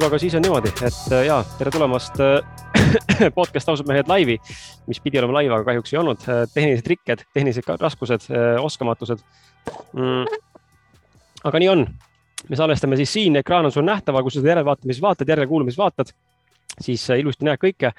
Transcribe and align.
kuulge, 0.00 0.14
aga 0.14 0.20
siis 0.20 0.34
on 0.38 0.44
niimoodi, 0.44 0.70
et 0.86 1.12
äh, 1.12 1.26
ja 1.26 1.42
tere 1.58 1.70
tulemast 1.74 2.16
äh, 2.24 2.40
podcast 3.36 3.68
ausad 3.68 3.88
mehed 3.88 4.08
laivi, 4.08 4.38
mis 4.88 5.00
pidi 5.04 5.20
olema 5.20 5.42
live, 5.42 5.52
aga 5.58 5.66
kahjuks 5.66 5.92
ei 5.92 5.98
olnud. 6.00 6.22
Äh, 6.24 6.44
tehnilised 6.54 6.88
rikked, 6.88 7.24
tehnilised 7.36 7.68
raskused, 7.80 8.24
oskamatused 8.62 9.20
mm.. 9.92 10.38
aga 11.44 11.60
nii 11.60 11.68
on. 11.74 11.84
me 12.48 12.56
salvestame 12.56 12.96
siis 12.96 13.12
siin, 13.12 13.36
ekraan 13.36 13.68
on 13.68 13.74
sul 13.74 13.84
nähtaval, 13.84 14.24
kui 14.24 14.32
sa 14.32 14.40
seda 14.40 14.54
järelvaatamis 14.54 15.02
vaatad, 15.04 15.28
järelkuulamis 15.28 15.76
vaatad, 15.76 16.14
siis 16.80 17.04
ilusti 17.18 17.44
näed 17.44 17.60
kõike. 17.60 17.92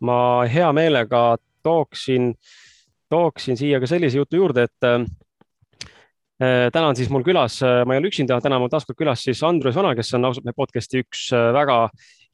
ma 0.00 0.16
hea 0.48 0.72
meelega 0.72 1.36
tooksin, 1.62 2.32
tooksin 3.12 3.60
siia 3.60 3.82
ka 3.84 3.90
sellise 3.90 4.22
jutu 4.22 4.40
juurde, 4.40 4.64
et 4.64 4.88
täna 6.74 6.90
on 6.90 6.98
siis 6.98 7.10
mul 7.12 7.24
külas, 7.26 7.58
äh, 7.64 7.82
ma 7.86 7.94
ei 7.94 8.02
ole 8.02 8.10
üksinda, 8.10 8.38
täna 8.42 8.58
mul 8.60 8.70
taas 8.72 8.86
kord 8.88 8.98
külas 8.98 9.24
siis 9.26 9.42
Andrus 9.46 9.76
Vana, 9.76 9.94
kes 9.96 10.12
on 10.18 10.28
ausalt 10.28 10.46
meie 10.46 10.56
podcast'i 10.56 11.02
üks 11.04 11.26
äh, 11.34 11.50
väga 11.56 11.78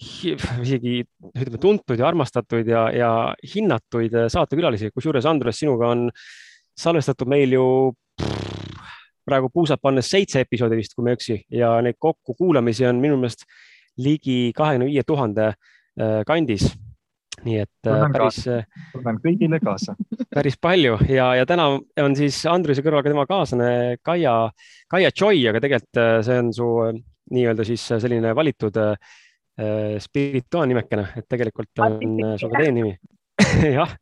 isegi 0.01 1.03
ütleme 1.35 1.61
tuntud 1.61 2.01
ja 2.01 2.07
armastatud 2.09 2.69
ja, 2.69 2.87
ja 2.95 3.11
hinnatuid 3.55 4.17
saatekülalisi, 4.33 4.93
kusjuures 4.97 5.29
Andrus, 5.29 5.59
sinuga 5.61 5.91
on 5.93 6.07
salvestatud 6.81 7.29
meil 7.29 7.53
ju 7.57 7.67
praegu 9.29 9.51
puusalt 9.53 9.83
pannes 9.85 10.09
seitse 10.09 10.41
episoodi 10.47 10.79
vist, 10.81 10.97
kui 10.97 11.05
ma 11.05 11.13
ei 11.13 11.19
eksi 11.19 11.37
ja 11.53 11.75
neid 11.85 12.01
kokkukuulamisi 12.01 12.89
on 12.89 13.03
minu 13.03 13.21
meelest 13.21 13.45
ligi 14.01 14.55
kahekümne 14.57 14.89
viie 14.89 15.05
tuhande 15.05 15.53
kandis 16.27 16.71
nii 17.45 17.61
et 17.63 17.71
tunnen 17.85 18.15
päris. 18.15 18.41
tunnen 18.93 19.21
kõigile 19.23 19.61
kaasa. 19.63 19.95
päris 20.37 20.59
palju. 20.61 20.99
Ja, 21.11 21.31
ja 21.39 21.47
täna 21.49 21.69
on 21.79 22.17
siis 22.19 22.41
Andruse 22.51 22.85
kõrval 22.85 23.05
ka 23.05 23.13
tema 23.13 23.27
kaaslane 23.29 24.01
Kaia, 24.07 24.35
Kaia 24.91 25.13
Joy, 25.15 25.43
aga 25.51 25.63
tegelikult 25.63 26.03
äh, 26.03 26.17
see 26.27 26.41
on 26.43 26.51
su 26.57 26.69
äh, 26.87 26.99
nii-öelda 27.35 27.67
siis 27.69 27.87
selline 28.03 28.35
valitud 28.37 28.77
äh, 28.83 29.15
spirituaalnimekene, 30.01 31.07
et 31.21 31.29
tegelikult 31.31 31.83
on 31.85 31.99
su 32.41 32.49
ka 32.51 32.61
teine 32.63 32.77
nimi. 32.79 32.95
Jah, 33.79 33.93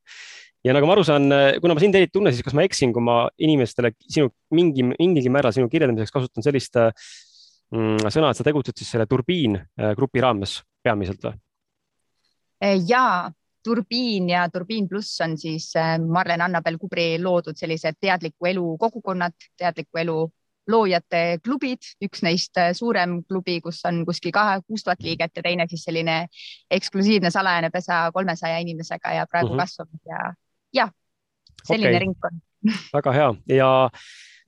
ja 0.66 0.74
nagu 0.74 0.86
ma 0.86 0.94
aru 0.94 1.04
saan, 1.06 1.30
kuna 1.62 1.74
ma 1.74 1.82
sind 1.82 1.98
ei 1.98 2.08
tunne, 2.12 2.32
siis 2.34 2.46
kas 2.46 2.54
ma 2.58 2.64
eksin, 2.66 2.92
kui 2.94 3.02
ma 3.04 3.20
inimestele 3.42 3.92
sinu 4.04 4.30
mingi, 4.54 4.86
mingilgi 4.92 5.32
määral 5.32 5.54
sinu 5.54 5.70
kirjeldamiseks 5.70 6.14
kasutan 6.14 6.46
sellist 6.46 6.78
mm, 6.78 8.06
sõna, 8.06 8.30
et 8.30 8.38
sa 8.38 8.46
tegutsed 8.46 8.78
siis 8.78 8.90
selle 8.94 9.06
turbiin 9.10 9.58
grupi 9.98 10.22
raames 10.22 10.60
peamiselt 10.86 11.26
või? 11.26 11.38
Eh, 12.60 12.80
ja 12.88 13.30
Turbiin 13.64 14.30
ja 14.30 14.48
Turbiin 14.50 14.88
pluss 14.88 15.20
on 15.20 15.38
siis 15.38 15.70
eh, 15.76 15.98
Marlen 15.98 16.42
Annabel 16.42 16.78
Kubri 16.78 17.22
loodud 17.22 17.56
sellised 17.56 17.98
teadliku 18.00 18.46
elu 18.46 18.64
kogukonnad, 18.78 19.36
teadliku 19.56 19.98
elu 19.98 20.18
loojate 20.68 21.38
klubid, 21.44 21.86
üks 22.04 22.22
neist 22.22 22.58
eh, 22.60 22.72
suurem 22.76 23.22
klubi, 23.24 23.60
kus 23.64 23.80
on 23.88 24.02
kuskil 24.06 24.34
kahe, 24.34 24.60
kuus 24.66 24.84
tuhat 24.84 25.02
liiget 25.04 25.36
ja 25.36 25.44
teine 25.44 25.68
siis 25.70 25.86
selline 25.86 26.18
eksklusiivne 26.70 27.30
salajane 27.30 27.70
pesa 27.70 28.08
kolmesaja 28.14 28.58
inimesega 28.64 29.14
ja 29.20 29.26
praegu 29.26 29.54
mm 29.54 29.54
-hmm. 29.54 29.60
kasvab 29.60 29.88
ja, 30.06 30.34
ja 30.74 30.88
selline 31.64 31.90
okay. 31.90 32.04
ringkond 32.06 32.40
väga 32.92 33.12
hea 33.12 33.34
ja 33.56 33.90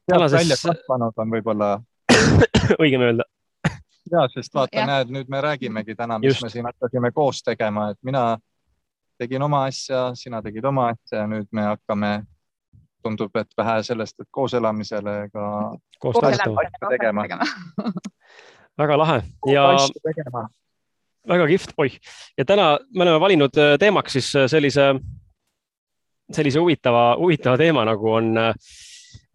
tänases. 0.07 0.39
välja 0.39 0.57
kasvanud 0.63 1.13
on 1.17 1.31
võib-olla 1.31 1.69
õigem 2.83 3.07
öelda 3.07 3.30
ja, 4.11 4.27
sest 4.35 4.55
vaata, 4.55 4.85
näed, 4.87 5.11
nüüd 5.15 5.31
me 5.33 5.41
räägimegi 5.41 5.97
täna, 5.97 6.19
mis 6.19 6.35
Just. 6.35 6.43
me 6.43 6.51
siin 6.51 6.69
hakkasime 6.69 7.13
koos 7.13 7.43
tegema, 7.47 7.91
et 7.91 7.99
mina 8.07 8.25
tegin 9.21 9.43
oma 9.43 9.65
asja, 9.69 10.11
sina 10.15 10.43
tegid 10.43 10.65
oma 10.65 10.91
asja 10.95 11.23
ja 11.23 11.27
nüüd 11.31 11.49
me 11.53 11.67
hakkame, 11.69 12.13
tundub, 13.05 13.37
et 13.41 13.53
vähe 13.57 13.81
sellest, 13.85 14.19
et 14.21 14.29
koos 14.31 14.55
elamisele 14.55 15.17
ka 15.33 15.45
koos 16.01 16.17
tegema. 16.91 17.27
väga 18.81 18.99
lahe. 18.99 19.23
Ja 19.49 19.69
väga 21.29 21.47
kihvt, 21.47 21.75
oih, 21.81 21.97
ja 22.39 22.45
täna 22.49 22.79
me 22.95 23.05
oleme 23.05 23.21
valinud 23.21 23.57
äh, 23.61 23.75
teemaks 23.81 24.17
siis 24.17 24.31
äh, 24.37 24.47
sellise, 24.49 24.95
sellise 26.33 26.63
huvitava, 26.63 27.17
huvitava 27.21 27.59
teema, 27.61 27.85
nagu 27.89 28.13
on 28.17 28.33
äh, 28.41 28.55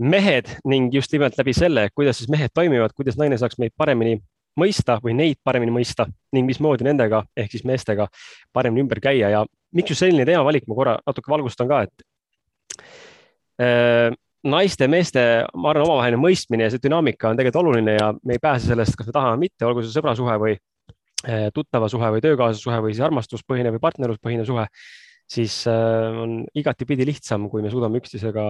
mehed 0.01 0.49
ning 0.65 0.89
just 0.93 1.13
nimelt 1.13 1.37
läbi 1.37 1.53
selle, 1.53 1.89
kuidas 1.95 2.17
siis 2.19 2.29
mehed 2.31 2.53
toimivad, 2.53 2.95
kuidas 2.95 3.19
naine 3.21 3.37
saaks 3.37 3.59
meid 3.61 3.75
paremini 3.77 4.17
mõista 4.59 4.97
või 5.03 5.15
neid 5.17 5.39
paremini 5.43 5.73
mõista 5.73 6.07
ning 6.35 6.47
mismoodi 6.47 6.87
nendega 6.87 7.23
ehk 7.37 7.53
siis 7.53 7.65
meestega 7.67 8.07
paremini 8.53 8.85
ümber 8.85 9.01
käia. 9.03 9.31
Ja 9.31 9.45
miks 9.75 9.93
just 9.93 10.03
selline 10.03 10.25
teemavalik, 10.27 10.67
ma 10.67 10.77
korra 10.77 10.97
natuke 11.05 11.31
valgustan 11.31 11.69
ka, 11.71 11.81
et 11.87 12.85
äh, 13.61 14.09
naiste 14.45 14.87
meeste, 14.91 15.23
ma 15.53 15.71
arvan, 15.71 15.87
omavaheline 15.87 16.21
mõistmine 16.21 16.67
ja 16.67 16.73
see 16.73 16.83
dünaamika 16.83 17.31
on 17.31 17.39
tegelikult 17.39 17.63
oluline 17.63 17.97
ja 17.97 18.11
me 18.23 18.37
ei 18.37 18.43
pääse 18.43 18.71
sellest, 18.71 18.97
kas 18.97 19.09
me 19.09 19.15
tahame 19.15 19.35
või 19.35 19.47
mitte, 19.47 19.65
olgu 19.67 19.83
see 19.83 19.95
sõbrasuhe 19.95 20.37
või 20.41 20.53
äh, 20.55 21.49
tuttava 21.55 21.89
suhe 21.91 22.13
või 22.15 22.23
töökaaslase 22.23 22.63
suhe 22.63 22.77
või 22.85 22.93
siis 22.93 23.07
armastuspõhine 23.07 23.73
või 23.75 23.83
partnerluspõhine 23.83 24.45
suhe, 24.47 24.67
siis 25.31 25.63
äh, 25.71 26.21
on 26.21 26.43
igatipidi 26.55 27.07
lihtsam, 27.09 27.49
kui 27.51 27.65
me 27.65 27.73
suudame 27.73 27.99
üksteisega 28.03 28.45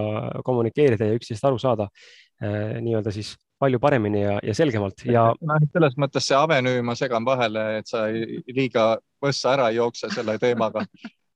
kommunikeerida 0.46 1.10
ja 1.10 1.18
üksteisest 1.18 1.48
aru 1.48 1.58
saada 1.62 1.90
nii-öelda 2.36 3.08
siis 3.14 3.30
palju 3.58 3.80
paremini 3.80 4.22
ja, 4.22 4.38
ja 4.42 4.54
selgemalt 4.54 5.04
ja. 5.08 5.28
noh, 5.40 5.68
selles 5.72 5.96
mõttes 6.00 6.26
see 6.28 6.36
Avenüü 6.36 6.82
ma 6.84 6.96
segan 6.98 7.24
vahele, 7.24 7.66
et 7.80 7.88
sa 7.88 8.06
liiga 8.10 8.96
võssa 9.22 9.54
ära 9.54 9.70
ei 9.72 9.80
jookse 9.80 10.10
selle 10.12 10.36
teemaga. 10.42 10.84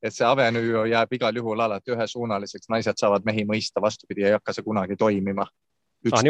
et 0.01 0.13
see 0.13 0.25
Avenüü 0.25 0.85
jääb 0.89 1.13
igal 1.17 1.35
juhul 1.37 1.59
alati 1.61 1.93
ühesuunaliseks, 1.93 2.69
naised 2.73 2.97
saavad 2.97 3.25
mehi 3.25 3.45
mõista, 3.45 3.81
vastupidi, 3.81 4.25
ei 4.25 4.33
hakka 4.37 4.53
see 4.53 4.65
kunagi 4.65 4.97
toimima. 4.97 5.45
Ah, 6.11 6.23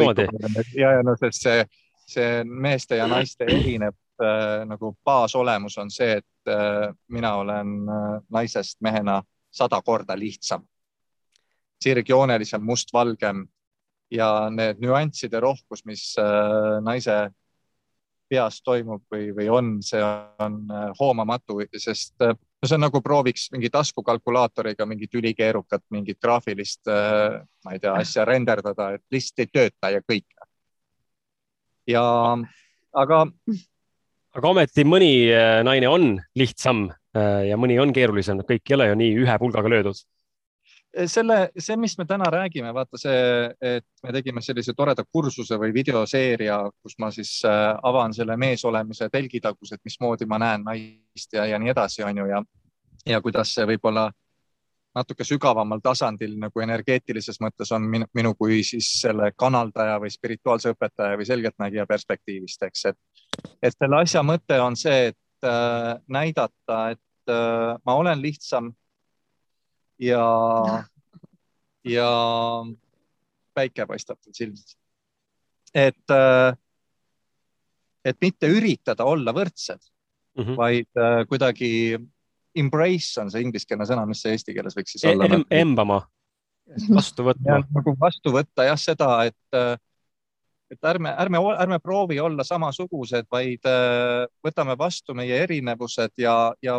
ja, 0.75 0.89
ja 0.97 1.03
no 1.03 1.15
sest 1.15 1.45
see, 1.45 1.61
see 2.03 2.41
meeste 2.43 2.97
ja 2.99 3.05
naiste 3.07 3.47
erinev 3.47 3.95
äh, 4.19 4.65
nagu 4.67 4.91
baasolemus 5.05 5.77
on 5.79 5.91
see, 5.91 6.17
et 6.19 6.51
äh, 6.51 6.91
mina 7.07 7.35
olen 7.39 7.77
äh, 7.87 8.17
naisest 8.29 8.81
mehena 8.83 9.21
sada 9.51 9.79
korda 9.81 10.19
lihtsam, 10.19 10.65
sirgjoonelisem, 11.83 12.63
mustvalgem 12.63 13.45
ja 14.11 14.49
need 14.51 14.81
nüansside 14.83 15.39
rohkus, 15.41 15.85
mis 15.87 16.11
äh, 16.19 16.79
naise 16.83 17.29
peas 18.31 18.61
toimub 18.63 19.03
või, 19.11 19.31
või 19.35 19.47
on, 19.51 19.71
see 19.83 20.01
on 20.03 20.61
äh, 20.71 20.91
hoomamatu, 20.99 21.59
sest 21.79 22.15
äh, 22.23 22.35
no 22.35 22.69
see 22.69 22.77
on 22.77 22.85
nagu 22.85 23.01
prooviks 23.03 23.49
mingi 23.55 23.71
taskukalkulaatoriga 23.73 24.87
mingit 24.87 25.15
ülikeerukat, 25.19 25.83
mingit 25.95 26.19
graafilist, 26.21 26.85
ma 26.87 27.75
ei 27.75 27.81
tea, 27.81 27.95
asja 28.03 28.27
renderdada, 28.27 28.91
et 28.95 29.03
lihtsalt 29.11 29.45
ei 29.45 29.51
tööta 29.51 29.91
ja 29.95 30.03
kõik. 30.05 30.27
ja 31.89 32.03
aga. 32.93 33.25
aga 34.37 34.51
ometi 34.53 34.85
mõni 34.85 35.13
naine 35.65 35.89
on 35.89 36.13
lihtsam 36.37 36.85
ja 37.15 37.57
mõni 37.57 37.79
on 37.81 37.91
keerulisem, 37.91 38.45
kõik 38.47 38.69
ei 38.69 38.77
ole 38.77 38.91
ju 38.91 38.99
nii 39.01 39.17
ühe 39.25 39.39
pulgaga 39.41 39.73
löödud 39.73 40.05
selle, 41.05 41.37
see, 41.57 41.77
mis 41.79 41.97
me 41.97 42.05
täna 42.05 42.27
räägime, 42.31 42.73
vaata 42.73 42.99
see, 42.99 43.19
et 43.61 43.85
me 44.03 44.13
tegime 44.15 44.41
sellise 44.43 44.73
toreda 44.77 45.03
kursuse 45.07 45.57
või 45.59 45.73
videoseeria, 45.75 46.57
kus 46.83 46.97
ma 46.99 47.11
siis 47.15 47.37
äh, 47.47 47.75
avan 47.83 48.13
selle 48.13 48.37
meesolemise 48.37 49.09
telgitagused, 49.11 49.79
mismoodi 49.87 50.27
ma 50.27 50.39
näen 50.41 50.65
naist 50.67 51.37
ja, 51.37 51.45
ja 51.47 51.59
nii 51.59 51.71
edasi, 51.71 52.03
on 52.03 52.23
ju, 52.23 52.25
ja, 52.31 52.41
ja 53.07 53.21
kuidas 53.21 53.53
see 53.55 53.67
võib-olla 53.69 54.09
natuke 54.95 55.23
sügavamal 55.23 55.79
tasandil 55.83 56.33
nagu 56.39 56.63
energeetilises 56.63 57.39
mõttes 57.39 57.71
on 57.71 57.85
minu, 57.87 58.09
minu 58.17 58.33
kui 58.35 58.59
siis 58.67 58.89
selle 58.99 59.31
kanaldaja 59.39 59.95
või 60.03 60.11
spirituaalse 60.11 60.73
õpetaja 60.75 61.15
või 61.19 61.27
selgeltnägija 61.29 61.87
perspektiivist, 61.87 62.67
eks, 62.67 62.85
et, 62.91 62.99
et 63.63 63.77
selle 63.77 64.01
asja 64.03 64.23
mõte 64.27 64.59
on 64.59 64.75
see, 64.75 65.13
et 65.13 65.47
äh, 65.47 65.95
näidata, 66.11 66.83
et 66.97 67.31
äh, 67.31 67.79
ma 67.87 67.95
olen 68.03 68.19
lihtsam 68.21 68.73
ja, 70.01 70.83
ja 71.87 72.09
päike 73.55 73.85
paistab 73.89 74.19
tal 74.21 74.35
silmis. 74.35 74.77
et, 75.73 76.13
äh, 76.13 76.55
et 78.05 78.17
mitte 78.21 78.49
üritada 78.51 79.05
olla 79.07 79.33
võrdsed 79.33 79.79
mm, 79.79 80.43
-hmm. 80.43 80.57
vaid 80.57 80.89
äh, 80.97 81.21
kuidagi 81.27 81.97
embrace 82.55 83.21
on 83.21 83.31
see 83.31 83.43
ingliskeelne 83.45 83.87
sõna, 83.87 84.05
mis 84.05 84.21
see 84.21 84.35
eesti 84.35 84.53
keeles 84.53 84.75
võiks 84.77 84.97
siis 84.97 85.05
olla 85.11 85.29
em? 85.29 85.45
embama, 85.49 86.01
vastu 86.97 87.23
võtma. 87.27 87.61
nagu 87.71 87.95
vastu 87.99 88.33
võtta 88.35 88.67
jah, 88.67 88.79
seda, 88.79 89.13
et 89.31 89.57
äh, 89.57 89.77
et 90.71 90.87
ärme, 90.87 91.11
ärme, 91.19 91.39
ärme 91.59 91.79
proovi 91.83 92.15
olla 92.23 92.45
samasugused, 92.47 93.25
vaid 93.27 93.67
võtame 94.39 94.77
vastu 94.79 95.11
meie 95.13 95.41
erinevused 95.43 96.13
ja, 96.15 96.53
ja 96.63 96.77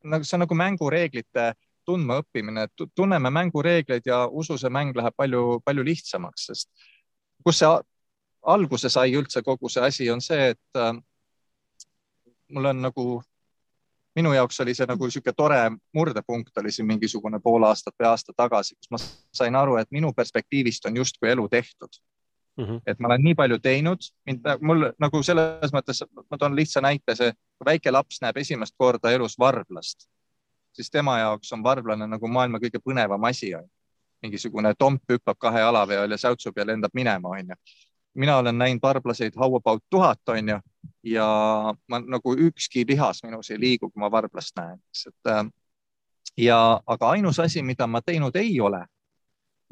nagu 0.00 0.24
see 0.24 0.38
on 0.38 0.42
nagu 0.46 0.56
mängureeglite 0.56 1.50
tundma 1.86 2.20
õppimine, 2.22 2.66
et 2.66 2.86
tunneme 2.94 3.30
mängureegleid 3.30 4.06
ja 4.06 4.24
usu 4.26 4.58
see 4.58 4.70
mäng 4.72 4.96
läheb 4.96 5.14
palju-palju 5.16 5.84
lihtsamaks, 5.86 6.46
sest 6.50 6.88
kus 7.44 7.62
see 7.62 7.70
alguse 8.46 8.90
sai 8.90 9.14
üldse 9.18 9.42
kogu 9.42 9.70
see 9.70 9.84
asi, 9.86 10.10
on 10.10 10.20
see, 10.22 10.50
et 10.54 10.80
äh, 10.80 10.92
mul 12.52 12.70
on 12.70 12.82
nagu, 12.82 13.06
minu 14.16 14.32
jaoks 14.34 14.60
oli 14.64 14.74
see 14.74 14.86
nagu 14.88 15.08
niisugune 15.08 15.34
tore 15.36 15.60
murdepunkt 15.94 16.58
oli 16.62 16.72
siin 16.72 16.86
mingisugune 16.88 17.40
pool 17.42 17.66
aastat 17.68 17.94
või 17.98 18.10
aasta 18.10 18.34
tagasi, 18.36 18.76
kus 18.76 18.92
ma 18.94 19.00
sain 19.40 19.56
aru, 19.58 19.76
et 19.80 19.90
minu 19.90 20.12
perspektiivist 20.16 20.86
on 20.86 21.02
justkui 21.02 21.30
elu 21.30 21.48
tehtud. 21.48 21.98
mm. 22.56 22.64
-hmm. 22.64 22.80
et 22.86 22.98
ma 23.00 23.08
olen 23.08 23.22
nii 23.22 23.34
palju 23.34 23.58
teinud, 23.58 24.10
mind, 24.26 24.46
mul 24.60 24.90
nagu 24.98 25.22
selles 25.22 25.72
mõttes, 25.72 26.04
ma 26.30 26.38
toon 26.38 26.56
lihtsa 26.56 26.80
näite, 26.80 27.14
see 27.14 27.32
väike 27.64 27.90
laps 27.90 28.20
näeb 28.22 28.36
esimest 28.36 28.74
korda 28.78 29.10
elus 29.10 29.38
varblast, 29.38 30.08
siis 30.76 30.90
tema 30.92 31.18
jaoks 31.18 31.52
on 31.56 31.64
varblane 31.64 32.06
nagu 32.06 32.28
maailma 32.28 32.60
kõige 32.62 32.80
põnevam 32.84 33.24
asi 33.28 33.54
mingisugune 34.22 34.74
tomp 34.78 35.02
hüppab 35.12 35.38
kahe 35.38 35.60
jala 35.60 35.86
peal 35.86 36.10
ja 36.10 36.18
säutsub 36.18 36.56
ja 36.56 36.66
lendab 36.66 36.94
minema, 36.94 37.28
onju. 37.28 37.54
mina 38.14 38.38
olen 38.38 38.58
näinud 38.58 38.82
varblaseid 38.82 39.36
how 39.36 39.56
about 39.56 39.82
tuhat, 39.90 40.20
onju, 40.28 40.58
ja 41.04 41.26
ma 41.88 42.00
nagu 42.00 42.36
ükski 42.48 42.84
lihas 42.88 43.22
minus 43.24 43.50
ei 43.50 43.60
liigu, 43.60 43.90
kui 43.90 44.00
ma 44.00 44.10
varblast 44.10 44.56
näen, 44.56 44.78
eks, 44.90 45.06
et 45.06 45.32
äh, 45.32 45.44
ja, 46.36 46.80
aga 46.86 47.10
ainus 47.10 47.40
asi, 47.40 47.62
mida 47.62 47.86
ma 47.86 48.00
teinud 48.02 48.36
ei 48.36 48.60
ole, 48.60 48.84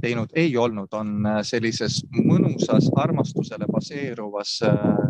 teinud 0.03 0.33
ei 0.35 0.57
olnud, 0.57 0.93
on 0.93 1.27
äh, 1.27 1.41
sellises 1.43 2.03
mõnusas 2.13 2.91
armastusele 2.97 3.69
baseeruvas 3.73 4.59
äh, 4.69 5.05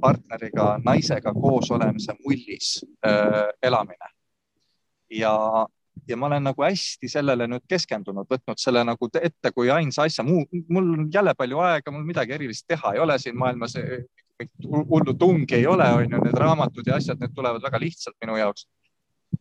partneriga, 0.00 0.76
naisega 0.84 1.32
koos 1.34 1.70
olemise 1.70 2.14
mullis 2.24 2.76
äh, 3.06 3.48
elamine. 3.62 4.15
Ja, 5.10 5.66
ja 6.08 6.16
ma 6.16 6.26
olen 6.26 6.44
nagu 6.48 6.62
hästi 6.62 7.08
sellele 7.08 7.46
nüüd 7.50 7.64
keskendunud, 7.68 8.28
võtnud 8.30 8.60
selle 8.60 8.84
nagu 8.84 9.08
ette 9.20 9.52
kui 9.54 9.70
ainsa 9.70 10.06
asja, 10.06 10.24
mul 10.24 10.92
on 10.92 11.08
jälle 11.12 11.34
palju 11.34 11.60
aega, 11.64 11.92
mul 11.92 12.06
midagi 12.06 12.36
erilist 12.36 12.66
teha 12.68 12.94
ei 12.94 13.02
ole 13.02 13.18
siin 13.18 13.38
maailmas, 13.38 13.76
hullu 14.64 15.14
tungi 15.14 15.54
ei 15.54 15.66
ole, 15.66 15.86
on 15.92 16.10
ju, 16.10 16.24
need 16.24 16.38
raamatud 16.38 16.86
ja 16.86 16.98
asjad, 17.00 17.20
need 17.20 17.34
tulevad 17.34 17.62
väga 17.62 17.80
lihtsalt 17.80 18.16
minu 18.24 18.36
jaoks. 18.36 18.66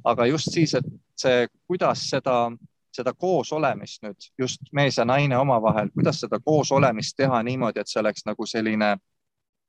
Aga 0.04 0.26
just 0.26 0.52
siis, 0.52 0.74
et 0.74 0.86
see, 1.20 1.48
kuidas 1.68 2.08
seda, 2.10 2.50
seda 2.96 3.14
koosolemist 3.14 4.04
nüüd 4.06 4.30
just 4.40 4.64
mees 4.74 4.98
ja 4.98 5.06
naine 5.06 5.38
omavahel, 5.38 5.92
kuidas 5.94 6.22
seda 6.24 6.40
koosolemist 6.40 7.18
teha 7.18 7.42
niimoodi, 7.44 7.82
et 7.82 7.92
see 7.92 8.02
oleks 8.02 8.26
nagu 8.26 8.48
selline, 8.50 8.96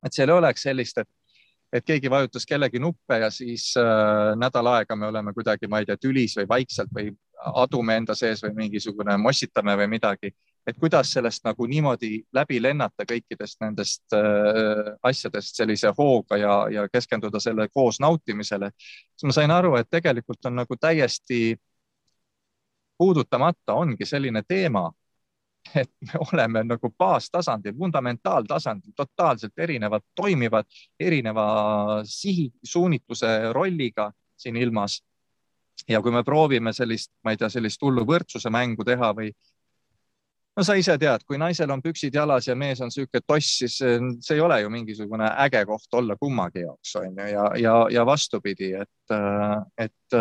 et 0.06 0.16
seal 0.16 0.31
ei 0.31 0.38
oleks 0.38 0.66
sellist, 0.69 1.02
et 1.02 1.08
et 1.73 1.85
keegi 1.85 2.11
vajutas 2.11 2.47
kellegi 2.47 2.79
nuppe 2.79 3.19
ja 3.21 3.31
siis 3.31 3.73
äh, 3.81 4.35
nädal 4.39 4.67
aega 4.75 4.97
me 4.97 5.07
oleme 5.07 5.33
kuidagi, 5.35 5.69
ma 5.69 5.81
ei 5.83 5.87
tea, 5.87 5.97
tülis 6.01 6.37
või 6.41 6.49
vaikselt 6.49 6.93
või 6.95 7.11
adume 7.63 7.97
enda 8.01 8.15
sees 8.15 8.43
või 8.45 8.55
mingisugune 8.65 9.17
mossitame 9.21 9.77
või 9.77 9.91
midagi 9.99 10.33
et 10.67 10.79
kuidas 10.81 11.13
sellest 11.13 11.45
nagu 11.47 11.67
niimoodi 11.67 12.11
läbi 12.35 12.59
lennata 12.63 13.07
kõikidest 13.07 13.61
nendest 13.63 14.17
äh, 14.17 14.93
asjadest 15.07 15.57
sellise 15.57 15.93
hooga 15.99 16.39
ja, 16.41 16.55
ja 16.73 16.87
keskenduda 16.93 17.41
selle 17.41 17.69
koos 17.69 18.01
nautimisele. 18.03 18.71
siis 19.17 19.29
ma 19.29 19.37
sain 19.37 19.51
aru, 19.51 19.77
et 19.77 19.91
tegelikult 19.91 20.47
on 20.51 20.59
nagu 20.63 20.77
täiesti 20.81 21.57
puudutamata 22.99 23.75
ongi 23.75 24.07
selline 24.07 24.43
teema, 24.49 24.91
et 25.75 25.91
me 26.01 26.21
oleme 26.33 26.63
nagu 26.65 26.91
baastasandil, 26.99 27.75
fundamentaaltasandil 27.79 28.93
totaalselt 28.97 29.59
erinevad, 29.59 30.05
toimivad 30.15 30.69
erineva 31.01 31.47
sihi, 32.05 32.51
suunitluse 32.65 33.53
rolliga 33.53 34.11
siin 34.37 34.57
ilmas. 34.57 35.03
ja 35.89 36.01
kui 36.03 36.13
me 36.13 36.23
proovime 36.25 36.73
sellist, 36.73 37.11
ma 37.25 37.35
ei 37.35 37.37
tea, 37.37 37.51
sellist 37.53 37.83
hullu 37.83 38.07
võrdsuse 38.09 38.51
mängu 38.51 38.85
teha 38.85 39.11
või 39.15 39.29
no 40.57 40.65
sa 40.65 40.75
ise 40.75 40.97
tead, 40.99 41.25
kui 41.29 41.37
naisel 41.39 41.71
on 41.71 41.83
püksid 41.85 42.15
jalas 42.17 42.49
ja 42.49 42.57
mees 42.57 42.81
on 42.81 42.91
sihuke 42.91 43.21
toss, 43.27 43.59
siis 43.61 43.77
see 43.77 44.37
ei 44.37 44.41
ole 44.41 44.61
ju 44.63 44.71
mingisugune 44.73 45.29
äge 45.45 45.65
koht 45.69 46.01
olla 46.01 46.17
kummagi 46.17 46.65
jaoks 46.65 46.97
on 47.03 47.21
ju 47.21 47.29
ja, 47.33 47.51
ja, 47.61 47.75
ja 47.93 48.07
vastupidi, 48.09 48.73
et, 48.73 49.17
et 49.79 50.17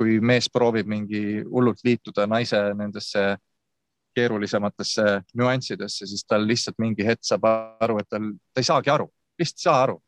kui 0.00 0.16
mees 0.24 0.48
proovib 0.48 0.88
mingi 0.88 1.42
hullult 1.44 1.84
liituda 1.84 2.24
naise 2.26 2.62
nendesse 2.74 3.34
keerulisematesse 4.20 5.06
nüanssidesse, 5.40 6.06
siis 6.06 6.24
tal 6.28 6.46
lihtsalt 6.46 6.78
mingi 6.78 7.06
hetk 7.06 7.24
saab 7.26 7.48
aru, 7.48 7.98
et 8.02 8.08
tal, 8.12 8.30
ta 8.54 8.62
ei 8.62 8.68
saagi 8.68 8.92
aru, 8.92 9.08
lihtsalt 9.40 9.64
ei 9.64 9.68
saa 9.68 9.82
aru. 9.88 9.98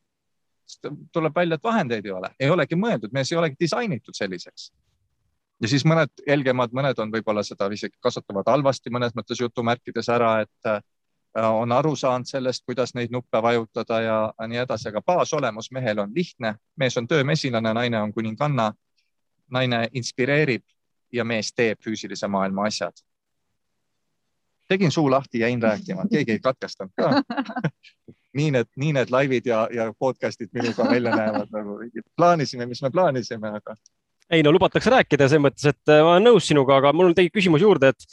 tuleb 1.12 1.34
välja, 1.36 1.58
et 1.58 1.64
vahendeid 1.64 2.06
ei 2.06 2.12
ole, 2.14 2.30
ei 2.40 2.50
olegi 2.50 2.76
mõeldud, 2.78 3.12
mees 3.12 3.32
ei 3.32 3.36
olegi 3.36 3.56
disainitud 3.60 4.16
selliseks 4.16 4.70
ja 5.62 5.68
siis 5.68 5.84
mõned 5.86 6.24
helgemad, 6.26 6.74
mõned 6.74 6.98
on 6.98 7.12
võib-olla 7.12 7.44
seda 7.46 7.68
isegi 7.72 7.94
kasutavad 8.02 8.48
halvasti 8.50 8.90
mõnes 8.90 9.14
mõttes 9.18 9.40
jutumärkides 9.40 10.08
ära, 10.10 10.32
et 10.42 10.70
äh, 10.70 10.80
on 11.38 11.72
aru 11.72 11.94
saanud 11.96 12.28
sellest, 12.28 12.64
kuidas 12.66 12.94
neid 12.94 13.12
nuppe 13.14 13.42
vajutada 13.42 14.00
ja 14.02 14.16
nii 14.48 14.62
edasi, 14.64 14.90
aga 14.90 15.02
baasolemus 15.06 15.70
mehel 15.72 16.02
on 16.02 16.12
lihtne, 16.14 16.56
mees 16.76 16.96
on 16.98 17.08
töömesilane, 17.08 17.74
naine 17.74 18.02
on 18.02 18.12
kuninganna. 18.12 18.72
naine 19.52 19.88
inspireerib 19.92 20.62
ja 21.12 21.24
mees 21.24 21.52
teeb 21.52 21.78
füüsilise 21.84 22.28
maailma 22.28 22.64
asjad. 22.66 22.92
Tegin 24.68 24.92
suu 24.94 25.10
lahti, 25.10 25.42
jäin 25.42 25.62
rääkima, 25.62 26.06
keegi 26.10 26.36
ei 26.36 26.42
katkestanud 26.42 26.92
ka. 26.96 27.10
Nii 28.32 28.48
need, 28.48 28.68
nii 28.80 28.94
need 28.96 29.10
laivid 29.12 29.44
ja, 29.44 29.66
ja 29.68 29.90
podcast'id 30.00 30.48
minuga 30.56 30.86
välja 30.88 31.12
näevad 31.12 31.50
nagu. 31.52 31.74
Plaanisime, 32.16 32.64
mis 32.66 32.80
me 32.80 32.88
plaanisime, 32.90 33.50
aga 33.58 33.74
ei 34.32 34.42
no 34.42 34.52
lubatakse 34.54 34.90
rääkida 34.92 35.28
selles 35.28 35.44
mõttes, 35.44 35.66
et 35.68 35.92
äh, 35.92 36.02
ma 36.04 36.16
olen 36.16 36.30
nõus 36.30 36.46
sinuga, 36.48 36.78
aga 36.80 36.92
mul 36.96 37.12
tekib 37.16 37.36
küsimus 37.36 37.64
juurde, 37.64 37.92
et 37.92 38.06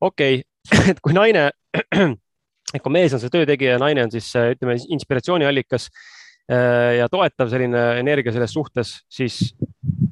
okei 0.00 0.40
okay, 0.40 0.90
et 0.92 1.02
kui 1.04 1.16
naine, 1.16 1.50
et 2.74 2.82
kui 2.82 2.94
mees 2.94 3.14
on 3.16 3.22
see 3.22 3.32
töötegija 3.32 3.76
ja 3.76 3.82
naine 3.82 4.06
on 4.06 4.14
siis 4.14 4.30
äh, 4.38 4.54
ütleme 4.54 4.78
inspiratsiooniallikas 4.96 5.90
äh, 5.90 6.96
ja 7.00 7.10
toetav 7.12 7.52
selline 7.52 7.84
energia 8.00 8.34
selles 8.34 8.56
suhtes, 8.56 8.96
siis 9.12 9.52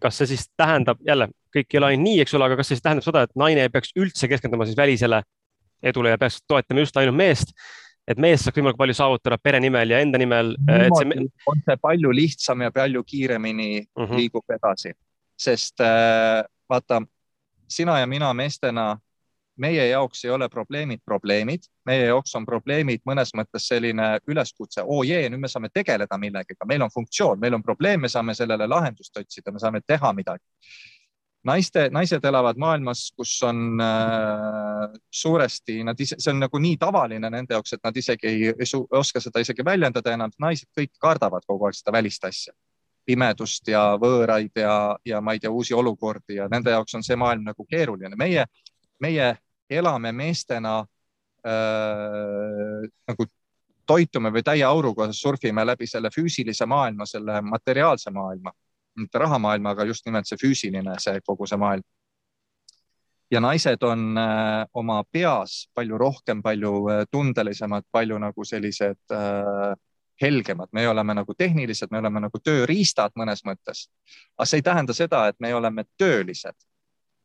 kas 0.03 0.21
see 0.21 0.35
siis 0.35 0.51
tähendab 0.59 1.01
jälle, 1.07 1.31
kõik 1.55 1.73
ei 1.73 1.81
ole 1.81 1.93
ainult 1.93 2.09
nii, 2.11 2.21
eks 2.25 2.37
ole, 2.37 2.51
aga 2.51 2.61
kas 2.61 2.71
see 2.71 2.79
siis 2.79 2.85
tähendab 2.85 3.09
seda, 3.09 3.25
et 3.25 3.41
naine 3.41 3.65
ei 3.65 3.73
peaks 3.73 3.95
üldse 3.97 4.29
keskenduma 4.29 4.69
siis 4.69 4.77
välisele 4.79 5.23
edule 5.85 6.15
ja 6.15 6.19
peaks 6.21 6.43
toetama 6.49 6.85
just 6.85 6.97
ainult 6.97 7.19
meest? 7.19 7.57
et 8.05 8.19
mees 8.21 8.43
saaks 8.45 8.59
võimalikult 8.59 8.83
palju 8.83 8.95
saavutada 8.99 9.39
pere 9.41 9.57
nimel 9.65 9.95
ja 9.95 9.99
enda 10.05 10.19
nimel. 10.21 10.51
See... 10.61 11.23
on 11.49 11.63
see 11.65 11.77
palju 11.81 12.11
lihtsam 12.13 12.61
ja 12.61 12.69
palju 12.71 13.01
kiiremini 13.01 13.69
mhm. 13.81 14.05
-huh. 14.05 14.17
liigub 14.19 14.53
edasi 14.53 14.93
sest 15.37 15.81
äh, 15.81 16.45
vaata, 16.69 17.03
sina 17.69 17.99
ja 17.99 18.07
mina 18.07 18.35
meestena, 18.35 18.99
meie 19.57 19.87
jaoks 19.89 20.25
ei 20.25 20.31
ole 20.31 20.49
probleemid 20.49 21.01
probleemid, 21.05 21.69
meie 21.87 22.07
jaoks 22.07 22.35
on 22.35 22.47
probleemid 22.47 23.05
mõnes 23.07 23.31
mõttes 23.39 23.69
selline 23.71 24.19
üleskutse, 24.27 24.83
oo 24.83 24.99
oh 24.99 25.05
jee, 25.07 25.29
nüüd 25.31 25.45
me 25.45 25.51
saame 25.51 25.71
tegeleda 25.75 26.19
millegagi, 26.19 26.59
meil 26.67 26.83
on 26.83 26.91
funktsioon, 26.95 27.39
meil 27.41 27.55
on 27.55 27.63
probleem, 27.63 28.03
me 28.03 28.11
saame 28.11 28.35
sellele 28.35 28.67
lahendust 28.67 29.17
otsida, 29.19 29.53
me 29.53 29.63
saame 29.63 29.83
teha 29.87 30.13
midagi 30.13 30.43
naiste, 31.45 31.89
naised 31.93 32.25
elavad 32.25 32.59
maailmas, 32.61 33.07
kus 33.17 33.35
on 33.47 33.81
äh, 33.83 34.99
suuresti, 35.11 35.83
nad 35.85 36.01
ise, 36.01 36.19
see 36.19 36.33
on 36.33 36.43
nagu 36.45 36.61
nii 36.61 36.77
tavaline 36.81 37.31
nende 37.31 37.57
jaoks, 37.57 37.77
et 37.77 37.83
nad 37.85 37.97
isegi 37.97 38.31
ei, 38.31 38.53
ei 38.53 38.71
oska 39.01 39.21
seda 39.21 39.43
isegi 39.45 39.65
väljendada 39.67 40.15
enam. 40.15 40.33
naised 40.41 40.71
kõik 40.77 40.95
kardavad 41.01 41.45
kogu 41.47 41.69
aeg 41.69 41.79
seda 41.79 41.93
välist 41.95 42.25
asja 42.25 42.55
pimedust 43.05 43.69
ja 43.69 43.95
võõraid 44.01 44.57
ja, 44.57 44.97
ja 45.05 45.21
ma 45.21 45.35
ei 45.35 45.43
tea, 45.43 45.53
uusi 45.53 45.75
olukordi 45.77 46.39
ja 46.39 46.49
nende 46.49 46.73
jaoks 46.73 46.97
on 46.97 47.05
see 47.05 47.17
maailm 47.21 47.45
nagu 47.51 47.67
keeruline. 47.69 48.17
meie, 48.17 48.47
meie 49.01 49.35
elame 49.69 50.13
meestena 50.13 50.79
äh, 51.45 52.85
nagu 53.09 53.29
toitume 53.87 54.33
või 54.33 54.43
täie 54.45 54.65
auruga 54.65 55.11
surfime 55.13 55.65
läbi 55.65 55.87
selle 55.87 56.11
füüsilise 56.13 56.67
maailma, 56.67 57.07
selle 57.07 57.41
materiaalse 57.45 58.11
maailma, 58.11 58.53
mitte 58.97 59.19
rahamaailma, 59.19 59.75
aga 59.75 59.87
just 59.89 60.07
nimelt 60.07 60.29
see 60.29 60.39
füüsiline, 60.41 60.97
see 61.03 61.21
kogu 61.27 61.47
see 61.47 61.59
maailm. 61.61 61.85
ja 63.31 63.41
naised 63.41 63.83
on 63.83 64.19
äh, 64.21 64.67
oma 64.75 65.03
peas 65.13 65.69
palju 65.75 65.99
rohkem, 65.99 66.43
palju 66.43 66.73
äh, 66.93 67.07
tundelisemad, 67.11 67.87
palju 67.91 68.19
nagu 68.19 68.45
sellised 68.45 69.11
äh, 69.11 69.75
helgemad, 70.23 70.69
me 70.73 70.89
oleme 70.89 71.15
nagu 71.15 71.35
tehnilised, 71.35 71.91
me 71.91 71.99
oleme 71.99 72.21
nagu 72.27 72.39
tööriistad 72.39 73.17
mõnes 73.19 73.43
mõttes. 73.47 73.89
aga 74.39 74.47
see 74.47 74.63
ei 74.63 74.69
tähenda 74.69 74.95
seda, 74.95 75.27
et 75.29 75.41
me 75.41 75.55
oleme 75.55 75.85
töölised. 75.99 76.57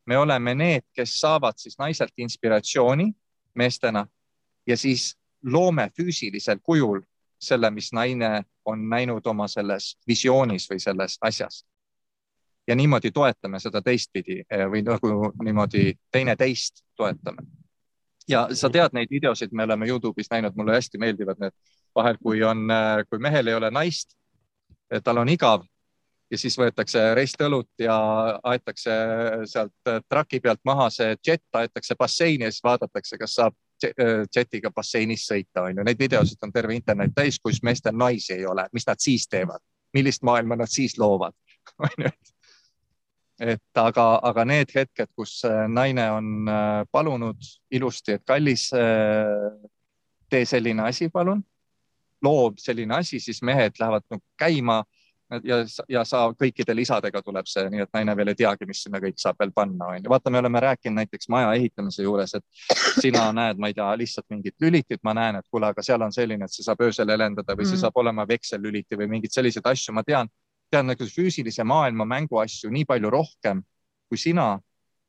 me 0.06 0.18
oleme 0.18 0.56
need, 0.56 0.84
kes 0.96 1.20
saavad 1.20 1.58
siis 1.58 1.78
naiselt 1.78 2.14
inspiratsiooni 2.18 3.12
meestena 3.56 4.08
ja 4.68 4.78
siis 4.78 5.16
loome 5.44 5.90
füüsilisel 5.98 6.60
kujul 6.64 7.02
selle, 7.40 7.72
mis 7.72 7.94
naine 7.94 8.44
on 8.66 8.90
näinud 8.90 9.26
oma 9.28 9.48
selles 9.48 9.94
visioonis 10.08 10.68
või 10.70 10.80
selles 10.80 11.18
asjas. 11.22 11.66
ja 12.68 12.76
niimoodi 12.76 13.12
toetame 13.12 13.60
seda 13.60 13.82
teistpidi 13.82 14.44
eh, 14.52 14.66
või 14.70 14.84
nagu 14.86 15.32
niimoodi 15.44 15.94
teineteist 16.12 16.84
toetame. 16.96 17.42
ja 18.28 18.48
sa 18.54 18.70
tead 18.70 18.94
neid 18.94 19.10
videosid, 19.12 19.52
me 19.52 19.64
oleme 19.64 19.88
Youtube'is 19.88 20.32
näinud, 20.32 20.56
mulle 20.56 20.74
hästi 20.74 20.98
meeldivad 20.98 21.40
need 21.40 21.54
vahel, 21.96 22.18
kui 22.24 22.44
on, 22.44 22.68
kui 23.10 23.20
mehel 23.20 23.48
ei 23.48 23.54
ole 23.54 23.72
naist, 23.72 24.16
tal 25.04 25.18
on 25.18 25.30
igav 25.30 25.66
ja 26.32 26.38
siis 26.38 26.58
võetakse 26.58 27.02
rest 27.18 27.42
õlut 27.42 27.82
ja 27.82 27.96
aetakse 28.44 28.96
sealt 29.50 29.94
traki 30.10 30.40
pealt 30.40 30.62
maha 30.66 30.90
see 30.94 31.16
džett, 31.18 31.48
aetakse 31.56 31.96
basseini 32.00 32.48
ja 32.48 32.52
siis 32.54 32.64
vaadatakse, 32.64 33.18
kas 33.18 33.36
saab 33.40 33.56
džetiga 33.82 34.72
basseinis 34.76 35.26
sõita, 35.30 35.64
on 35.66 35.80
ju. 35.80 35.86
Neid 35.86 36.00
videosid 36.00 36.44
on 36.44 36.52
terve 36.56 36.76
internet 36.76 37.14
täis, 37.16 37.40
kus 37.40 37.62
meestel 37.64 37.96
naisi 37.98 38.34
ei 38.36 38.46
ole, 38.46 38.68
mis 38.74 38.88
nad 38.88 39.02
siis 39.02 39.28
teevad, 39.28 39.64
millist 39.94 40.24
maailma 40.28 40.60
nad 40.60 40.72
siis 40.72 40.98
loovad, 41.00 41.36
on 41.88 42.06
ju. 42.06 42.14
et 43.40 43.82
aga, 43.82 44.08
aga 44.30 44.46
need 44.46 44.74
hetked, 44.76 45.12
kus 45.16 45.42
naine 45.72 46.10
on 46.12 46.54
palunud 46.92 47.52
ilusti, 47.72 48.18
et 48.18 48.26
kallis, 48.28 48.70
tee 50.30 50.46
selline 50.46 50.84
asi, 50.86 51.10
palun, 51.10 51.44
loo 52.22 52.50
selline 52.60 53.00
asi, 53.00 53.20
siis 53.24 53.42
mehed 53.42 53.80
lähevad 53.80 54.04
nagu 54.12 54.24
käima 54.38 54.84
ja, 55.44 55.58
ja 55.90 56.04
sa 56.08 56.22
kõikide 56.38 56.74
lisadega 56.76 57.22
tuleb 57.26 57.48
see, 57.50 57.66
nii 57.70 57.84
et 57.84 57.92
naine 57.94 58.16
veel 58.18 58.32
ei 58.32 58.38
teagi, 58.40 58.68
mis 58.70 58.82
sinna 58.86 59.02
kõik 59.02 59.20
saab 59.22 59.40
veel 59.40 59.52
panna, 59.56 59.92
onju. 59.96 60.10
vaata, 60.10 60.34
me 60.34 60.42
oleme 60.42 60.62
rääkinud 60.64 60.98
näiteks 61.02 61.30
maja 61.30 61.52
ehitamise 61.58 62.04
juures, 62.04 62.34
et 62.40 62.72
sina 63.02 63.28
näed, 63.36 63.60
ma 63.62 63.70
ei 63.70 63.78
tea, 63.78 63.90
lihtsalt 64.02 64.30
mingit 64.34 64.56
lülitit, 64.62 65.02
ma 65.04 65.14
näen, 65.18 65.40
et 65.40 65.48
kuule, 65.52 65.70
aga 65.70 65.86
seal 65.86 66.02
on 66.06 66.16
selline, 66.16 66.46
et 66.46 66.56
see 66.56 66.66
saab 66.66 66.82
öösel 66.86 67.10
helendada 67.14 67.56
või 67.56 67.66
mm. 67.66 67.74
see 67.74 67.84
saab 67.84 68.00
olema 68.02 68.26
veksellüliti 68.30 68.98
või 69.00 69.10
mingeid 69.16 69.36
selliseid 69.36 69.70
asju, 69.70 69.94
ma 69.98 70.06
tean, 70.08 70.32
tean 70.72 70.90
nagu 70.90 71.12
füüsilise 71.14 71.66
maailma 71.66 72.08
mänguasju 72.10 72.72
nii 72.74 72.88
palju 72.90 73.14
rohkem 73.14 73.62
kui 74.10 74.18
sina 74.18 74.56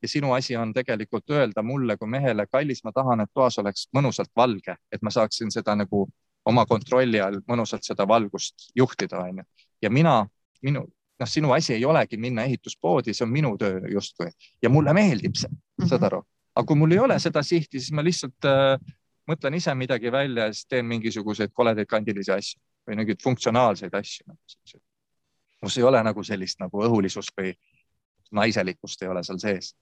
ja 0.03 0.09
sinu 0.09 0.33
asi 0.33 0.57
on 0.57 0.73
tegelikult 0.77 1.31
öelda 1.31 1.63
mulle 1.63 1.97
kui 1.97 2.09
mehele, 2.09 2.47
kallis, 2.47 2.85
ma 2.85 2.93
tahan, 2.93 3.25
et 3.25 3.33
toas 3.35 3.59
oleks 3.61 3.89
mõnusalt 3.97 4.33
valge, 4.37 4.77
et 4.93 5.03
ma 5.03 5.13
saaksin 5.13 5.53
seda 5.53 5.77
nagu 5.77 6.07
oma 6.49 6.65
kontrolli 6.67 7.21
all 7.21 7.43
mõnusalt 7.49 7.85
seda 7.85 8.07
valgust 8.09 8.71
juhtida, 8.77 9.21
onju 9.29 9.45
ja 9.83 9.91
mina, 9.91 10.27
minu, 10.63 10.85
noh, 11.21 11.29
sinu 11.29 11.53
asi 11.53 11.75
ei 11.75 11.85
olegi 11.85 12.17
minna 12.21 12.45
ehituspoodi, 12.49 13.15
see 13.15 13.25
on 13.27 13.33
minu 13.33 13.57
töö 13.61 13.81
justkui 13.93 14.31
ja 14.63 14.71
mulle 14.73 14.95
meeldib 14.97 15.37
see 15.37 15.51
mm, 15.51 15.59
-hmm. 15.83 15.89
saad 15.89 16.07
aru, 16.09 16.23
aga 16.55 16.67
kui 16.67 16.77
mul 16.77 16.97
ei 16.97 16.99
ole 16.99 17.19
seda 17.19 17.43
sihti, 17.43 17.81
siis 17.81 17.93
ma 17.93 18.05
lihtsalt 18.05 18.49
äh, 18.49 18.79
mõtlen 19.31 19.57
ise 19.57 19.75
midagi 19.75 20.13
välja 20.13 20.49
ja 20.49 20.55
siis 20.55 20.67
teen 20.67 20.87
mingisuguseid 20.87 21.53
koledaid 21.55 21.89
kandilisi 21.89 22.33
asju 22.33 22.61
või 22.89 23.03
mingeid 23.03 23.23
funktsionaalseid 23.23 23.95
asju 23.95 24.27
nagu. 24.27 24.81
kus 25.61 25.77
ei 25.77 25.85
ole 25.85 26.03
nagu 26.03 26.23
sellist 26.25 26.61
nagu 26.61 26.83
õhulisust 26.87 27.37
või 27.37 27.53
naiselikkust 28.33 29.03
ei 29.03 29.09
ole 29.09 29.23
seal 29.25 29.39
sees. 29.39 29.75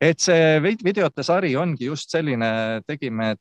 et 0.00 0.20
see 0.20 0.60
videote 0.62 1.22
sari 1.22 1.56
ongi 1.56 1.84
just 1.84 2.10
selline, 2.10 2.82
tegime, 2.86 3.36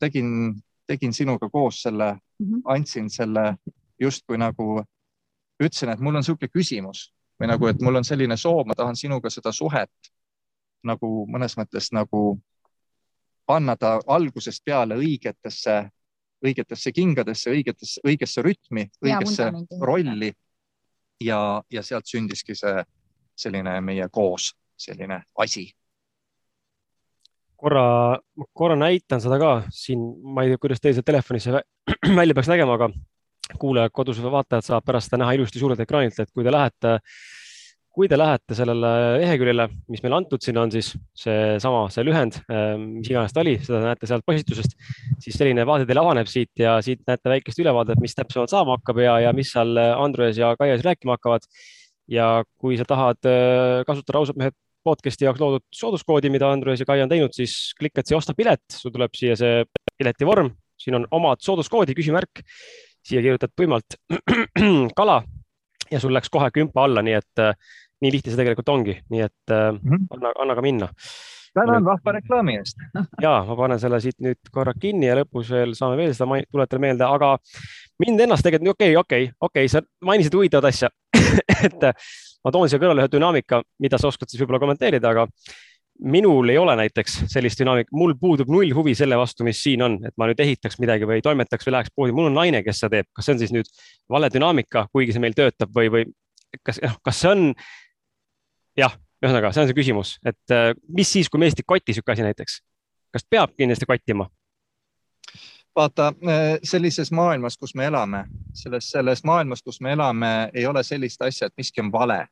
tegin, 0.00 0.56
tegin 0.86 1.12
sinuga 1.12 1.48
koos 1.48 1.82
selle 1.82 2.12
mm, 2.12 2.46
-hmm. 2.46 2.62
andsin 2.64 3.10
selle 3.10 3.56
justkui 4.02 4.38
nagu 4.40 4.82
ütlesin, 5.62 5.92
et 5.92 6.00
mul 6.00 6.16
on 6.16 6.24
niisugune 6.24 6.50
küsimus 6.50 7.10
või 7.40 7.50
nagu, 7.50 7.68
et 7.70 7.80
mul 7.82 8.00
on 8.00 8.06
selline 8.06 8.36
soov, 8.36 8.66
ma 8.66 8.76
tahan 8.78 8.98
sinuga 8.98 9.30
seda 9.30 9.52
suhet 9.54 10.12
nagu 10.86 11.10
mõnes 11.30 11.54
mõttes 11.58 11.92
nagu 11.94 12.38
panna 13.46 13.76
ta 13.76 13.98
algusest 14.06 14.64
peale 14.64 14.96
õigetesse, 14.98 15.76
õigetesse 16.42 16.92
kingadesse, 16.94 17.50
õigetesse, 17.50 18.02
õigesse 18.06 18.42
rütmi, 18.42 18.88
õigesse 19.04 19.50
rolli. 19.80 20.32
ja, 21.22 21.62
ja 21.70 21.82
sealt 21.82 22.06
sündiski 22.06 22.54
see 22.58 22.82
selline 23.38 23.80
meie 23.80 24.08
koos 24.10 24.52
selline 24.76 25.22
asi 25.38 25.68
korra, 27.62 28.18
korra 28.52 28.76
näitan 28.76 29.22
seda 29.22 29.38
ka 29.38 29.52
siin, 29.70 30.02
ma 30.34 30.42
ei 30.42 30.52
tea, 30.52 30.60
kuidas 30.62 30.82
teil 30.82 30.96
see 30.96 31.06
telefonis 31.06 31.46
välja 32.18 32.34
peaks 32.34 32.50
nägema, 32.50 32.74
aga 32.78 32.90
kuulajad 33.60 33.92
kodus 33.94 34.20
või 34.22 34.34
vaatajad 34.38 34.68
saavad 34.68 34.88
pärast 34.88 35.10
seda 35.10 35.22
näha 35.22 35.36
ilusti 35.38 35.62
suurelt 35.62 35.80
ekraanilt, 35.82 36.18
et 36.22 36.30
kui 36.32 36.44
te 36.46 36.52
lähete, 36.54 36.94
kui 37.92 38.08
te 38.08 38.16
lähete 38.16 38.56
sellele 38.56 38.92
leheküljele, 39.20 39.66
mis 39.92 40.02
meil 40.04 40.16
antud 40.16 40.44
siin 40.44 40.58
on, 40.62 40.72
siis 40.72 40.92
seesama, 41.24 41.84
see 41.92 42.06
lühend, 42.08 42.38
ähm, 42.52 42.88
mis 43.00 43.12
iganes 43.12 43.34
ta 43.36 43.42
oli, 43.44 43.58
seda 43.64 43.82
näete 43.84 44.08
sealt 44.08 44.26
postitusest, 44.28 44.74
siis 45.22 45.36
selline 45.38 45.66
vaade 45.68 45.86
teile 45.88 46.02
avaneb 46.04 46.30
siit 46.30 46.52
ja 46.62 46.78
siit 46.84 47.04
näete 47.08 47.34
väikest 47.34 47.60
ülevaadet, 47.62 48.00
mis 48.02 48.16
täpsemalt 48.16 48.52
saama 48.52 48.78
hakkab 48.78 49.02
ja, 49.04 49.18
ja 49.26 49.36
mis 49.36 49.52
seal 49.52 49.76
Andres 49.92 50.40
ja 50.40 50.54
Kaias 50.58 50.84
rääkima 50.86 51.18
hakkavad. 51.18 51.48
ja 52.10 52.42
kui 52.58 52.76
sa 52.76 52.84
tahad 52.84 53.28
äh, 53.30 53.84
kasutada 53.86 54.18
ausad 54.18 54.36
mehed 54.36 54.56
podcast'i 54.86 55.26
jaoks 55.26 55.40
loodud 55.40 55.64
sooduskoodi, 55.74 56.30
mida 56.32 56.50
Andres 56.50 56.82
ja 56.82 56.86
Kai 56.88 57.02
on 57.04 57.10
teinud, 57.10 57.34
siis 57.36 57.72
klikad 57.78 58.08
siia 58.08 58.18
osta 58.18 58.34
pilet, 58.38 58.64
sul 58.74 58.94
tuleb 58.94 59.14
siia 59.16 59.36
see 59.38 59.62
piletivorm, 59.98 60.50
siin 60.80 60.98
on 60.98 61.06
omad 61.14 61.42
sooduskoodi, 61.44 61.94
küsimärk 61.98 62.42
siia 63.02 63.22
kirjutad 63.22 63.52
tuimalt 63.56 63.98
kala 64.98 65.22
ja 65.90 66.00
sul 66.00 66.14
läks 66.14 66.30
kohe 66.32 66.50
kümpa 66.54 66.84
alla, 66.86 67.02
nii 67.02 67.18
et 67.18 67.42
äh, 67.42 67.54
nii 68.02 68.14
lihtne 68.16 68.32
see 68.32 68.40
tegelikult 68.40 68.72
ongi, 68.72 68.96
nii 69.10 69.22
et 69.26 69.54
mm 69.54 69.78
-hmm. 69.78 70.08
anna, 70.16 70.32
anna 70.38 70.54
ka 70.54 70.62
minna. 70.62 70.88
tänan 71.54 71.84
vahva 71.84 72.12
reklaami 72.12 72.56
eest 72.56 72.76
ja 73.24 73.44
ma 73.48 73.56
panen 73.56 73.80
selle 73.80 74.00
siit 74.00 74.20
nüüd 74.24 74.50
korra 74.50 74.72
kinni 74.80 75.06
ja 75.06 75.16
lõpus 75.20 75.50
veel 75.50 75.74
saame 75.74 75.96
veel 75.96 76.14
seda 76.14 76.42
tuletada 76.50 76.80
meelde, 76.80 77.04
aga 77.04 77.36
mind 77.98 78.20
ennast 78.20 78.42
tegelikult, 78.42 78.76
okei 78.76 78.96
okay,, 78.96 79.00
okei 79.00 79.24
okay,, 79.24 79.36
okei 79.40 79.64
okay,, 79.64 79.68
sa 79.68 79.82
mainisid 80.04 80.34
huvitavat 80.34 80.64
asja 80.64 80.88
et 81.66 81.84
ma 82.44 82.50
toon 82.50 82.68
siia 82.68 82.80
kõrvale 82.80 83.04
ühe 83.04 83.12
dünaamika, 83.12 83.62
mida 83.78 83.98
sa 83.98 84.08
oskad 84.08 84.30
siis 84.30 84.40
võib-olla 84.42 84.62
kommenteerida, 84.62 85.10
aga 85.10 85.26
minul 86.02 86.48
ei 86.48 86.58
ole 86.58 86.74
näiteks 86.76 87.18
sellist 87.30 87.60
dünaamikat, 87.60 87.92
mul 87.94 88.14
puudub 88.20 88.50
null 88.50 88.72
huvi 88.74 88.94
selle 88.98 89.16
vastu, 89.18 89.44
mis 89.46 89.60
siin 89.62 89.82
on, 89.84 89.98
et 90.06 90.14
ma 90.18 90.26
nüüd 90.28 90.40
ehitaks 90.42 90.80
midagi 90.82 91.06
või 91.08 91.22
toimetaks 91.24 91.66
või 91.68 91.76
läheks 91.76 91.94
poodi, 91.94 92.14
mul 92.16 92.30
on 92.30 92.36
naine, 92.40 92.62
kes 92.66 92.82
seda 92.82 92.96
teeb, 92.96 93.08
kas 93.14 93.28
see 93.28 93.36
on 93.36 93.40
siis 93.42 93.54
nüüd 93.54 93.70
vale 94.10 94.30
dünaamika, 94.32 94.86
kuigi 94.92 95.14
see 95.14 95.22
meil 95.22 95.36
töötab 95.38 95.72
või, 95.76 95.92
või 95.92 96.04
kas, 96.66 96.82
noh, 96.82 96.98
kas 97.04 97.22
see 97.22 97.32
on? 97.32 97.48
jah, 98.78 98.94
ühesõnaga, 99.22 99.52
see 99.52 99.62
on 99.62 99.70
see 99.70 99.78
küsimus, 99.78 100.16
et 100.26 100.54
äh, 100.54 100.70
mis 100.88 101.10
siis, 101.12 101.30
kui 101.30 101.42
meest 101.42 101.60
ei 101.60 101.66
koti 101.66 101.94
sihuke 101.94 102.14
asi 102.14 102.26
näiteks, 102.26 102.60
kas 103.14 103.28
peab 103.30 103.54
kindlasti 103.58 103.88
kottima? 103.88 104.28
vaata 105.76 106.10
äh, 106.12 106.58
sellises 106.68 107.12
maailmas, 107.14 107.56
kus 107.56 107.76
me 107.78 107.86
elame, 107.88 108.26
selles, 108.58 108.90
selles 108.92 109.22
maailmas, 109.24 109.62
kus 109.62 109.80
me 109.80 109.94
elame, 109.94 110.50
ei 110.52 110.66
ole 110.66 110.82
sellist 110.84 111.22
asja, 111.22 111.48
et 111.48 111.56
miski 111.56 111.80
on 111.80 111.92
vale 111.92 112.24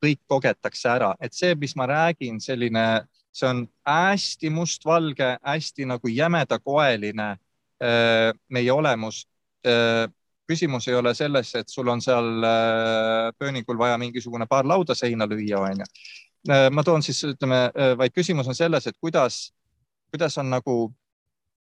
kõik 0.00 0.20
kogetakse 0.28 0.88
ära, 0.90 1.14
et 1.20 1.34
see, 1.36 1.54
mis 1.60 1.74
ma 1.76 1.86
räägin, 1.90 2.40
selline, 2.42 2.84
see 3.32 3.48
on 3.48 3.64
hästi 3.86 4.50
mustvalge, 4.54 5.34
hästi 5.46 5.86
nagu 5.90 6.10
jämedakoeline 6.10 7.28
äh, 7.30 8.30
meie 8.48 8.72
olemus. 8.72 9.26
Äh, 9.66 10.06
küsimus 10.50 10.88
ei 10.88 10.96
ole 10.98 11.12
selles, 11.14 11.52
et 11.54 11.68
sul 11.70 11.88
on 11.88 12.00
seal 12.02 12.46
äh, 12.46 13.28
pööningul 13.38 13.78
vaja 13.78 13.98
mingisugune 14.00 14.48
paar 14.50 14.66
lauda 14.66 14.96
seina 14.98 15.28
lüüa, 15.30 15.60
onju. 15.68 15.86
ma 16.72 16.82
toon 16.82 17.02
siis, 17.04 17.18
ütleme, 17.28 17.66
vaid 18.00 18.14
küsimus 18.16 18.48
on 18.48 18.56
selles, 18.56 18.86
et 18.88 18.96
kuidas, 18.96 19.50
kuidas 20.08 20.38
on 20.40 20.48
nagu 20.48 20.76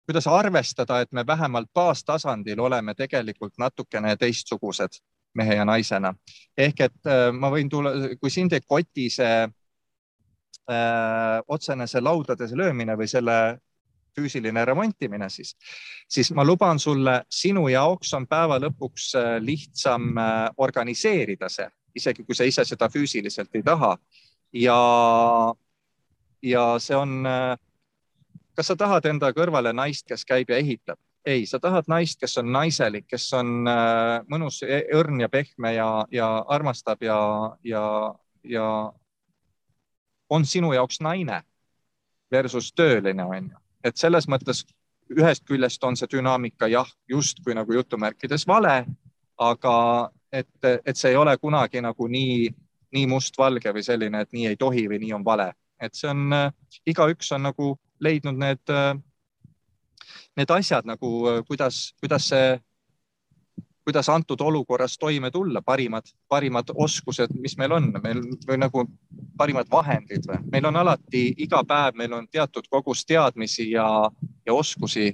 kuidas 0.05 0.27
arvestada, 0.27 0.99
et 1.01 1.11
me 1.11 1.23
vähemalt 1.27 1.69
baastasandil 1.73 2.59
oleme 2.59 2.93
tegelikult 2.93 3.53
natukene 3.57 4.13
teistsugused 4.17 4.99
mehe 5.33 5.55
ja 5.55 5.65
naisena. 5.65 6.13
ehk 6.57 6.79
et 6.87 7.07
äh, 7.07 7.31
ma 7.33 7.51
võin 7.51 7.69
tulla, 7.69 7.93
kui 8.19 8.29
sind 8.29 8.53
ei 8.53 8.61
koti 8.67 9.09
see 9.09 9.35
öö, 9.41 10.75
äh, 10.75 11.41
otsene 11.47 11.87
see 11.87 12.01
laudade 12.01 12.49
löömine 12.55 12.97
või 12.97 13.07
selle 13.07 13.57
füüsiline 14.15 14.65
remontimine, 14.67 15.29
siis, 15.31 15.55
siis 16.09 16.33
ma 16.35 16.43
luban 16.43 16.79
sulle, 16.79 17.21
sinu 17.31 17.67
jaoks 17.71 18.11
on 18.13 18.27
päeva 18.27 18.59
lõpuks 18.59 19.13
äh, 19.15 19.37
lihtsam 19.39 20.11
organiseerida 20.57 21.49
see, 21.49 21.69
isegi 21.95 22.25
kui 22.27 22.35
sa 22.35 22.43
ise 22.47 22.65
seda 22.67 22.89
füüsiliselt 22.91 23.55
ei 23.55 23.63
taha. 23.63 23.97
ja, 24.53 24.79
ja 26.43 26.65
see 26.79 26.95
on, 26.95 27.23
kas 28.55 28.67
sa 28.67 28.75
tahad 28.75 29.07
enda 29.07 29.31
kõrvale 29.31 29.71
naist, 29.73 30.05
kes 30.07 30.27
käib 30.27 30.51
ja 30.51 30.59
ehitab? 30.59 30.99
Ei, 31.25 31.45
sa 31.45 31.59
tahad 31.59 31.87
naist, 31.87 32.19
kes 32.19 32.37
on 32.41 32.51
naiselik, 32.51 33.05
kes 33.09 33.27
on 33.37 33.67
äh, 33.69 34.21
mõnus, 34.31 34.61
e-, 34.65 34.87
õrn 34.97 35.21
ja 35.21 35.29
pehme 35.29 35.73
ja, 35.75 35.89
ja 36.11 36.29
armastab 36.49 37.03
ja, 37.05 37.17
ja, 37.63 37.83
ja 38.43 38.67
on 40.29 40.45
sinu 40.45 40.73
jaoks 40.73 41.01
naine 41.01 41.41
versus 42.31 42.71
tööline, 42.73 43.25
on 43.25 43.51
ju. 43.51 43.61
et 43.83 43.97
selles 43.97 44.27
mõttes 44.31 44.63
ühest 45.11 45.43
küljest 45.45 45.83
on 45.83 45.97
see 45.99 46.09
dünaamika 46.11 46.69
jah, 46.71 46.87
justkui 47.09 47.55
nagu 47.55 47.73
jutumärkides 47.73 48.47
vale, 48.47 48.85
aga 49.37 49.75
et, 50.31 50.51
et 50.63 50.97
see 50.97 51.11
ei 51.11 51.19
ole 51.19 51.35
kunagi 51.37 51.81
nagu 51.83 52.07
nii, 52.07 52.47
nii 52.95 53.07
mustvalge 53.11 53.73
või 53.75 53.83
selline, 53.83 54.21
et 54.23 54.31
nii 54.31 54.47
ei 54.53 54.59
tohi 54.59 54.87
või 54.89 55.01
nii 55.03 55.13
on 55.19 55.25
vale, 55.27 55.51
et 55.81 55.97
see 55.97 56.09
on 56.09 56.31
äh,, 56.33 56.51
igaüks 56.87 57.33
on 57.35 57.49
nagu 57.49 57.75
leidnud 57.99 58.39
need 58.39 58.73
äh, 58.73 58.95
need 60.37 60.51
asjad 60.51 60.85
nagu, 60.85 61.27
äh, 61.29 61.43
kuidas, 61.47 61.93
kuidas 61.99 62.29
see, 62.29 62.59
kuidas 63.85 64.09
antud 64.09 64.41
olukorras 64.41 64.97
toime 64.97 65.31
tulla, 65.31 65.61
parimad, 65.61 66.03
parimad 66.29 66.71
oskused, 66.75 67.33
mis 67.39 67.57
meil 67.57 67.71
on, 67.71 67.91
meil 68.03 68.21
või 68.47 68.59
nagu 68.61 68.85
parimad 69.37 69.69
vahendid 69.71 70.27
või 70.29 70.41
meil 70.51 70.69
on 70.69 70.77
alati 70.83 71.23
iga 71.37 71.63
päev, 71.67 71.97
meil 71.97 72.13
on 72.13 72.27
teatud 72.31 72.67
kogus 72.69 73.05
teadmisi 73.05 73.71
ja, 73.71 73.87
ja 74.45 74.53
oskusi, 74.53 75.13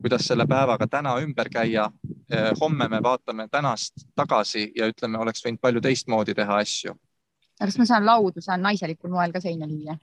kuidas 0.00 0.26
selle 0.28 0.46
päevaga 0.46 0.86
täna 0.86 1.16
ümber 1.20 1.50
käia. 1.50 1.90
Äh, 2.32 2.50
homme 2.60 2.88
me 2.88 3.02
vaatame 3.02 3.48
tänast 3.50 4.06
tagasi 4.14 4.70
ja 4.76 4.86
ütleme, 4.90 5.18
oleks 5.18 5.44
võinud 5.44 5.60
palju 5.60 5.80
teistmoodi 5.80 6.34
teha 6.34 6.62
asju. 6.62 6.94
kas 7.58 7.78
ma 7.78 7.84
saan 7.84 8.06
laudu, 8.06 8.40
saan 8.40 8.62
naiselikul 8.62 9.10
moel 9.10 9.32
ka 9.32 9.40
seina 9.40 9.66
lüüa? 9.66 9.96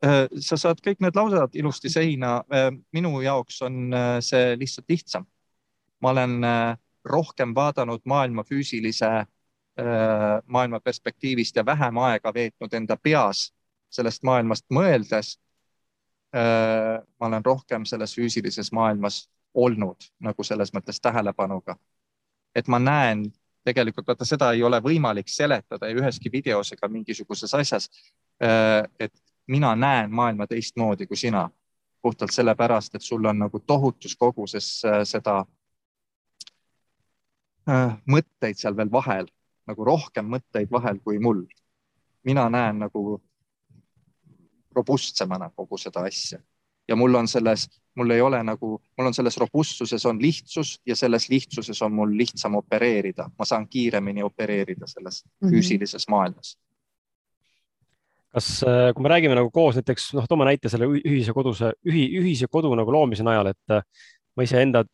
Äh, 0.00 0.30
sa 0.40 0.56
saad 0.56 0.78
kõik 0.80 1.02
need 1.04 1.16
laused 1.16 1.56
ilusti 1.60 1.90
seina. 1.92 2.38
Äh, 2.48 2.70
minu 2.96 3.18
jaoks 3.20 3.58
on 3.66 3.92
äh, 3.92 4.16
see 4.24 4.56
lihtsalt 4.56 4.88
lihtsam. 4.88 5.26
ma 6.00 6.10
olen 6.10 6.40
rohkem 7.04 7.50
vaadanud 7.54 8.00
maailma 8.08 8.40
füüsilise 8.48 9.26
maailma 10.46 10.78
perspektiivist 10.80 11.56
ja 11.56 11.64
vähem 11.66 11.98
aega 11.98 12.32
veetnud 12.34 12.72
enda 12.72 12.96
peas 12.96 13.50
sellest 13.90 14.22
maailmast 14.22 14.64
mõeldes. 14.72 15.36
ma 16.32 17.26
olen 17.26 17.44
rohkem 17.44 17.84
selles 17.84 18.16
füüsilises 18.16 18.72
maailmas 18.72 19.28
olnud 19.54 20.08
nagu 20.20 20.42
selles 20.42 20.72
mõttes 20.72 21.00
tähelepanuga. 21.00 21.76
et 22.54 22.68
ma 22.68 22.78
näen 22.78 23.32
tegelikult 23.64 24.06
vaata, 24.06 24.24
seda 24.24 24.52
ei 24.52 24.62
ole 24.62 24.80
võimalik 24.80 25.28
seletada 25.28 25.92
üheski 25.92 26.32
videos 26.32 26.72
ega 26.72 26.88
mingisuguses 26.88 27.54
asjas. 27.54 27.90
et 28.98 29.12
mina 29.50 29.74
näen 29.76 30.12
maailma 30.14 30.46
teistmoodi 30.46 31.06
kui 31.06 31.16
sina 31.16 31.48
puhtalt 32.02 32.32
sellepärast, 32.32 32.94
et 32.94 33.02
sul 33.02 33.24
on 33.24 33.38
nagu 33.38 33.58
tohutus 33.60 34.14
koguses 34.16 34.68
seda 35.04 35.42
mõtteid 38.06 38.56
seal 38.56 38.76
veel 38.76 38.92
vahel 38.92 39.28
nagu 39.70 39.86
rohkem 39.86 40.30
mõtteid 40.30 40.70
vahel 40.70 41.00
kui 41.04 41.18
mul. 41.18 41.44
mina 42.24 42.50
näen 42.50 42.78
nagu 42.78 43.22
robustsemana 44.76 45.50
kogu 45.56 45.78
seda 45.78 46.02
asja 46.04 46.38
ja 46.88 46.96
mul 46.96 47.14
on 47.14 47.28
selles, 47.28 47.68
mul 47.96 48.10
ei 48.10 48.20
ole 48.20 48.42
nagu, 48.44 48.74
mul 48.98 49.06
on 49.06 49.14
selles 49.14 49.38
robustsuses 49.40 50.06
on 50.06 50.18
lihtsus 50.22 50.80
ja 50.86 50.96
selles 50.96 51.28
lihtsuses 51.30 51.82
on 51.82 51.94
mul 51.94 52.16
lihtsam 52.16 52.58
opereerida, 52.58 53.30
ma 53.38 53.44
saan 53.44 53.68
kiiremini 53.68 54.22
opereerida 54.22 54.86
selles 54.86 55.24
mm 55.24 55.30
-hmm. 55.30 55.54
füüsilises 55.54 56.08
maailmas. 56.08 56.58
Kas, 58.34 58.48
äh, 58.66 58.92
kui 58.94 59.04
me 59.04 59.12
räägime 59.12 59.36
nagu 59.38 59.50
koos 59.54 59.78
näiteks 59.78 60.12
noh, 60.18 60.28
toome 60.30 60.46
näite 60.48 60.70
selle 60.72 60.88
ühise 61.00 61.34
koduse, 61.36 61.74
ühi, 61.86 62.06
ühise 62.20 62.48
kodu 62.50 62.72
nagu 62.78 62.94
loomise 62.94 63.26
najal, 63.26 63.52
et 63.52 63.82
ma 64.38 64.44
iseenda 64.46 64.84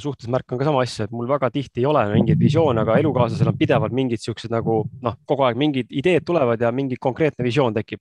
suhtes 0.00 0.28
märkan 0.30 0.60
ka 0.60 0.64
sama 0.68 0.84
asja, 0.86 1.04
et 1.08 1.12
mul 1.12 1.26
väga 1.28 1.48
tihti 1.52 1.82
ei 1.82 1.88
ole 1.90 2.04
mingeid 2.12 2.38
visioone, 2.40 2.84
aga 2.84 2.94
elukaaslasel 3.02 3.50
on 3.50 3.58
pidevalt 3.58 3.92
mingid 3.92 4.22
siuksed 4.22 4.54
nagu 4.54 4.78
noh, 5.02 5.16
kogu 5.26 5.42
aeg 5.44 5.58
mingid 5.58 5.90
ideed 5.90 6.24
tulevad 6.24 6.62
ja 6.62 6.70
mingi 6.72 6.96
konkreetne 7.02 7.44
visioon 7.44 7.74
tekib. 7.76 8.00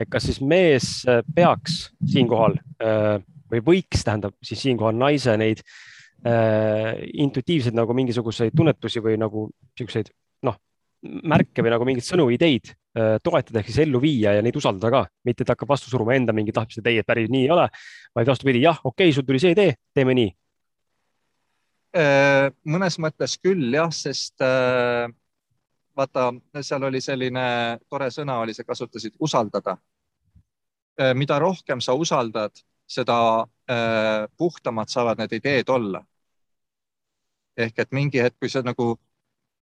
et 0.00 0.10
kas 0.10 0.26
siis 0.26 0.42
mees 0.42 0.90
peaks 1.34 1.78
siinkohal 2.10 2.58
või 3.54 3.62
võiks, 3.70 4.02
tähendab 4.02 4.34
siis 4.44 4.66
siinkohal 4.66 4.98
naise 4.98 5.38
neid 5.38 5.62
intuitiivseid 6.26 7.78
nagu 7.78 7.94
mingisuguseid 7.94 8.56
tunnetusi 8.56 9.00
või 9.00 9.14
nagu 9.22 9.46
siukseid 9.78 10.10
märke 11.02 11.62
või 11.62 11.72
nagu 11.74 11.86
mingeid 11.88 12.06
sõnu, 12.06 12.28
ideid 12.34 12.72
Äh, 12.96 13.18
toetada 13.20 13.60
ehk 13.60 13.68
siis 13.68 13.82
ellu 13.82 14.00
viia 14.00 14.30
ja 14.38 14.42
neid 14.44 14.56
usaldada 14.56 14.88
ka, 14.94 15.00
mitte 15.28 15.44
et 15.44 15.50
hakkab 15.52 15.68
vastu 15.68 15.90
suruma 15.92 16.14
enda 16.16 16.32
mingeid 16.32 16.56
tahtmisi, 16.56 16.80
et 16.80 16.86
ei, 16.88 17.00
et 17.02 17.08
päris 17.08 17.28
nii 17.28 17.42
ei 17.44 17.50
ole, 17.52 17.66
vaid 18.16 18.30
vastupidi, 18.30 18.62
jah, 18.62 18.78
okei 18.80 19.10
okay,, 19.10 19.12
sul 19.12 19.26
tuli 19.28 19.40
see 19.42 19.52
idee, 19.52 19.74
teeme 19.92 20.14
nii. 20.16 20.30
Äh, 22.00 22.46
mõnes 22.72 22.96
mõttes 23.04 23.34
küll 23.42 23.76
jah, 23.76 23.92
sest 23.92 24.40
äh, 24.46 25.12
vaata, 25.98 26.30
seal 26.64 26.88
oli 26.88 27.02
selline 27.04 27.44
tore 27.84 28.08
sõna 28.14 28.38
oli, 28.46 28.56
sa 28.56 28.64
kasutasid 28.64 29.20
usaldada. 29.20 29.76
mida 31.14 31.36
rohkem 31.38 31.80
sa 31.84 31.92
usaldad, 31.92 32.56
seda 32.88 33.44
puhtamad 34.38 34.88
saavad 34.88 35.18
need 35.18 35.32
ideed 35.36 35.68
olla. 35.68 36.00
ehk 37.56 37.78
et 37.78 37.92
mingi 37.92 38.22
hetk, 38.22 38.38
kui 38.40 38.48
sa 38.48 38.62
nagu 38.62 38.94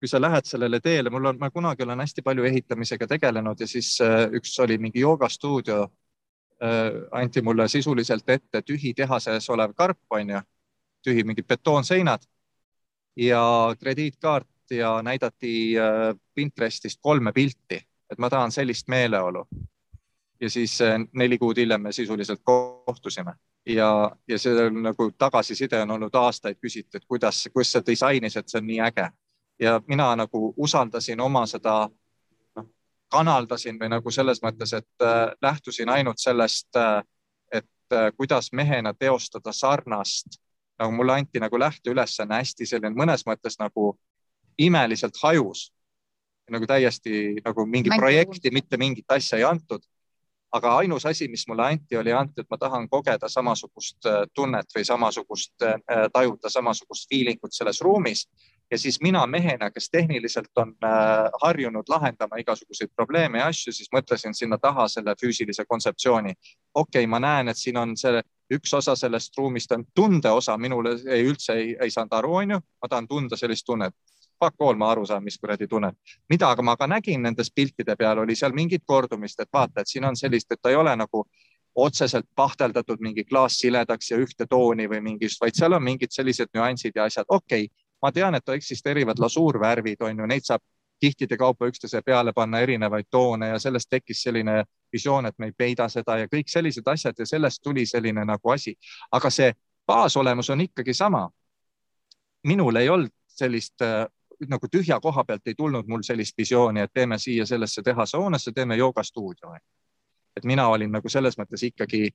kui 0.03 0.09
sa 0.11 0.19
lähed 0.19 0.43
sellele 0.43 0.81
teele, 0.83 1.07
mul 1.09 1.29
on, 1.29 1.37
ma 1.39 1.47
kunagi 1.49 1.85
olen 1.85 2.01
hästi 2.03 2.21
palju 2.21 2.43
ehitamisega 2.43 3.07
tegelenud 3.07 3.61
ja 3.63 3.67
siis 3.71 3.93
äh, 4.03 4.25
üks 4.35 4.57
oli 4.59 4.75
mingi 4.77 4.99
joogastuudio 4.99 5.77
äh,. 5.83 6.89
anti 7.11 7.41
mulle 7.41 7.67
sisuliselt 7.71 8.29
ette 8.29 8.61
tühi 8.61 8.91
tehases 8.93 9.47
olev 9.49 9.71
karp, 9.73 10.01
onju, 10.09 10.41
tühi 11.07 11.23
mingid 11.23 11.47
betoonseinad 11.47 12.27
ja 13.15 13.45
krediitkaart 13.79 14.75
ja 14.75 15.01
näidati 15.01 15.79
äh, 15.79 16.19
Pinterestist 16.35 16.99
kolme 17.01 17.31
pilti, 17.31 17.79
et 18.11 18.19
ma 18.19 18.29
tahan 18.29 18.51
sellist 18.51 18.87
meeleolu. 18.87 19.47
ja 20.41 20.49
siis 20.49 20.79
neli 21.13 21.37
kuud 21.37 21.57
hiljem 21.57 21.81
me 21.81 21.91
sisuliselt 21.91 22.41
kohtusime 22.43 23.33
ja, 23.65 24.11
ja 24.27 24.39
see 24.39 24.65
on 24.67 24.83
nagu 24.83 25.11
tagasiside 25.17 25.81
on 25.81 25.91
olnud 25.91 26.15
aastaid, 26.15 26.59
küsiti, 26.59 26.97
et 26.97 27.05
kuidas, 27.07 27.47
kuidas 27.53 27.71
sa 27.71 27.85
disainis, 27.85 28.35
et 28.35 28.49
see 28.49 28.59
on 28.59 28.67
nii 28.67 28.81
äge 28.83 29.13
ja 29.63 29.81
mina 29.87 30.15
nagu 30.15 30.53
usaldasin 30.57 31.21
oma 31.21 31.45
seda, 31.47 31.89
noh, 32.55 32.65
kanaldasin 33.11 33.79
või 33.79 33.91
nagu 33.95 34.11
selles 34.11 34.41
mõttes, 34.43 34.73
et 34.77 35.05
äh, 35.05 35.31
lähtusin 35.41 35.89
ainult 35.89 36.19
sellest 36.19 36.75
äh,, 36.75 37.03
et 37.51 37.95
äh, 37.95 38.09
kuidas 38.17 38.51
mehena 38.51 38.93
teostada 38.93 39.53
sarnast, 39.53 40.39
nagu 40.79 40.91
mulle 40.91 41.19
anti 41.21 41.39
nagu 41.39 41.59
lähteülesanne 41.59 42.41
hästi 42.41 42.65
selline 42.65 42.95
mõnes 42.97 43.25
mõttes 43.29 43.59
nagu 43.59 43.93
imeliselt 44.57 45.17
hajus. 45.23 45.71
nagu 46.51 46.67
täiesti 46.67 47.39
nagu 47.45 47.65
mingi 47.65 47.89
Mängu. 47.89 48.01
projekti, 48.01 48.51
mitte 48.51 48.77
mingit 48.77 49.05
asja 49.07 49.37
ei 49.37 49.43
antud 49.43 49.83
aga 50.53 50.75
ainus 50.77 51.05
asi, 51.05 51.27
mis 51.27 51.47
mulle 51.47 51.63
anti, 51.65 51.97
oli 51.97 52.11
anti, 52.13 52.41
et 52.41 52.49
ma 52.51 52.57
tahan 52.57 52.89
kogeda 52.89 53.29
samasugust 53.29 54.05
tunnet 54.35 54.75
või 54.75 54.83
samasugust, 54.85 55.65
tajuda 56.13 56.49
samasugust 56.49 57.09
feeling 57.09 57.39
ut 57.43 57.55
selles 57.55 57.81
ruumis 57.81 58.27
ja 58.71 58.77
siis 58.77 59.01
mina 59.01 59.27
mehena, 59.27 59.71
kes 59.71 59.89
tehniliselt 59.89 60.57
on 60.57 60.75
äh, 60.83 60.89
harjunud 61.41 61.89
lahendama 61.89 62.37
igasuguseid 62.41 62.89
probleeme 62.95 63.39
ja 63.39 63.47
asju, 63.51 63.73
siis 63.73 63.89
mõtlesin 63.93 64.33
sinna 64.33 64.57
taha 64.57 64.87
selle 64.87 65.15
füüsilise 65.21 65.65
kontseptsiooni. 65.67 66.33
okei 66.73 67.03
okay,, 67.03 67.07
ma 67.07 67.19
näen, 67.19 67.47
et 67.47 67.57
siin 67.57 67.77
on 67.77 67.97
see 67.97 68.21
üks 68.53 68.73
osa 68.73 68.95
sellest 68.95 69.37
ruumist 69.37 69.71
on 69.71 69.85
tunde 69.95 70.31
osa, 70.31 70.57
minule 70.57 70.97
ei 71.07 71.23
üldse 71.27 71.53
ei, 71.53 71.75
ei 71.81 71.91
saanud 71.91 72.17
aru, 72.17 72.33
onju, 72.41 72.59
ma 72.81 72.89
tahan 72.89 73.07
tunda 73.07 73.37
sellist 73.37 73.65
tunnet. 73.65 73.95
Fuck 74.39 74.61
all, 74.65 74.75
ma 74.75 74.89
aru 74.91 75.05
saan, 75.05 75.23
mis 75.23 75.37
kuradi 75.39 75.67
tunnet. 75.67 75.95
mida 76.29 76.49
aga 76.49 76.61
ma 76.61 76.75
ka 76.77 76.87
nägin 76.87 77.21
nendest 77.21 77.53
piltide 77.55 77.95
peal, 77.95 78.19
oli 78.25 78.35
seal 78.35 78.51
mingit 78.51 78.83
kordumist, 78.85 79.39
et 79.39 79.49
vaata, 79.53 79.81
et 79.81 79.87
siin 79.87 80.05
on 80.05 80.15
sellist, 80.15 80.51
et 80.51 80.61
ta 80.61 80.69
ei 80.69 80.75
ole 80.75 80.95
nagu 80.95 81.25
otseselt 81.75 82.25
pahteldatud 82.35 82.99
mingi 83.01 83.23
klaas 83.23 83.57
siledaks 83.59 84.11
ja 84.11 84.17
ühte 84.17 84.45
tooni 84.49 84.87
või 84.89 85.01
mingist, 85.01 85.41
vaid 85.41 85.55
seal 85.57 85.73
on 85.73 85.83
mingid 85.83 86.11
sellised 86.11 86.51
nüansid 86.53 86.93
ja 86.95 87.07
asjad. 87.09 87.25
okei 87.29 87.65
okay,, 87.65 87.82
ma 88.03 88.11
tean, 88.11 88.35
et 88.35 88.49
eksisteerivad 88.49 89.19
lasuurvärvid, 89.19 90.01
on 90.03 90.19
ju, 90.19 90.25
neid 90.27 90.43
saab 90.43 90.61
kihtide 91.03 91.37
kaupa 91.37 91.67
üksteise 91.67 92.01
peale 92.05 92.33
panna 92.33 92.59
erinevaid 92.63 93.07
toone 93.11 93.47
ja 93.47 93.59
sellest 93.59 93.89
tekkis 93.89 94.23
selline 94.23 94.63
visioon, 94.93 95.25
et 95.25 95.39
me 95.39 95.49
ei 95.51 95.55
peida 95.57 95.87
seda 95.89 96.17
ja 96.21 96.29
kõik 96.31 96.51
sellised 96.51 96.87
asjad 96.87 97.19
ja 97.19 97.25
sellest 97.27 97.63
tuli 97.63 97.85
selline 97.85 98.25
nagu 98.25 98.51
asi. 98.51 98.75
aga 99.11 99.29
see 99.29 99.53
baasolemus 99.87 100.49
on 100.49 100.61
ikkagi 100.61 100.93
sama. 100.93 101.29
minul 102.43 102.75
ei 102.75 102.89
olnud 102.89 103.11
sellist 103.27 103.81
äh, 103.81 104.05
nagu 104.47 104.67
tühja 104.67 104.99
koha 104.99 105.23
pealt 105.23 105.47
ei 105.47 105.55
tulnud 105.55 105.87
mul 105.87 106.03
sellist 106.03 106.37
visiooni, 106.37 106.79
et 106.79 106.93
teeme 106.93 107.17
siia 107.19 107.45
sellesse 107.45 107.81
tehasehoonesse, 107.81 108.51
teeme 108.51 108.75
joogastuudio. 108.75 109.55
et 110.37 110.45
mina 110.45 110.67
olin 110.67 110.91
nagu 110.91 111.09
selles 111.09 111.37
mõttes 111.37 111.63
ikkagi 111.63 112.09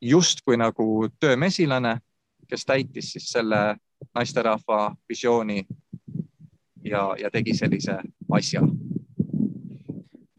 justkui 0.00 0.56
nagu 0.56 1.08
töömesilane, 1.20 1.98
kes 2.48 2.64
täitis 2.64 3.12
siis 3.12 3.30
selle 3.32 3.76
naisterahva 4.14 4.94
visiooni 5.08 5.64
ja, 6.84 7.14
ja 7.20 7.30
tegi 7.30 7.54
sellise 7.54 7.98
asja. 8.32 8.62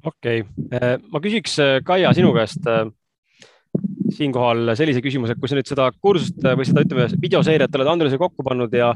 okei 0.05 0.41
okay., 0.41 0.97
ma 1.11 1.21
küsiks, 1.23 1.57
Kaia, 1.85 2.13
sinu 2.17 2.33
käest 2.35 2.67
äh, 2.67 2.87
siinkohal 4.15 4.73
sellise 4.77 5.01
küsimuse, 5.03 5.35
kui 5.39 5.49
sa 5.49 5.57
nüüd 5.57 5.69
seda 5.69 5.87
kursust 6.03 6.41
või 6.43 6.65
seda, 6.67 6.83
ütleme, 6.85 7.07
videoseeriat 7.21 7.77
oled 7.77 7.91
Andresega 7.93 8.25
kokku 8.25 8.43
pannud 8.45 8.73
ja 8.75 8.91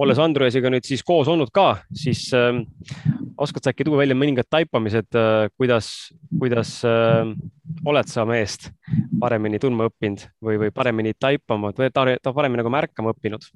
olles 0.00 0.18
Andresiga 0.22 0.70
nüüd 0.72 0.86
siis 0.86 1.04
koos 1.06 1.30
olnud 1.30 1.52
ka, 1.54 1.68
siis 1.94 2.26
äh, 2.36 2.58
oskad 3.38 3.64
sa 3.64 3.72
äkki 3.74 3.86
tuua 3.86 4.02
välja 4.02 4.18
mõningad 4.18 4.48
taipamised 4.50 5.18
äh,, 5.18 5.46
kuidas, 5.58 6.10
kuidas 6.40 6.78
äh, 6.88 7.30
oled 7.86 8.10
sa 8.10 8.26
meest 8.28 8.70
paremini 9.20 9.60
tundma 9.62 9.88
õppinud 9.90 10.26
või, 10.42 10.58
või 10.64 10.74
paremini 10.74 11.14
taipama 11.18 11.72
paremini 11.74 12.62
nagu 12.62 12.74
märkama 12.74 13.14
õppinud? 13.14 13.46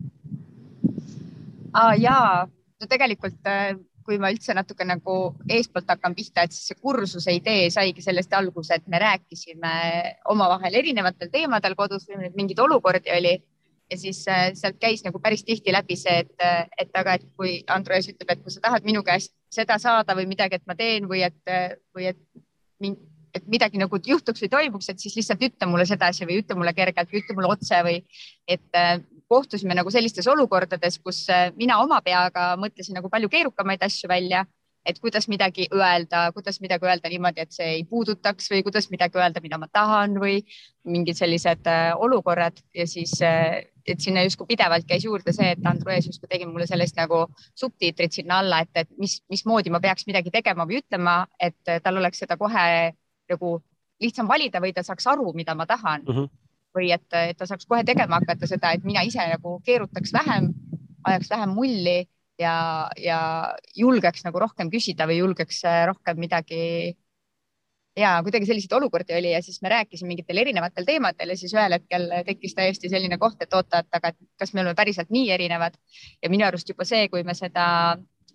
Ja, 1.99 2.47
no 2.81 2.89
tegelikult 2.91 3.49
äh, 3.49 3.73
kui 4.03 4.19
ma 4.19 4.33
üldse 4.35 4.55
natuke 4.57 4.85
nagu 4.87 5.17
eespoolt 5.51 5.89
hakkan 5.93 6.15
pihta, 6.19 6.45
et 6.45 6.55
siis 6.55 6.73
see 6.73 6.81
kursuse 6.81 7.35
idee 7.37 7.71
saigi 7.71 8.03
sellest 8.03 8.35
alguse, 8.35 8.75
et 8.75 8.89
me 8.91 8.99
rääkisime 9.03 9.73
omavahel 10.33 10.75
erinevatel 10.83 11.31
teemadel 11.31 11.77
kodus 11.79 12.09
või 12.11 12.33
mingeid 12.35 12.63
olukordi 12.65 13.15
oli. 13.15 13.37
Ja 13.93 13.99
siis 14.01 14.23
äh, 14.31 14.51
sealt 14.57 14.79
käis 14.81 15.03
nagu 15.05 15.21
päris 15.21 15.45
tihti 15.45 15.73
läbi 15.75 15.99
see, 16.01 16.23
et, 16.25 16.45
et 16.81 16.95
aga, 16.97 17.19
et 17.19 17.27
kui 17.37 17.59
Andres 17.69 18.09
ütleb, 18.09 18.31
et 18.33 18.43
kui 18.43 18.55
sa 18.55 18.63
tahad 18.65 18.87
minu 18.89 19.03
käest 19.05 19.35
seda 19.53 19.77
saada 19.79 20.17
või 20.17 20.25
midagi, 20.31 20.57
et 20.57 20.65
ma 20.67 20.77
teen 20.79 21.09
või 21.11 21.21
et, 21.27 21.37
või 21.93 22.09
et, 22.09 22.23
et 23.37 23.49
midagi 23.53 23.81
nagu 23.81 24.01
juhtuks 24.07 24.45
või 24.45 24.53
toimuks, 24.55 24.89
et 24.89 25.03
siis 25.03 25.19
lihtsalt 25.19 25.45
ütle 25.45 25.69
mulle 25.69 25.85
sedasi 25.89 26.25
või 26.29 26.41
ütle 26.41 26.57
mulle 26.57 26.73
kergelt 26.77 27.13
või 27.13 27.21
ütle 27.21 27.37
mulle 27.37 27.53
otse 27.53 27.83
või 27.85 27.99
et 28.49 28.81
äh, 28.81 28.97
kohtusime 29.33 29.77
nagu 29.79 29.91
sellistes 29.91 30.29
olukordades, 30.29 30.99
kus 31.03 31.25
äh, 31.33 31.49
mina 31.57 31.81
oma 31.83 32.03
peaga 32.05 32.53
mõtlesin 32.61 33.01
nagu 33.01 33.11
palju 33.13 33.33
keerukamaid 33.33 33.89
asju 33.89 34.11
välja 34.13 34.45
et 34.87 34.99
kuidas 34.99 35.29
midagi 35.29 35.69
öelda, 35.75 36.33
kuidas 36.35 36.61
midagi 36.61 36.87
öelda 36.87 37.11
niimoodi, 37.11 37.45
et 37.45 37.55
see 37.55 37.69
ei 37.79 37.85
puudutaks 37.89 38.51
või 38.51 38.63
kuidas 38.67 38.89
midagi 38.91 39.19
öelda, 39.19 39.43
mida 39.45 39.59
ma 39.61 39.69
tahan 39.73 40.17
või 40.21 40.41
mingid 40.91 41.19
sellised 41.19 41.69
äh, 41.71 41.93
olukorrad 41.95 42.59
ja 42.75 42.87
siis, 42.91 43.15
äh, 43.23 43.63
et 43.87 44.03
sinna 44.03 44.25
justkui 44.27 44.51
pidevalt 44.51 44.87
käis 44.89 45.07
juurde 45.07 45.35
see, 45.35 45.55
et 45.55 45.67
Andrus 45.67 46.09
justkui 46.11 46.31
tegi 46.31 46.47
mulle 46.51 46.67
sellist 46.71 46.99
nagu 46.99 47.25
subtiitrid 47.59 48.15
sinna 48.15 48.41
alla, 48.43 48.63
et, 48.63 48.73
et 48.75 48.91
mis, 48.99 49.21
mismoodi 49.31 49.71
ma 49.71 49.81
peaks 49.83 50.07
midagi 50.11 50.35
tegema 50.35 50.67
või 50.67 50.83
ütlema, 50.83 51.23
et 51.41 51.75
tal 51.83 52.03
oleks 52.03 52.23
seda 52.25 52.39
kohe 52.41 52.67
nagu 53.31 53.57
lihtsam 54.03 54.29
valida 54.29 54.61
või 54.63 54.75
ta 54.75 54.83
saaks 54.83 55.07
aru, 55.15 55.31
mida 55.35 55.55
ma 55.55 55.67
tahan 55.67 56.03
mm. 56.03 56.15
-hmm. 56.15 56.42
Või 56.77 56.91
et, 56.95 57.07
et 57.13 57.39
ta 57.39 57.47
saaks 57.49 57.69
kohe 57.69 57.85
tegema 57.85 58.21
hakata 58.21 58.49
seda, 58.49 58.73
et 58.73 58.85
mina 58.85 59.05
ise 59.07 59.25
nagu 59.29 59.59
keerutaks 59.67 60.13
vähem, 60.15 60.51
ajaks 61.05 61.31
vähem 61.31 61.55
mulli 61.57 61.99
ja, 62.41 62.55
ja 62.99 63.21
julgeks 63.77 64.25
nagu 64.27 64.43
rohkem 64.43 64.71
küsida 64.73 65.07
või 65.11 65.21
julgeks 65.21 65.63
äh, 65.69 65.85
rohkem 65.91 66.21
midagi. 66.21 66.97
ja 67.97 68.23
kuidagi 68.25 68.47
selliseid 68.49 68.73
olukordi 68.73 69.13
oli 69.19 69.35
ja 69.35 69.43
siis 69.43 69.61
me 69.63 69.69
rääkisime 69.69 70.09
mingitel 70.09 70.39
erinevatel 70.41 70.87
teemadel 70.89 71.29
ja 71.29 71.37
siis 71.37 71.53
ühel 71.53 71.77
hetkel 71.77 72.09
tekkis 72.27 72.55
täiesti 72.57 72.89
selline 72.89 73.19
koht, 73.19 73.43
et 73.43 73.55
oota, 73.55 73.83
et 73.85 73.99
aga 73.99 74.15
kas 74.39 74.55
me 74.55 74.63
oleme 74.63 74.75
päriselt 74.75 75.11
nii 75.13 75.31
erinevad 75.31 75.77
ja 76.23 76.31
minu 76.33 76.47
arust 76.47 76.69
juba 76.69 76.89
see, 76.89 77.09
kui 77.13 77.23
me 77.23 77.35
seda 77.35 77.67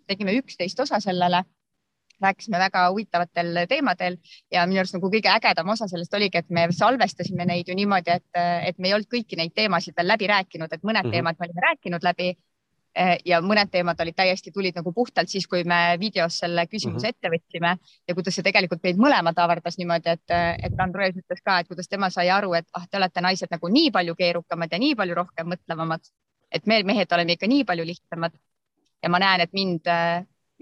tegime 0.07 0.37
üksteist 0.37 0.79
osa 0.79 0.99
sellele 1.01 1.43
rääkisime 2.23 2.59
väga 2.59 2.87
huvitavatel 2.89 3.63
teemadel 3.69 4.17
ja 4.51 4.65
minu 4.67 4.81
arust 4.81 4.97
nagu 4.97 5.11
kõige 5.13 5.31
ägedam 5.33 5.69
osa 5.69 5.87
sellest 5.87 6.13
oligi, 6.13 6.41
et 6.41 6.49
me 6.49 6.67
salvestasime 6.71 7.45
neid 7.45 7.69
ju 7.69 7.75
niimoodi, 7.77 8.17
et, 8.19 8.41
et 8.69 8.77
me 8.79 8.89
ei 8.89 8.97
olnud 8.97 9.09
kõiki 9.11 9.39
neid 9.39 9.53
teemasid 9.55 9.97
veel 9.97 10.11
läbi 10.13 10.27
rääkinud, 10.27 10.73
et 10.73 10.83
mõned 10.83 11.03
mm 11.03 11.09
-hmm. 11.09 11.17
teemad 11.17 11.39
me 11.39 11.49
olime 11.49 11.67
rääkinud 11.69 12.03
läbi 12.03 12.33
Eh, 12.97 13.19
ja 13.29 13.37
mõned 13.45 13.69
teemad 13.69 13.99
olid 14.01 14.15
täiesti, 14.17 14.51
tulid 14.53 14.77
nagu 14.77 14.89
puhtalt 14.93 15.29
siis, 15.29 15.45
kui 15.47 15.61
me 15.69 15.97
videos 16.01 16.39
selle 16.41 16.63
küsimuse 16.65 17.11
mm 17.11 17.11
-hmm. 17.11 17.13
ette 17.13 17.29
võtsime 17.29 17.73
ja 18.07 18.15
kuidas 18.17 18.35
see 18.35 18.45
tegelikult 18.47 18.81
meid 18.83 18.97
mõlemad 18.97 19.37
avardas 19.43 19.77
niimoodi, 19.77 20.15
et, 20.17 20.33
et 20.65 20.81
Andres 20.81 21.19
ütles 21.21 21.43
ka, 21.45 21.59
et 21.59 21.67
kuidas 21.67 21.87
tema 21.87 22.09
sai 22.09 22.31
aru, 22.33 22.55
et 22.57 22.65
ah, 22.73 22.87
te 22.89 22.97
olete 22.97 23.21
naised 23.21 23.53
nagu 23.53 23.69
nii 23.69 23.91
palju 23.91 24.15
keerukamad 24.15 24.73
ja 24.73 24.79
nii 24.81 24.95
palju 24.95 25.17
rohkem 25.19 25.51
mõtlevamad, 25.53 26.09
et 26.51 26.65
me 26.65 26.81
mehed 26.83 27.13
oleme 27.13 27.37
ikka 27.37 27.47
nii 27.47 27.63
palju 27.65 27.85
lihtsamad. 27.85 28.33
ja 29.03 29.09
ma 29.09 29.19
näen, 29.19 29.41
et 29.41 29.53
mind, 29.53 29.85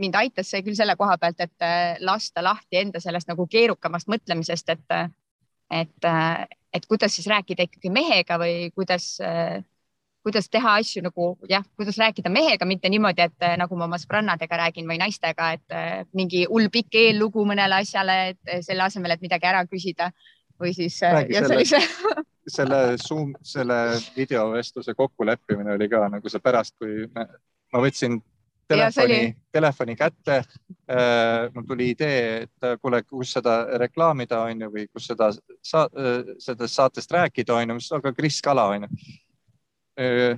mind 0.01 0.17
aitas 0.19 0.49
see 0.51 0.63
küll 0.65 0.77
selle 0.77 0.95
koha 0.99 1.17
pealt, 1.21 1.39
et 1.39 2.01
lasta 2.03 2.43
lahti 2.43 2.81
enda 2.81 2.99
sellest 3.03 3.29
nagu 3.31 3.47
keerukamast 3.47 4.09
mõtlemisest, 4.11 4.73
et, 4.73 4.97
et, 5.71 6.09
et 6.73 6.89
kuidas 6.89 7.15
siis 7.15 7.29
rääkida 7.31 7.69
ikkagi 7.69 7.93
mehega 7.93 8.39
või 8.41 8.69
kuidas 8.75 9.15
kuidas 10.25 10.49
teha 10.49 10.71
asju 10.81 11.03
nagu 11.05 11.25
jah, 11.49 11.63
kuidas 11.77 11.99
rääkida 12.01 12.31
mehega, 12.33 12.65
mitte 12.65 12.89
niimoodi, 12.89 13.27
et 13.27 13.43
nagu 13.61 13.77
ma 13.77 13.85
oma 13.85 13.99
sõbrannadega 14.01 14.57
räägin 14.63 14.87
või 14.89 14.97
naistega, 14.97 15.51
et 15.53 16.15
mingi 16.17 16.47
hull 16.49 16.71
pikk 16.73 16.97
eellugu 16.97 17.45
mõnele 17.45 17.83
asjale, 17.83 18.15
et 18.33 18.65
selle 18.65 18.87
asemel, 18.87 19.13
et 19.13 19.21
midagi 19.21 19.45
ära 19.45 19.61
küsida 19.69 20.09
või 20.61 20.73
siis. 20.73 20.97
Sellise... 20.97 21.81
selle 22.57 22.79
Zoom, 23.01 23.35
selle 23.45 23.77
videovestluse 24.15 24.93
kokkuleppimine 24.97 25.77
oli 25.77 25.89
ka 25.89 26.07
nagu 26.09 26.29
see 26.29 26.41
pärast, 26.41 26.75
kui 26.81 27.05
me, 27.13 27.27
ma 27.73 27.81
võtsin 27.85 28.17
telefoni, 28.67 29.19
telefoni 29.51 29.95
kätte 29.95 30.37
äh,. 30.37 31.51
mul 31.53 31.67
tuli 31.67 31.89
idee, 31.93 32.47
et 32.47 32.81
kuule, 32.81 33.03
kus 33.03 33.35
seda 33.37 33.59
reklaamida 33.81 34.41
on 34.47 34.65
ju 34.65 34.71
või 34.73 34.87
kus 34.87 35.11
seda 35.11 35.29
sa,, 35.33 35.85
sellest 36.39 36.75
saatest 36.75 37.11
rääkida 37.11 37.55
on 37.55 37.75
ju, 37.75 37.79
aga 37.99 38.13
Kris 38.13 38.41
Kala 38.41 38.67
on 38.73 38.87
ju 38.87 40.37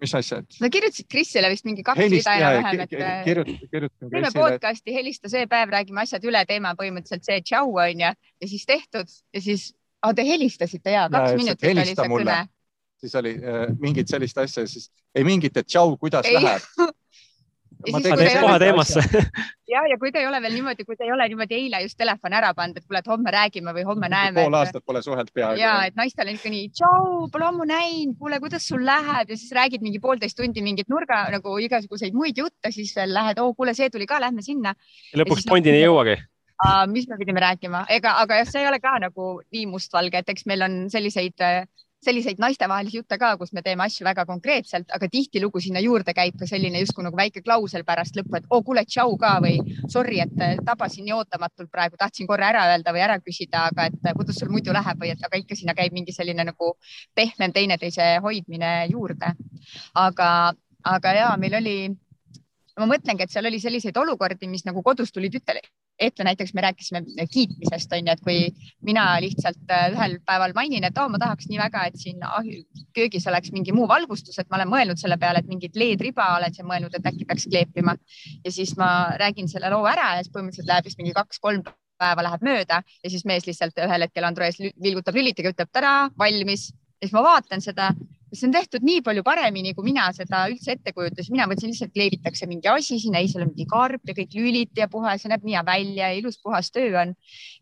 mis 0.00 0.14
asja? 0.14 0.40
sa 0.50 0.70
kirjutasid 0.70 1.08
Krisile 1.10 1.50
vist 1.52 1.66
mingi 1.66 1.84
kaks 1.86 2.00
rida 2.00 2.34
enam-vähem, 2.38 2.82
et 2.84 2.92
kirjutan, 3.26 3.68
kirjutan 3.70 4.12
teeme 4.12 4.32
podcast'i, 4.34 4.94
helista 4.96 5.30
see 5.32 5.46
päev, 5.50 5.72
räägime 5.74 6.04
asjad 6.04 6.26
üle, 6.28 6.42
teema 6.48 6.74
põhimõtteliselt 6.78 7.28
see 7.28 7.44
tšau 7.44 7.70
onju 7.84 8.10
ja 8.10 8.50
siis 8.50 8.66
tehtud 8.68 9.14
ja 9.34 9.44
siis 9.44 9.70
oh,, 10.04 10.12
te 10.16 10.26
helistasite 10.26 10.96
ja 10.96 11.06
kaks 11.12 11.32
ja, 11.34 11.38
minutit 11.40 11.70
oli 11.70 11.86
see 11.90 12.10
kõne. 12.16 12.40
siis 13.04 13.16
oli 13.20 13.36
äh, 13.38 13.64
mingit 13.80 14.12
sellist 14.12 14.38
asja, 14.42 14.66
siis 14.70 14.90
ei 15.14 15.26
mingit, 15.26 15.56
et 15.56 15.70
tšau, 15.70 15.96
kuidas 16.00 16.28
ei. 16.28 16.40
läheb 16.40 16.68
ma 17.92 18.00
teen 18.04 18.40
kohe 18.40 18.58
teemasse. 18.62 19.02
ja, 19.72 19.84
ja 19.90 19.98
kui 20.00 20.12
te 20.12 20.22
ei 20.22 20.28
ole 20.28 20.40
veel 20.44 20.56
niimoodi, 20.58 20.86
kui 20.88 20.96
te 20.96 21.06
ei 21.06 21.12
ole 21.14 21.26
niimoodi 21.30 21.56
eile 21.58 21.82
just 21.84 21.98
telefoni 22.00 22.38
ära 22.38 22.52
pannud, 22.56 22.80
et 22.80 22.86
kuule, 22.86 23.02
et 23.02 23.10
homme 23.12 23.34
räägime 23.34 23.74
või 23.76 23.86
homme 23.88 24.10
näeme. 24.12 24.42
pool 24.42 24.58
aastat 24.60 24.84
pole 24.86 25.02
suhelt 25.04 25.32
peaaegu. 25.34 25.60
ja, 25.60 25.76
et 25.88 25.96
naistel 26.00 26.30
on 26.30 26.38
ikka 26.38 26.52
nii, 26.54 26.68
tšau, 26.74 27.30
pole 27.32 27.48
ammu 27.48 27.68
näinud, 27.70 28.18
kuule, 28.20 28.40
kuidas 28.44 28.68
sul 28.68 28.84
läheb 28.86 29.32
ja 29.32 29.40
siis 29.40 29.54
räägid 29.56 29.84
mingi 29.84 30.02
poolteist 30.02 30.38
tundi 30.40 30.64
mingit 30.64 30.92
nurga 30.92 31.24
nagu 31.34 31.56
igasuguseid 31.66 32.16
muid 32.16 32.38
jutte, 32.40 32.72
siis 32.74 32.94
veel 32.96 33.14
lähed, 33.14 33.42
oo, 33.42 33.54
kuule, 33.58 33.74
see 33.76 33.90
tuli 33.92 34.08
ka, 34.10 34.20
lähme 34.22 34.44
sinna. 34.44 34.76
lõpuks 35.16 35.48
pointini 35.50 35.82
ei 35.82 35.88
jõuagi 35.88 36.20
mis 36.88 37.08
me 37.10 37.18
pidime 37.18 37.42
rääkima, 37.42 37.84
ega, 37.92 38.14
aga 38.22 38.38
jah, 38.40 38.48
see 38.48 38.62
ei 38.62 38.68
ole 38.70 38.78
ka 38.80 38.94
nagu 39.02 39.30
nii 39.52 39.66
mustvalge, 39.68 40.22
et 40.22 40.30
eks 40.32 40.46
meil 40.48 40.62
on 40.64 40.76
selliseid 40.92 41.42
uh, 41.42 41.66
selliseid 42.04 42.40
naistevahelisi 42.42 43.00
jutte 43.00 43.18
ka, 43.20 43.32
kus 43.40 43.52
me 43.56 43.62
teeme 43.64 43.84
asju 43.86 44.06
väga 44.06 44.24
konkreetselt, 44.28 44.90
aga 44.94 45.08
tihtilugu 45.10 45.62
sinna 45.62 45.82
juurde 45.84 46.14
käib 46.16 46.38
ka 46.40 46.48
selline 46.50 46.82
justkui 46.82 47.06
nagu 47.06 47.18
väike 47.18 47.42
klausel 47.44 47.84
pärast 47.88 48.18
lõppu, 48.18 48.38
et 48.38 48.48
oo 48.50 48.60
oh, 48.60 48.64
kuule, 48.66 48.84
tšau 48.88 49.16
ka 49.20 49.34
või 49.44 49.58
sorry, 49.92 50.20
et 50.24 50.44
äh, 50.44 50.56
tabasin 50.66 51.06
nii 51.08 51.16
ootamatult 51.16 51.70
praegu, 51.72 51.98
tahtsin 52.00 52.28
korra 52.30 52.50
ära 52.52 52.66
öelda 52.72 52.94
või 52.96 53.04
ära 53.06 53.18
küsida, 53.22 53.68
aga 53.72 53.88
et 53.90 54.10
äh, 54.10 54.16
kuidas 54.16 54.38
sul 54.40 54.52
muidu 54.52 54.74
läheb 54.76 55.00
või 55.00 55.14
et 55.14 55.24
aga 55.26 55.40
ikka 55.40 55.58
sinna 55.58 55.76
käib 55.78 55.96
mingi 55.96 56.14
selline 56.16 56.46
nagu 56.50 56.74
pehmem 57.14 57.52
teineteise 57.52 58.14
hoidmine 58.24 58.74
juurde. 58.92 59.34
aga, 59.94 60.30
aga 60.84 61.12
ja 61.14 61.28
meil 61.40 61.54
oli 61.60 61.76
ma 62.78 62.88
mõtlengi, 62.90 63.24
et 63.24 63.32
seal 63.32 63.46
oli 63.48 63.60
selliseid 63.62 63.96
olukordi, 63.96 64.48
mis 64.50 64.64
nagu 64.66 64.82
kodus 64.82 65.12
tulid 65.14 65.34
ütle, 65.38 65.60
ette, 65.98 66.24
näiteks 66.24 66.54
me 66.54 66.64
rääkisime 66.64 67.02
kiitmisest 67.30 67.92
on 67.92 68.08
ju, 68.08 68.12
et 68.12 68.22
kui 68.24 68.38
mina 68.82 69.04
lihtsalt 69.22 69.70
äh, 69.70 69.86
ühel 69.92 70.16
päeval 70.26 70.54
mainin, 70.56 70.84
et 70.84 70.98
oh, 70.98 71.08
ma 71.10 71.20
tahaks 71.22 71.48
nii 71.50 71.60
väga, 71.60 71.84
et 71.88 72.00
siin 72.00 72.24
köögis 72.96 73.26
oleks 73.30 73.52
mingi 73.54 73.74
muu 73.76 73.86
valgustus, 73.88 74.38
et 74.38 74.50
ma 74.50 74.58
olen 74.58 74.72
mõelnud 74.72 75.00
selle 75.00 75.18
peale, 75.20 75.42
et 75.42 75.50
mingit 75.50 75.76
LED-riba 75.78 76.32
olen 76.38 76.54
siin 76.54 76.68
mõelnud, 76.70 76.94
et 76.96 77.06
äkki 77.12 77.28
peaks 77.28 77.46
kleepima. 77.50 77.96
Ja 78.44 78.52
siis 78.52 78.74
ma 78.80 78.90
räägin 79.20 79.48
selle 79.50 79.70
loo 79.72 79.86
ära 79.90 80.16
ja 80.16 80.24
siis 80.24 80.34
põhimõtteliselt 80.34 80.70
läheb 80.70 80.90
vist 80.90 81.00
mingi 81.00 81.14
kaks-kolm 81.16 81.64
päeva 82.00 82.24
läheb 82.26 82.42
mööda 82.44 82.80
ja 82.82 83.10
siis 83.10 83.24
mees 83.28 83.46
lihtsalt 83.46 83.78
ühel 83.86 84.06
hetkel 84.06 84.26
Andres 84.26 84.58
vilgutab 84.58 85.14
lülitiga, 85.14 85.54
ütleb 85.54 85.70
tada, 85.72 85.94
valmis. 86.18 86.72
Ja 86.98 87.06
siis 87.06 87.14
ma 87.14 87.22
vaatan 87.26 87.62
seda 87.62 87.92
see 88.32 88.46
on 88.48 88.54
tehtud 88.54 88.84
nii 88.86 89.02
palju 89.06 89.22
paremini, 89.26 89.74
kui 89.76 89.86
mina 89.86 90.06
seda 90.16 90.44
üldse 90.50 90.74
ette 90.74 90.92
kujutasin. 90.96 91.32
mina 91.34 91.46
mõtlesin 91.50 91.72
lihtsalt 91.72 91.92
kleebitakse 91.94 92.48
mingi 92.50 92.70
asi 92.72 92.98
sinna, 93.02 93.20
ei, 93.20 93.28
seal 93.30 93.44
on 93.44 93.52
mingi 93.52 93.66
karp 93.70 94.08
ja 94.08 94.16
kõik 94.16 94.34
lüliti 94.38 94.82
ja 94.82 94.88
puhas 94.90 95.24
ja 95.24 95.32
näeb 95.34 95.44
nii 95.46 95.56
hea 95.58 95.64
välja 95.66 96.10
ja 96.10 96.18
ilus 96.18 96.40
puhas 96.42 96.70
töö 96.74 96.90
on. 97.02 97.14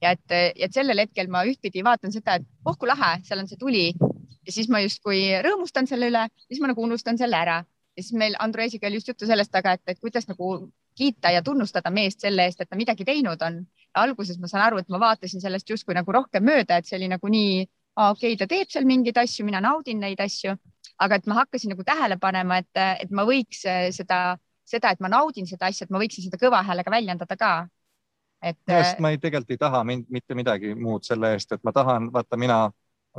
ja 0.02 0.14
et, 0.16 0.38
et 0.56 0.72
sellel 0.72 1.04
hetkel 1.04 1.28
ma 1.32 1.44
ühtpidi 1.48 1.84
vaatan 1.84 2.14
seda, 2.14 2.38
et 2.40 2.48
oh 2.64 2.78
kui 2.78 2.88
lahe, 2.88 3.18
seal 3.26 3.42
on 3.42 3.50
see 3.50 3.60
tuli 3.60 3.86
ja 3.92 4.54
siis 4.54 4.70
ma 4.72 4.80
justkui 4.84 5.26
rõõmustan 5.44 5.88
selle 5.90 6.08
üle, 6.12 6.26
siis 6.48 6.62
ma 6.62 6.72
nagu 6.72 6.82
unustan 6.88 7.20
selle 7.20 7.36
ära 7.36 7.62
ja 7.96 8.02
siis 8.02 8.14
meil 8.16 8.36
Andresiga 8.38 8.88
oli 8.88 9.00
just 9.00 9.08
juttu 9.12 9.26
sellest, 9.26 9.54
aga 9.54 9.76
et, 9.76 9.82
et 9.86 10.00
kuidas 10.00 10.28
nagu 10.28 10.54
kiita 10.96 11.30
ja 11.32 11.42
tunnustada 11.42 11.90
meest 11.90 12.20
selle 12.24 12.46
eest, 12.46 12.60
et 12.60 12.70
ta 12.70 12.76
midagi 12.76 13.04
teinud 13.04 13.42
on. 13.42 13.64
alguses 13.94 14.38
ma 14.40 14.48
saan 14.48 14.62
aru, 14.64 14.78
et 14.80 14.88
ma 14.88 14.96
vaatasin 15.00 15.42
sellest 15.42 15.68
justkui 15.68 15.94
nagu 15.94 16.12
rohkem 16.12 16.44
mööda, 16.44 16.78
et 16.78 16.86
see 16.88 16.96
oli 16.96 17.10
nagu 17.12 17.28
nii 17.28 17.66
okei 17.96 18.32
okay,, 18.32 18.38
ta 18.40 18.48
teeb 18.50 18.70
seal 18.72 18.86
mingeid 18.88 19.18
asju, 19.22 19.44
mina 19.46 19.60
naudin 19.60 20.00
neid 20.00 20.20
asju, 20.20 20.54
aga 21.02 21.18
et 21.18 21.28
ma 21.28 21.42
hakkasin 21.42 21.74
nagu 21.74 21.84
tähele 21.86 22.18
panema, 22.20 22.60
et, 22.62 22.82
et 23.04 23.10
ma 23.10 23.26
võiks 23.28 23.64
eh, 23.68 23.90
seda, 23.94 24.38
seda, 24.68 24.92
et 24.92 25.00
ma 25.04 25.10
naudin 25.12 25.48
seda 25.48 25.68
asja, 25.68 25.86
et 25.86 25.94
ma 25.94 26.00
võiksin 26.02 26.28
seda 26.28 26.40
kõva 26.40 26.62
häälega 26.66 26.92
väljendada 26.92 27.36
ka. 27.36 27.52
et. 28.42 28.58
minu 28.66 28.78
arust 28.78 29.00
ma 29.00 29.12
ei, 29.12 29.20
tegelikult 29.22 29.54
ei 29.56 29.62
taha 29.62 29.84
mind, 29.84 30.06
mitte 30.10 30.34
midagi 30.38 30.74
muud 30.74 31.04
selle 31.06 31.34
eest, 31.36 31.52
et 31.52 31.64
ma 31.64 31.72
tahan, 31.72 32.10
vaata 32.12 32.36
mina, 32.36 32.64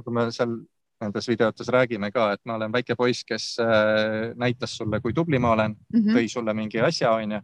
kui 0.01 0.13
me 0.13 0.29
seal 0.31 0.57
nendes 1.03 1.27
videotes 1.27 1.67
räägime 1.67 2.11
ka, 2.15 2.31
et 2.33 2.41
ma 2.47 2.55
olen 2.55 2.71
väike 2.71 2.95
poiss, 2.95 3.25
kes 3.27 3.57
äh, 3.59 4.31
näitas 4.39 4.77
sulle, 4.77 5.01
kui 5.03 5.13
tubli 5.13 5.39
ma 5.39 5.51
olen 5.51 5.75
mm, 5.75 5.99
-hmm. 5.99 6.17
tõi 6.17 6.29
sulle 6.31 6.53
mingi 6.53 6.79
asja, 6.79 7.11
onju 7.11 7.41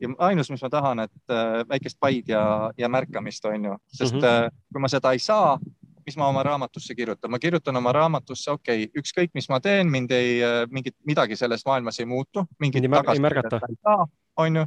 ja 0.00 0.10
ainus, 0.26 0.50
mis 0.50 0.62
ma 0.62 0.70
tahan, 0.70 1.04
et 1.06 1.32
äh, 1.32 1.62
väikest 1.68 1.98
paid 2.00 2.28
ja, 2.28 2.70
ja 2.78 2.88
märkamist, 2.88 3.44
onju, 3.44 3.76
sest 3.86 4.14
mm 4.14 4.20
-hmm. 4.20 4.46
äh, 4.46 4.50
kui 4.72 4.80
ma 4.80 4.88
seda 4.88 5.12
ei 5.12 5.18
saa, 5.18 5.58
mis 6.06 6.16
ma 6.20 6.28
oma 6.28 6.42
raamatusse 6.46 6.94
kirjutan, 6.94 7.30
ma 7.30 7.38
kirjutan 7.38 7.76
oma 7.76 7.92
raamatusse, 7.92 8.50
okei 8.50 8.84
okay,, 8.84 9.02
ükskõik, 9.02 9.32
mis 9.34 9.48
ma 9.52 9.60
teen, 9.64 9.90
mind 9.90 10.12
ei, 10.14 10.38
mingit 10.70 10.96
midagi 11.06 11.36
selles 11.36 11.64
maailmas 11.66 12.00
ei 12.00 12.08
muutu, 12.08 12.46
mingit 12.60 12.86
tagasisidet 12.90 13.58
ei 13.68 13.78
saa, 13.80 14.06
onju. 14.46 14.66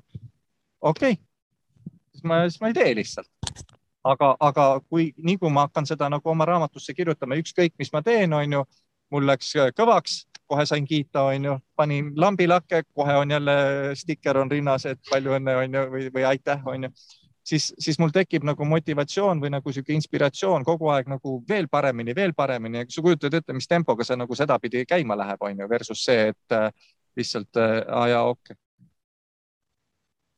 okei 0.81 1.11
okay., 1.11 1.23
siis 2.11 2.23
ma, 2.23 2.41
siis 2.49 2.61
ma 2.61 2.71
ei 2.71 2.77
tee 2.77 2.95
lihtsalt. 2.95 3.29
aga, 4.03 4.35
aga 4.39 4.65
kui, 4.89 5.11
nii 5.17 5.37
kui 5.37 5.51
ma 5.51 5.67
hakkan 5.67 5.85
seda 5.85 6.09
nagu 6.09 6.29
oma 6.29 6.45
raamatusse 6.47 6.93
kirjutama, 6.93 7.37
ükskõik, 7.41 7.75
mis 7.79 7.93
ma 7.93 8.01
teen, 8.01 8.33
onju, 8.33 8.63
mul 9.11 9.27
läks 9.27 9.53
äh, 9.59 9.71
kõvaks, 9.75 10.23
kohe 10.47 10.65
sain 10.65 10.85
kiita, 10.87 11.25
onju, 11.33 11.57
panin 11.75 12.13
lambilakke, 12.15 12.83
kohe 12.95 13.17
on 13.19 13.31
jälle 13.31 13.55
stikker 13.99 14.37
on 14.39 14.51
rinnas, 14.51 14.85
et 14.87 14.99
palju 15.11 15.35
õnne, 15.37 15.57
onju, 15.63 15.87
või, 15.91 16.11
või 16.13 16.27
aitäh, 16.29 16.63
onju 16.65 16.93
siis, 17.47 17.71
siis 17.79 17.99
mul 17.99 18.11
tekib 18.15 18.45
nagu 18.47 18.67
motivatsioon 18.67 19.41
või 19.43 19.51
nagu 19.55 19.73
sihuke 19.73 19.95
inspiratsioon 19.95 20.65
kogu 20.67 20.91
aeg 20.93 21.09
nagu 21.11 21.39
veel 21.49 21.69
paremini, 21.71 22.15
veel 22.15 22.35
paremini. 22.35 22.85
sa 22.89 23.01
kujutad 23.01 23.33
ette, 23.33 23.53
mis 23.53 23.67
tempoga 23.67 24.05
see 24.07 24.19
nagu 24.19 24.35
sedapidi 24.35 24.85
käima 24.85 25.17
läheb, 25.17 25.41
on 25.41 25.63
ju, 25.63 25.69
versus 25.69 26.05
see, 26.05 26.31
et 26.33 26.57
äh, 26.57 26.71
lihtsalt 27.17 27.57
äh, 27.57 27.81
aa 27.87 28.07
jaa, 28.13 28.23
okei 28.29 28.53
okay 28.53 28.63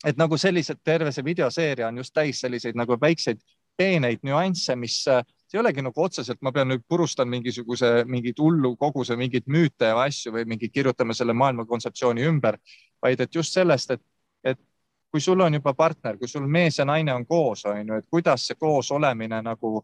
et 0.06 0.16
nagu 0.16 0.36
sellised, 0.40 0.78
terve 0.84 1.12
see 1.12 1.24
videoseeria 1.24 1.88
on 1.90 1.98
just 2.00 2.14
täis 2.16 2.40
selliseid 2.40 2.78
nagu 2.78 2.96
väikseid 3.00 3.42
peeneid 3.76 4.24
nüansse, 4.24 4.76
mis 4.76 5.02
äh, 5.08 5.24
ei 5.52 5.60
olegi 5.60 5.82
nagu 5.82 6.02
otseselt, 6.04 6.40
ma 6.44 6.52
pean 6.54 6.68
nüüd 6.70 6.84
purustan 6.88 7.28
mingisuguse, 7.30 8.04
mingit 8.08 8.38
hullu 8.38 8.74
koguse 8.80 9.16
mingeid 9.18 9.48
müüte 9.50 9.90
ja 9.90 9.98
asju 10.04 10.34
või 10.36 10.46
mingi 10.52 10.70
kirjutame 10.72 11.16
selle 11.16 11.34
maailma 11.36 11.66
kontseptsiooni 11.68 12.26
ümber, 12.28 12.58
vaid 13.02 13.20
et 13.24 13.34
just 13.34 13.56
sellest, 13.56 13.96
et 13.96 14.02
kui 15.10 15.20
sul 15.20 15.40
on 15.40 15.54
juba 15.54 15.74
partner, 15.74 16.18
kui 16.18 16.28
sul 16.28 16.46
mees 16.46 16.78
ja 16.78 16.84
naine 16.84 17.14
on 17.14 17.26
koos, 17.26 17.64
on 17.66 17.80
ju, 17.86 17.98
et 17.98 18.06
kuidas 18.10 18.46
see 18.46 18.58
koos 18.58 18.90
olemine 18.94 19.42
nagu 19.42 19.80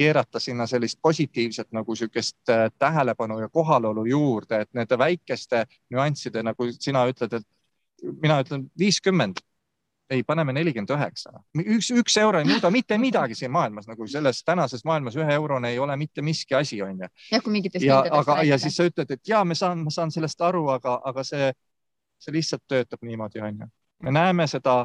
keerata 0.00 0.40
sinna 0.40 0.66
sellist 0.66 0.98
positiivset 1.02 1.72
nagu 1.76 1.92
niisugust 1.92 2.48
äh, 2.48 2.70
tähelepanu 2.78 3.38
ja 3.40 3.48
kohalolu 3.48 4.04
juurde, 4.04 4.60
et 4.60 4.70
nende 4.74 4.98
väikeste 4.98 5.66
nüansside, 5.90 6.42
nagu 6.42 6.70
sina 6.72 7.04
ütled, 7.08 7.36
et 7.36 8.12
mina 8.22 8.40
ütlen 8.40 8.68
viiskümmend 8.78 9.42
ei, 10.10 10.22
paneme 10.26 10.52
nelikümmend 10.52 10.90
üheksa. 10.90 11.32
üks, 11.62 11.90
üks 11.94 12.16
euro 12.18 12.40
ei 12.40 12.48
muuda 12.48 12.70
mitte 12.74 12.98
midagi 12.98 13.36
siin 13.38 13.52
maailmas, 13.54 13.86
nagu 13.86 14.06
selles 14.10 14.42
tänases 14.44 14.84
maailmas 14.84 15.16
ühe 15.16 15.34
eurone 15.34 15.70
ei 15.70 15.78
ole 15.78 15.96
mitte 15.96 16.22
miski 16.22 16.54
asi, 16.58 16.80
on 16.82 17.04
ju. 17.04 17.10
jah, 17.32 17.42
kui 17.44 17.52
mingitest. 17.52 17.84
ja, 17.86 18.00
aga, 18.10 18.40
ja 18.46 18.58
siis 18.58 18.76
sa 18.76 18.88
ütled, 18.88 19.10
et 19.10 19.28
ja 19.28 19.44
ma 19.44 19.54
saan, 19.54 19.84
ma 19.86 19.94
saan 19.94 20.10
sellest 20.10 20.40
aru, 20.42 20.66
aga, 20.74 20.96
aga 21.12 21.24
see, 21.26 21.52
see 22.18 22.34
lihtsalt 22.34 22.64
töötab 22.68 23.06
niimoodi, 23.06 23.42
on 23.46 23.62
ju. 23.64 23.70
Me 24.02 24.14
näeme 24.14 24.46
seda 24.50 24.84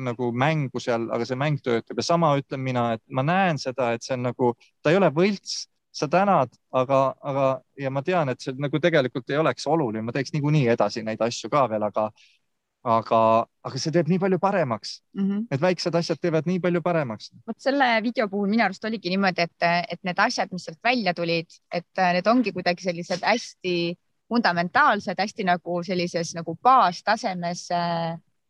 nagu 0.00 0.30
mängu 0.32 0.80
seal, 0.80 1.10
aga 1.12 1.26
see 1.28 1.36
mäng 1.36 1.58
töötab 1.60 1.98
ja 2.00 2.04
sama 2.06 2.30
ütlen 2.40 2.62
mina, 2.64 2.92
et 2.96 3.02
ma 3.12 3.22
näen 3.26 3.58
seda, 3.60 3.90
et 3.92 4.02
see 4.02 4.14
on 4.16 4.22
nagu, 4.30 4.54
ta 4.82 4.92
ei 4.92 4.96
ole 4.96 5.10
võlts, 5.12 5.66
sa 5.96 6.08
tänad, 6.12 6.52
aga, 6.76 7.00
aga 7.24 7.44
ja 7.80 7.90
ma 7.92 8.02
tean, 8.04 8.28
et 8.32 8.40
see 8.40 8.56
nagu 8.60 8.80
tegelikult 8.80 9.30
ei 9.32 9.40
oleks 9.40 9.66
oluline, 9.68 10.04
ma 10.04 10.14
teeks 10.16 10.32
niikuinii 10.32 10.66
edasi 10.72 11.04
neid 11.04 11.20
asju 11.24 11.52
ka 11.52 11.66
veel, 11.72 11.84
aga 11.88 12.08
aga, 12.86 13.20
aga 13.66 13.80
see 13.82 13.92
teeb 13.94 14.10
nii 14.10 14.20
palju 14.22 14.38
paremaks 14.38 15.00
mm. 15.16 15.22
-hmm. 15.24 15.46
Need 15.50 15.62
väiksed 15.62 15.94
asjad 15.98 16.20
teevad 16.22 16.46
nii 16.46 16.60
palju 16.62 16.82
paremaks. 16.82 17.30
vot 17.46 17.58
selle 17.58 17.88
video 18.02 18.28
puhul 18.28 18.48
minu 18.48 18.64
arust 18.64 18.84
oligi 18.84 19.10
niimoodi, 19.10 19.42
et, 19.48 19.68
et 19.90 20.02
need 20.04 20.18
asjad, 20.22 20.52
mis 20.52 20.64
sealt 20.68 20.78
välja 20.84 21.14
tulid, 21.14 21.50
et 21.72 22.04
need 22.18 22.26
ongi 22.26 22.52
kuidagi 22.52 22.86
sellised 22.86 23.24
hästi 23.26 23.96
fundamentaalsed, 24.28 25.18
hästi 25.18 25.44
nagu 25.46 25.82
sellises 25.82 26.34
nagu 26.34 26.56
baastasemes, 26.62 27.68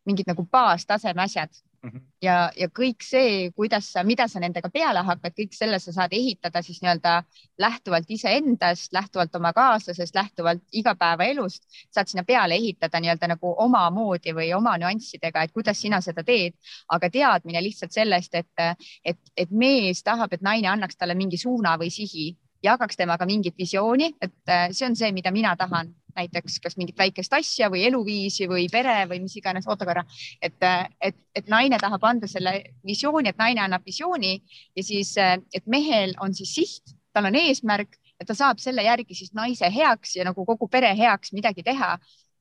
mingid 0.06 0.28
nagu 0.30 0.46
baastaseme 0.52 1.22
asjad 1.22 1.50
Mhm. 1.86 2.00
ja, 2.22 2.50
ja 2.56 2.66
kõik 2.72 3.04
see, 3.04 3.50
kuidas 3.54 3.90
sa, 3.92 4.02
mida 4.06 4.26
sa 4.28 4.40
nendega 4.42 4.70
peale 4.72 5.02
hakkad, 5.06 5.34
kõik 5.36 5.54
selle 5.54 5.78
sa 5.82 5.92
saad 5.94 6.14
ehitada 6.16 6.62
siis 6.64 6.80
nii-öelda 6.82 7.12
lähtuvalt 7.62 8.10
iseendast, 8.10 8.92
lähtuvalt 8.96 9.34
oma 9.38 9.52
kaaslasest, 9.56 10.14
lähtuvalt 10.14 10.62
igapäevaelust, 10.72 11.66
saad 11.94 12.10
sinna 12.10 12.24
peale 12.26 12.58
ehitada 12.58 13.00
nii-öelda 13.02 13.30
nagu 13.34 13.52
omamoodi 13.66 14.34
või 14.36 14.48
oma 14.56 14.76
nüanssidega, 14.82 15.44
et 15.46 15.54
kuidas 15.54 15.80
sina 15.80 16.00
seda 16.00 16.24
teed. 16.24 16.56
aga 16.88 17.10
teadmine 17.10 17.62
lihtsalt 17.62 17.92
sellest, 17.92 18.34
et, 18.34 18.80
et, 19.04 19.18
et 19.36 19.50
mees 19.50 20.02
tahab, 20.02 20.32
et 20.32 20.42
naine 20.42 20.68
annaks 20.68 20.96
talle 20.96 21.14
mingi 21.14 21.38
suuna 21.38 21.76
või 21.78 21.90
sihi, 21.90 22.32
jagaks 22.62 22.96
temaga 22.96 23.26
mingit 23.26 23.54
visiooni, 23.58 24.14
et 24.20 24.54
see 24.72 24.86
on 24.86 24.96
see, 24.96 25.12
mida 25.12 25.30
mina 25.30 25.56
tahan 25.56 25.94
näiteks 26.16 26.58
kas 26.64 26.76
mingit 26.80 26.98
väikest 26.98 27.32
asja 27.36 27.70
või 27.72 27.84
eluviisi 27.88 28.48
või 28.50 28.66
pere 28.72 29.02
või 29.10 29.20
mis 29.24 29.36
iganes, 29.36 29.68
oota 29.68 29.88
korra, 29.88 30.04
et, 30.42 30.58
et, 31.00 31.18
et 31.34 31.48
naine 31.52 31.78
tahab 31.82 32.04
anda 32.08 32.28
selle 32.30 32.58
visiooni, 32.86 33.30
et 33.30 33.40
naine 33.40 33.64
annab 33.66 33.84
visiooni 33.86 34.36
ja 34.76 34.84
siis, 34.84 35.14
et 35.18 35.66
mehel 35.66 36.16
on 36.20 36.34
siis 36.34 36.54
siht, 36.56 36.96
tal 37.16 37.28
on 37.30 37.38
eesmärk 37.38 37.98
ja 38.20 38.26
ta 38.28 38.36
saab 38.36 38.60
selle 38.62 38.84
järgi 38.86 39.16
siis 39.16 39.34
naise 39.36 39.68
heaks 39.72 40.16
ja 40.16 40.24
nagu 40.28 40.44
kogu 40.48 40.68
pere 40.72 40.92
heaks 40.96 41.34
midagi 41.36 41.64
teha 41.66 41.96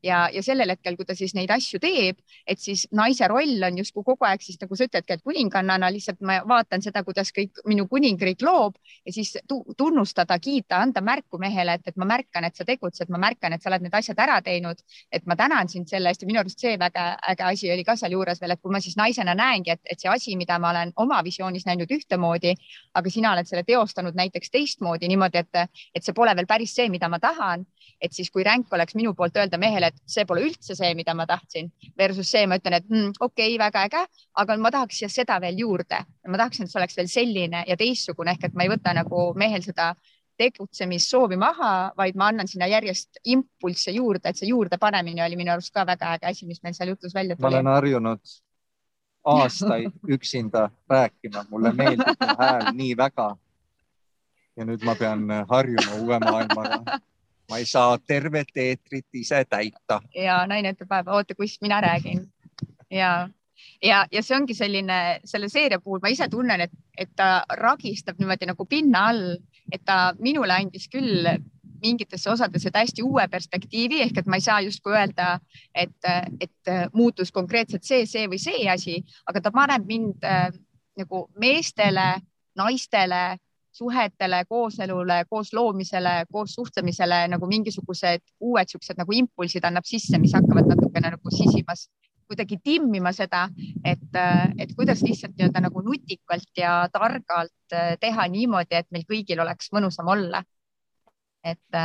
ja, 0.05 0.25
ja 0.33 0.43
sellel 0.45 0.69
hetkel, 0.73 0.95
kui 0.97 1.07
ta 1.07 1.15
siis 1.17 1.33
neid 1.37 1.51
asju 1.53 1.79
teeb, 1.81 2.19
et 2.47 2.61
siis 2.61 2.85
naise 2.95 3.27
roll 3.31 3.63
on 3.65 3.79
justkui 3.81 4.05
kogu 4.05 4.27
aeg 4.27 4.43
siis 4.45 4.59
nagu 4.61 4.77
sa 4.77 4.87
ütledki, 4.87 5.17
et 5.17 5.23
kuningannana 5.25 5.89
lihtsalt 5.93 6.21
ma 6.25 6.37
vaatan 6.47 6.83
seda, 6.85 7.03
kuidas 7.07 7.31
kõik 7.35 7.61
minu 7.69 7.87
kuningriik 7.91 8.43
loob 8.45 8.77
ja 9.05 9.13
siis 9.15 9.35
tunnustada, 9.49 10.37
kiita, 10.39 10.79
anda 10.85 11.01
märku 11.05 11.39
mehele, 11.41 11.77
et, 11.79 11.87
et 11.89 11.97
ma 12.01 12.07
märkan, 12.09 12.45
et 12.47 12.55
sa 12.57 12.67
tegutsed, 12.67 13.09
ma 13.13 13.21
märkan, 13.25 13.55
et 13.55 13.63
sa 13.63 13.71
oled 13.71 13.85
need 13.85 13.97
asjad 13.97 14.21
ära 14.21 14.39
teinud, 14.45 14.81
et 15.11 15.25
ma 15.25 15.37
tänan 15.39 15.69
sind 15.71 15.89
selle 15.89 16.11
eest. 16.11 16.23
Ja 16.23 16.29
minu 16.29 16.41
arust 16.41 16.61
see 16.61 16.75
väga 16.79 17.07
äge 17.31 17.47
asi 17.49 17.71
oli 17.73 17.85
ka 17.87 17.97
sealjuures 17.99 18.41
veel, 18.41 18.55
et 18.55 18.61
kui 18.61 18.73
ma 18.73 18.81
siis 18.83 18.97
naisena 18.99 19.35
näengi, 19.37 19.73
et, 19.75 19.83
et 19.89 20.01
see 20.01 20.11
asi, 20.11 20.35
mida 20.39 20.59
ma 20.61 20.71
olen 20.73 20.93
oma 21.01 21.21
visioonis 21.25 21.65
näinud 21.65 21.91
ühtemoodi, 21.91 22.55
aga 22.93 23.13
sina 23.13 23.33
oled 23.33 23.49
selle 23.49 23.65
teostanud 23.67 24.17
näiteks 24.17 24.53
teistmoodi 24.53 25.09
niimoodi, 25.11 25.41
et, 25.41 25.81
et 25.95 26.05
see 26.05 26.15
pole 26.15 26.35
veel 26.37 26.49
päris 26.49 26.75
see, 26.77 26.89
mida 26.93 27.09
ma 27.09 27.19
tahan, 27.19 27.65
et 28.01 28.13
siis 28.13 28.31
kui 28.31 28.43
ränk 28.43 28.73
oleks 28.73 28.95
minu 28.95 29.13
poolt 29.17 29.37
öelda 29.37 29.59
mehele, 29.61 29.91
et 29.91 30.01
see 30.09 30.25
pole 30.25 30.43
üldse 30.45 30.75
see, 30.77 30.93
mida 30.95 31.13
ma 31.17 31.27
tahtsin 31.29 31.71
versus 31.97 32.31
see, 32.31 32.45
ma 32.47 32.59
ütlen, 32.59 32.79
et 32.79 32.89
mm, 32.89 33.13
okei 33.19 33.55
okay,, 33.55 33.59
väga 33.61 33.85
äge, 33.89 34.03
aga 34.41 34.57
ma 34.61 34.71
tahaks 34.71 35.03
seda 35.13 35.39
veel 35.41 35.59
juurde. 35.63 36.03
ma 36.27 36.37
tahaksin, 36.37 36.65
et 36.65 36.73
see 36.73 36.79
oleks 36.81 36.97
veel 36.97 37.09
selline 37.11 37.63
ja 37.67 37.77
teistsugune 37.77 38.35
ehk 38.35 38.49
et 38.49 38.53
ma 38.53 38.65
ei 38.65 38.73
võta 38.73 38.93
nagu 38.95 39.31
mehel 39.37 39.63
seda 39.63 39.93
tegutsemissoovi 40.37 41.37
maha, 41.39 41.91
vaid 41.97 42.17
ma 42.19 42.27
annan 42.31 42.47
sinna 42.47 42.67
järjest 42.67 43.21
impulsse 43.31 43.93
juurde, 43.95 44.29
et 44.29 44.39
see 44.39 44.49
juurdepanemine 44.49 45.23
oli 45.23 45.37
minu 45.39 45.53
arust 45.53 45.73
ka 45.73 45.85
väga 45.87 46.15
äge 46.17 46.31
asi, 46.31 46.47
mis 46.49 46.61
meil 46.63 46.75
seal 46.75 46.91
jutus 46.91 47.15
välja 47.15 47.35
tuli. 47.35 47.47
ma 47.47 47.53
olen 47.53 47.71
harjunud 47.71 48.35
aastaid 49.25 49.91
üksinda 50.15 50.69
rääkima, 50.89 51.45
mulle 51.49 51.71
meeldib 51.73 52.21
mu 52.21 52.37
hääl 52.39 52.71
nii 52.75 52.97
väga. 52.97 53.35
ja 54.55 54.65
nüüd 54.65 54.83
ma 54.87 54.95
pean 54.95 55.27
harjuma 55.49 55.97
uue 55.99 56.19
maailmaga 56.19 56.99
ma 57.49 57.57
ei 57.61 57.65
saa 57.69 57.97
tervet 57.97 58.57
eetrit 58.57 59.07
ise 59.13 59.43
täita. 59.49 60.01
ja 60.15 60.43
naine 60.47 60.73
ütleb 60.75 60.89
vahepeal, 60.89 61.21
oota, 61.21 61.35
kus 61.35 61.57
mina 61.61 61.81
räägin 61.81 62.25
ja, 62.91 63.29
ja, 63.83 64.05
ja 64.11 64.23
see 64.23 64.37
ongi 64.37 64.55
selline, 64.57 65.19
selle 65.25 65.49
seeria 65.49 65.79
puhul 65.79 66.01
ma 66.03 66.11
ise 66.13 66.27
tunnen, 66.31 66.65
et, 66.67 66.73
et 66.97 67.11
ta 67.15 67.43
ragistab 67.61 68.19
niimoodi 68.19 68.49
nagu 68.49 68.65
pinna 68.69 69.07
all, 69.11 69.35
et 69.71 69.83
ta 69.85 70.13
minule 70.19 70.53
andis 70.53 70.89
küll 70.91 71.27
mingitesse 71.85 72.29
osadesse 72.31 72.71
täiesti 72.73 73.03
uue 73.03 73.27
perspektiivi 73.29 74.01
ehk 74.05 74.21
et 74.21 74.29
ma 74.31 74.39
ei 74.39 74.45
saa 74.45 74.61
justkui 74.65 74.95
öelda, 74.95 75.39
et, 75.75 76.09
et 76.41 76.73
muutus 76.93 77.31
konkreetselt 77.35 77.83
see, 77.83 78.05
see 78.09 78.29
või 78.31 78.39
see 78.41 78.65
asi, 78.71 79.01
aga 79.29 79.43
ta 79.43 79.53
paneb 79.53 79.85
mind 79.89 80.25
äh, 80.25 80.49
nagu 80.97 81.25
meestele, 81.41 82.07
naistele 82.55 83.37
suhetele, 83.75 84.41
kooselule, 84.49 85.19
koos 85.29 85.53
loomisele, 85.53 86.15
koos 86.31 86.55
suhtlemisele 86.55 87.25
nagu 87.33 87.47
mingisugused 87.51 88.23
uued 88.39 88.71
siuksed 88.71 88.99
nagu 89.01 89.15
impulsid 89.15 89.67
annab 89.67 89.87
sisse, 89.87 90.19
mis 90.21 90.35
hakkavad 90.37 90.71
natukene 90.71 91.11
nagu 91.17 91.33
sisimas, 91.33 91.89
kuidagi 92.25 92.57
timmima 92.63 93.11
seda, 93.13 93.45
et, 93.85 94.19
et 94.57 94.71
kuidas 94.77 95.03
lihtsalt 95.05 95.35
nii-öelda 95.35 95.61
nagu 95.67 95.83
nutikalt 95.85 96.51
ja 96.57 96.77
targalt 96.93 97.77
teha 98.01 98.27
niimoodi, 98.31 98.79
et 98.79 98.91
meil 98.95 99.05
kõigil 99.09 99.43
oleks 99.43 99.69
mõnusam 99.75 100.09
olla 100.15 100.41
et, 101.45 101.77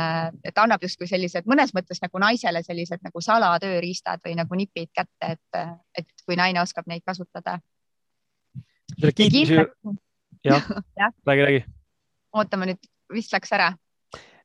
et 0.43 0.57
annab 0.57 0.81
justkui 0.81 1.09
sellised 1.09 1.45
mõnes 1.49 1.73
mõttes 1.77 2.01
nagu 2.01 2.21
naisele 2.21 2.63
sellised 2.65 3.03
nagu 3.05 3.21
salatööriistad 3.21 4.23
või 4.25 4.33
nagu 4.39 4.57
nipid 4.57 4.89
kätte, 4.95 5.35
et, 5.35 5.59
et 5.97 6.25
kui 6.25 6.37
naine 6.39 6.63
oskab 6.63 6.89
neid 6.89 7.05
kasutada. 7.05 7.59
jah 10.43 10.65
ja., 10.99 11.11
räägi, 11.27 11.63
räägi 12.31 12.41
ootame 12.41 12.71
nüüd, 12.71 12.91
vist 13.13 13.33
läks 13.33 13.51
ära 13.55 13.73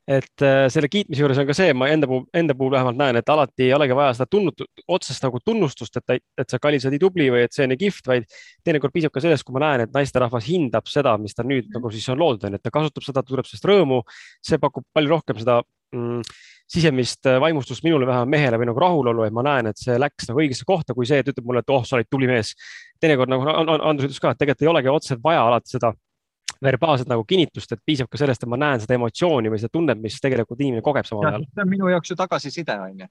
et 0.06 0.42
äh, 0.46 0.68
selle 0.70 0.86
kiitmise 0.86 1.18
juures 1.18 1.38
on 1.42 1.48
ka 1.48 1.54
see, 1.56 1.72
ma 1.74 1.88
enda 1.90 2.06
puhul, 2.06 2.28
enda 2.38 2.54
puhul 2.54 2.70
vähemalt 2.76 2.98
näen, 2.98 3.16
et 3.18 3.30
alati 3.32 3.64
ei 3.66 3.72
olegi 3.74 3.96
vaja 3.98 4.12
seda 4.14 4.28
tunnut, 4.30 4.62
otsest 4.86 5.24
nagu 5.26 5.40
tunnustust, 5.42 5.98
et, 5.98 6.22
et 6.38 6.52
sa, 6.52 6.60
kallis, 6.62 6.86
oled 6.86 6.94
nii 6.94 7.02
tubli 7.02 7.26
või 7.34 7.42
et 7.42 7.56
see 7.56 7.66
on 7.66 7.72
nii 7.74 7.80
kihvt, 7.80 8.06
vaid 8.12 8.28
teinekord 8.62 8.94
piisab 8.94 9.16
ka 9.16 9.24
sellest, 9.24 9.42
kui 9.42 9.56
ma 9.56 9.64
näen, 9.64 9.82
et 9.82 9.96
naisterahvas 9.96 10.46
hindab 10.46 10.86
seda, 10.86 11.16
mis 11.18 11.34
ta 11.34 11.42
nüüd 11.42 11.74
nagu 11.74 11.90
siis 11.90 12.06
on 12.14 12.22
loodud, 12.22 12.46
on 12.46 12.54
ju, 12.54 12.62
et 12.62 12.66
ta 12.68 12.74
kasutab 12.78 13.08
seda, 13.08 13.26
tuleb 13.26 13.50
sellest 13.50 13.66
rõõmu. 13.66 13.98
see 14.46 14.62
pakub 14.62 14.86
palju 14.94 15.10
rohkem 15.16 15.42
seda 15.42 15.58
mm, 15.90 16.22
sisemist 16.70 17.26
äh, 17.26 17.40
vaimustust 17.42 17.82
minule, 17.82 18.06
vähemalt 18.06 18.30
mehele 18.30 18.62
või 18.62 18.70
nagu 18.70 18.86
rahulolu, 18.86 19.26
et 19.26 19.34
ma 19.34 19.42
näen, 19.42 19.74
et 19.74 19.82
see 19.82 19.98
läks 19.98 20.30
nagu 20.30 20.38
õigesse 20.38 20.70
kohta, 20.70 20.94
kui 20.94 21.10
see, 21.10 21.18
et 21.18 21.34
ütleb 21.34 21.50
mulle, 21.50 21.66
et 21.66 21.74
oh, 21.74 21.82
sa 21.82 21.98
olid 21.98 22.06
tubli 22.06 22.30
mees. 22.30 22.54
teinekord 23.02 23.30
nagu 23.30 23.42
Andrus 23.50 24.12
ütles 24.12 24.22
ka, 24.22 24.30
et 24.30 24.38
tegelikult 24.38 24.62
ei 24.62 24.70
olegi 24.70 24.94
otseselt 24.94 25.26
vaja 25.26 25.42
alati 25.50 25.74
seda 25.74 25.96
verbaalset 26.62 27.08
nagu 27.08 27.24
kinnitust, 27.24 27.72
et 27.72 27.82
piisab 27.84 28.10
ka 28.10 28.18
sellest, 28.20 28.42
et 28.42 28.50
ma 28.50 28.58
näen 28.60 28.82
seda 28.82 28.96
emotsiooni 28.96 29.52
või 29.52 29.60
seda 29.62 29.72
tunnet, 29.72 30.00
mis 30.00 30.18
tegelikult 30.22 30.60
inimene 30.60 30.84
kogeb 30.84 31.08
samal 31.08 31.30
ajal. 31.30 31.46
see 31.54 31.64
on 31.64 31.72
minu 31.72 31.88
jaoks 31.92 32.12
ju 32.12 32.16
tagasiside, 32.16 32.78
onju. 32.90 33.08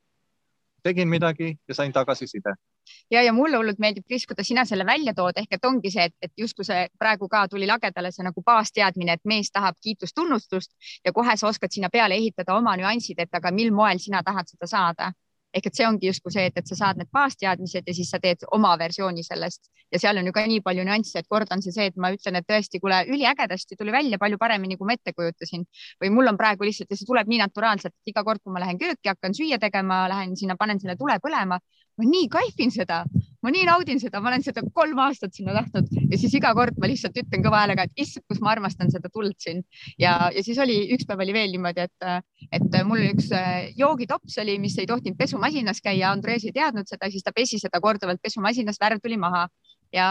tegin 0.86 1.10
midagi 1.10 1.58
ja 1.68 1.74
sain 1.74 1.94
tagasiside. 1.94 2.56
ja, 3.12 3.22
ja 3.22 3.34
mulle 3.34 3.58
hullult 3.58 3.80
meeldib, 3.80 4.06
Kris, 4.08 4.28
kuidas 4.28 4.48
sina 4.48 4.66
selle 4.66 4.86
välja 4.86 5.14
tood, 5.14 5.38
ehk 5.38 5.58
et 5.58 5.66
ongi 5.66 5.92
see, 5.92 6.06
et, 6.06 6.16
et 6.22 6.32
justkui 6.38 6.66
see 6.66 6.88
praegu 7.00 7.30
ka 7.30 7.48
tuli 7.48 7.68
lagedale 7.68 8.12
see 8.12 8.26
nagu 8.26 8.42
baasteadmine, 8.42 9.18
et 9.18 9.26
mees 9.26 9.52
tahab 9.52 9.76
kiitust, 9.82 10.16
tunnustust 10.16 10.72
ja 11.06 11.14
kohe 11.14 11.38
sa 11.38 11.48
oskad 11.48 11.72
sinna 11.72 11.90
peale 11.90 12.16
ehitada 12.16 12.58
oma 12.58 12.78
nüansid, 12.78 13.20
et 13.20 13.42
aga 13.42 13.52
mil 13.52 13.74
moel 13.74 14.00
sina 14.00 14.24
tahad 14.24 14.50
seda 14.50 14.68
saada 14.68 15.12
ehk 15.56 15.70
et 15.70 15.78
see 15.78 15.88
ongi 15.88 16.10
justkui 16.10 16.34
see, 16.34 16.46
et, 16.50 16.58
et 16.60 16.68
sa 16.68 16.78
saad 16.80 17.00
need 17.00 17.10
baasteadmised 17.16 17.88
ja 17.88 17.96
siis 17.96 18.10
sa 18.12 18.20
teed 18.24 18.44
oma 18.56 18.74
versiooni 18.80 19.24
sellest. 19.24 19.70
Ja 19.94 20.02
seal 20.02 20.20
on 20.20 20.28
ju 20.28 20.34
ka 20.36 20.44
nii 20.50 20.62
palju 20.66 20.84
nüansse, 20.88 21.22
et 21.22 21.30
kord 21.32 21.52
on 21.56 21.64
see 21.64 21.72
see, 21.76 21.88
et 21.92 22.00
ma 22.02 22.12
ütlen, 22.16 22.40
et 22.40 22.48
tõesti, 22.50 22.82
kuule, 22.84 23.04
üliägedasti 23.08 23.78
tuli 23.80 23.94
välja 23.96 24.20
palju 24.22 24.40
paremini, 24.42 24.78
kui 24.80 24.90
ma 24.90 24.98
ette 24.98 25.14
kujutasin. 25.16 25.64
Või 26.04 26.12
mul 26.16 26.34
on 26.34 26.40
praegu 26.42 26.68
lihtsalt 26.68 26.92
ja 26.92 27.00
see 27.00 27.08
tuleb 27.08 27.32
nii 27.32 27.40
naturaalselt, 27.46 27.96
et 27.96 28.14
iga 28.14 28.26
kord, 28.28 28.44
kui 28.44 28.56
ma 28.56 28.64
lähen 28.66 28.82
kööki, 28.82 29.08
hakkan 29.14 29.38
süüa 29.38 29.62
tegema, 29.62 30.04
lähen 30.12 30.36
sinna, 30.40 30.58
panen 30.60 30.82
selle 30.82 30.98
tule 31.00 31.20
põlema, 31.24 31.62
ma 31.96 32.10
nii 32.10 32.28
kaifin 32.34 32.74
seda, 32.74 33.04
ma 33.46 33.54
nii 33.54 33.66
naudin 33.68 34.02
seda, 34.02 34.22
ma 34.24 34.32
olen 34.32 34.44
seda 34.46 34.64
kolm 34.76 35.00
aastat 35.06 35.36
sinna 35.38 35.54
tahtnud 35.56 35.92
ja 36.12 36.20
siis 36.20 36.34
iga 36.40 36.52
kord 36.58 36.80
ma 36.82 36.90
lihtsalt 36.90 37.18
ütlen 37.22 37.44
kõva 37.46 37.62
häälega, 37.64 37.86
et 37.86 38.04
issand, 38.06 38.26
kus 38.32 38.42
ma 38.44 38.54
armastan 38.56 38.90
seda 38.94 39.12
tuld 39.14 39.36
siin. 39.42 39.62
ja, 40.02 40.16
ja 40.34 40.46
siis 40.46 40.60
oli, 40.62 40.80
üks 40.96 41.06
päev 41.10 41.22
oli 41.26 41.36
veel 41.36 41.54
niimoodi, 41.54 41.86
et, 41.86 42.26
et 42.56 42.80
mul 42.90 43.06
üks 43.12 43.30
äh, 43.36 43.70
joogitops 43.78 44.40
oli, 44.44 44.58
mis 44.62 44.78
ei 44.82 44.90
tohtinud 44.90 45.20
pesumasinas 45.20 45.84
käia, 45.86 46.10
Andres 46.16 46.48
ei 46.48 46.56
teadnud 46.56 46.90
seda, 46.90 47.12
siis 47.14 47.26
ta 47.26 47.36
pesi 47.36 47.62
seda 47.62 47.82
korduvalt 47.84 48.24
pesumasinas, 48.24 48.82
värv 48.82 49.04
tuli 49.04 49.20
maha 49.22 49.46
ja, 49.94 50.10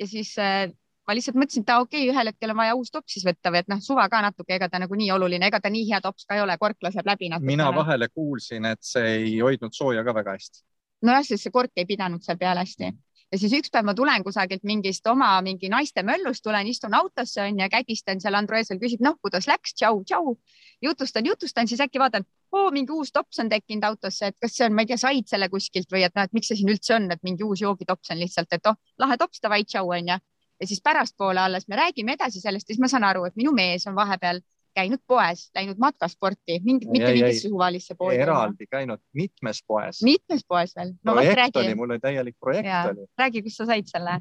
ja 0.00 0.10
siis 0.10 0.34
äh, 0.42 0.66
ma 1.08 1.16
lihtsalt 1.16 1.38
mõtlesin, 1.40 1.64
et 1.64 1.74
okei 1.74 2.04
okay,, 2.04 2.12
ühel 2.12 2.32
hetkel 2.32 2.52
on 2.52 2.58
vaja 2.60 2.74
uus 2.78 2.90
tops 2.92 3.14
siis 3.16 3.26
võtta 3.26 3.52
või 3.54 3.62
et 3.62 3.70
noh, 3.70 3.80
suva 3.84 4.08
ka 4.12 4.20
natuke, 4.24 4.56
ega 4.58 4.68
ta 4.68 4.80
nagu 4.82 4.98
nii 4.98 5.12
oluline, 5.14 5.48
ega 5.48 5.60
ta 5.62 5.70
nii 5.72 5.86
hea 5.88 6.02
tops 6.04 6.26
ka 6.28 6.36
ei 6.36 6.44
ole, 6.44 6.58
kork 6.60 6.82
laseb 6.84 7.06
läbi 7.08 7.30
natuke. 7.32 7.48
mina 7.54 7.70
vahele 7.74 8.10
kuulsin, 8.12 8.66
et 8.74 8.82
see 8.84 9.14
ei 9.22 9.38
hoidnud 9.40 9.76
sooja 9.76 10.04
ka 10.04 10.16
väga 10.16 10.36
hästi 10.36 10.66
nojah, 11.02 11.26
sest 11.26 11.46
see 11.46 11.54
kork 11.54 11.72
ei 11.76 11.86
pidanud 11.86 12.24
seal 12.24 12.38
peal 12.40 12.58
hästi 12.58 12.92
ja 13.32 13.38
siis 13.38 13.52
üks 13.58 13.72
päev 13.72 13.86
ma 13.88 13.94
tulen 13.96 14.24
kusagilt 14.24 14.64
mingist 14.68 15.06
oma 15.10 15.30
mingi 15.44 15.68
naiste 15.72 16.02
möllust, 16.06 16.42
tulen, 16.44 16.66
istun 16.70 16.94
autosse 16.96 17.42
onju 17.44 17.64
ja 17.64 17.68
kägistan 17.72 18.22
seal, 18.22 18.36
Andres 18.38 18.72
veel 18.72 18.80
küsib, 18.80 19.02
noh, 19.04 19.18
kuidas 19.22 19.48
läks, 19.50 19.74
tšau, 19.76 20.02
tšau. 20.08 20.34
jutustan, 20.82 21.26
jutustan, 21.26 21.68
siis 21.68 21.80
äkki 21.84 22.00
vaatan, 22.00 22.24
oo, 22.52 22.70
mingi 22.72 22.94
uus 22.94 23.12
tops 23.12 23.42
on 23.42 23.50
tekkinud 23.52 23.84
autosse, 23.90 24.32
et 24.32 24.38
kas 24.40 24.56
see 24.56 24.66
on, 24.66 24.74
ma 24.74 24.84
ei 24.84 24.90
tea, 24.90 25.00
said 25.00 25.28
selle 25.28 25.48
kuskilt 25.52 25.92
või 25.92 26.04
et 26.06 26.14
noh, 26.16 26.28
et 26.28 26.36
miks 26.36 26.48
see 26.52 26.60
siin 26.60 26.72
üldse 26.72 26.94
on, 26.96 27.10
et 27.12 27.22
mingi 27.26 27.44
uus 27.44 27.62
joogitops 27.64 28.14
on 28.14 28.20
lihtsalt, 28.22 28.52
et 28.56 28.70
oh, 28.70 28.78
lahe 28.98 29.18
tops, 29.20 29.42
davai, 29.44 29.64
tšau 29.64 29.92
onju. 29.98 30.18
ja 30.58 30.66
siis 30.66 30.80
pärastpoole 30.82 31.40
alles 31.40 31.68
me 31.68 31.76
räägime 31.76 32.16
edasi 32.16 32.40
sellest 32.40 32.68
ja 32.68 32.74
siis 32.74 32.80
ma 32.82 32.88
saan 32.88 33.04
aru, 33.04 33.24
et 33.28 33.36
minu 33.36 33.52
mees 33.54 33.86
on 33.86 33.94
vahepeal 33.94 34.40
käinud 34.78 35.02
poes, 35.06 35.48
läinud 35.56 35.80
matkasporti, 35.82 36.60
mingit, 36.64 36.88
mitte 36.92 37.12
mingisse 37.16 37.48
suvalisse 37.48 37.96
poodi. 37.98 38.22
eraldi 38.24 38.68
käinud 38.70 39.02
mitmes 39.18 39.62
poes. 39.66 40.02
mitmes 40.06 40.44
poes 40.48 40.74
veel 40.78 40.94
no,? 40.94 41.14
projekt 41.14 41.60
oli, 41.62 41.74
mul 41.78 41.94
oli 41.96 42.02
täielik 42.02 42.36
projekt 42.40 42.70
ja. 42.70 42.84
oli. 42.92 43.06
räägi, 43.18 43.44
kust 43.46 43.62
sa 43.62 43.68
said 43.72 43.90
selle? 43.90 44.18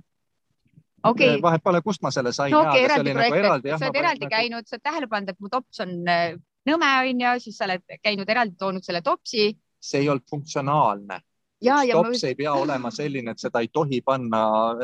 okei 1.03 1.29
okay.. 1.35 1.41
vahet 1.41 1.63
pole, 1.63 1.81
kust 1.85 2.03
ma 2.05 2.11
selle 2.11 2.33
sain. 2.35 2.51
no 2.55 2.63
okay,, 2.65 2.83
eraldi 2.89 3.13
projekt 3.13 3.35
nagu 3.35 3.45
eraldi, 3.45 3.73
sa 3.75 3.89
oled 3.89 4.01
eraldi 4.03 4.25
nagu... 4.25 4.35
käinud, 4.35 4.69
sa 4.69 4.77
oled 4.77 4.85
tähele 4.89 5.11
pannud, 5.13 5.33
et 5.33 5.41
mu 5.43 5.53
tops 5.53 5.85
on 5.85 5.95
äh, 6.11 6.27
nõme 6.67 6.91
onju, 7.05 7.37
siis 7.45 7.59
sa 7.59 7.69
oled 7.69 7.97
käinud 8.03 8.35
eraldi 8.35 8.57
toonud 8.59 8.85
selle 8.85 9.03
topsi. 9.05 9.49
see 9.87 10.03
ei 10.03 10.09
olnud 10.09 10.25
funktsionaalne 10.29 11.21
ja, 11.61 11.79
ja 11.83 11.95
tops 11.97 12.23
ma... 12.23 12.29
ei 12.29 12.35
pea 12.35 12.53
olema 12.53 12.91
selline, 12.93 13.33
et 13.33 13.41
seda 13.41 13.61
ei 13.63 13.69
tohi 13.73 14.01
panna 14.05 14.41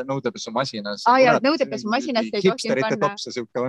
nõudepesumasinas. 0.08 1.06
aa 1.10 1.20
ja 1.22 1.36
nõudepesumasinas 1.44 2.30
ei 2.32 2.42
tohi 2.48 2.74
panna. 2.80 3.14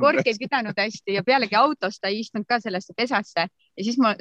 kork 0.08 0.32
ei 0.32 0.40
pidanud 0.40 0.82
hästi 0.86 1.20
ja 1.20 1.24
pealegi 1.24 1.60
autos 1.60 2.00
ta 2.00 2.12
ei 2.12 2.24
istunud 2.24 2.48
ka 2.50 2.60
sellesse 2.64 2.98
pesasse 2.98 3.48
ja 3.48 3.84
siis 3.84 4.00
ma 4.02 4.16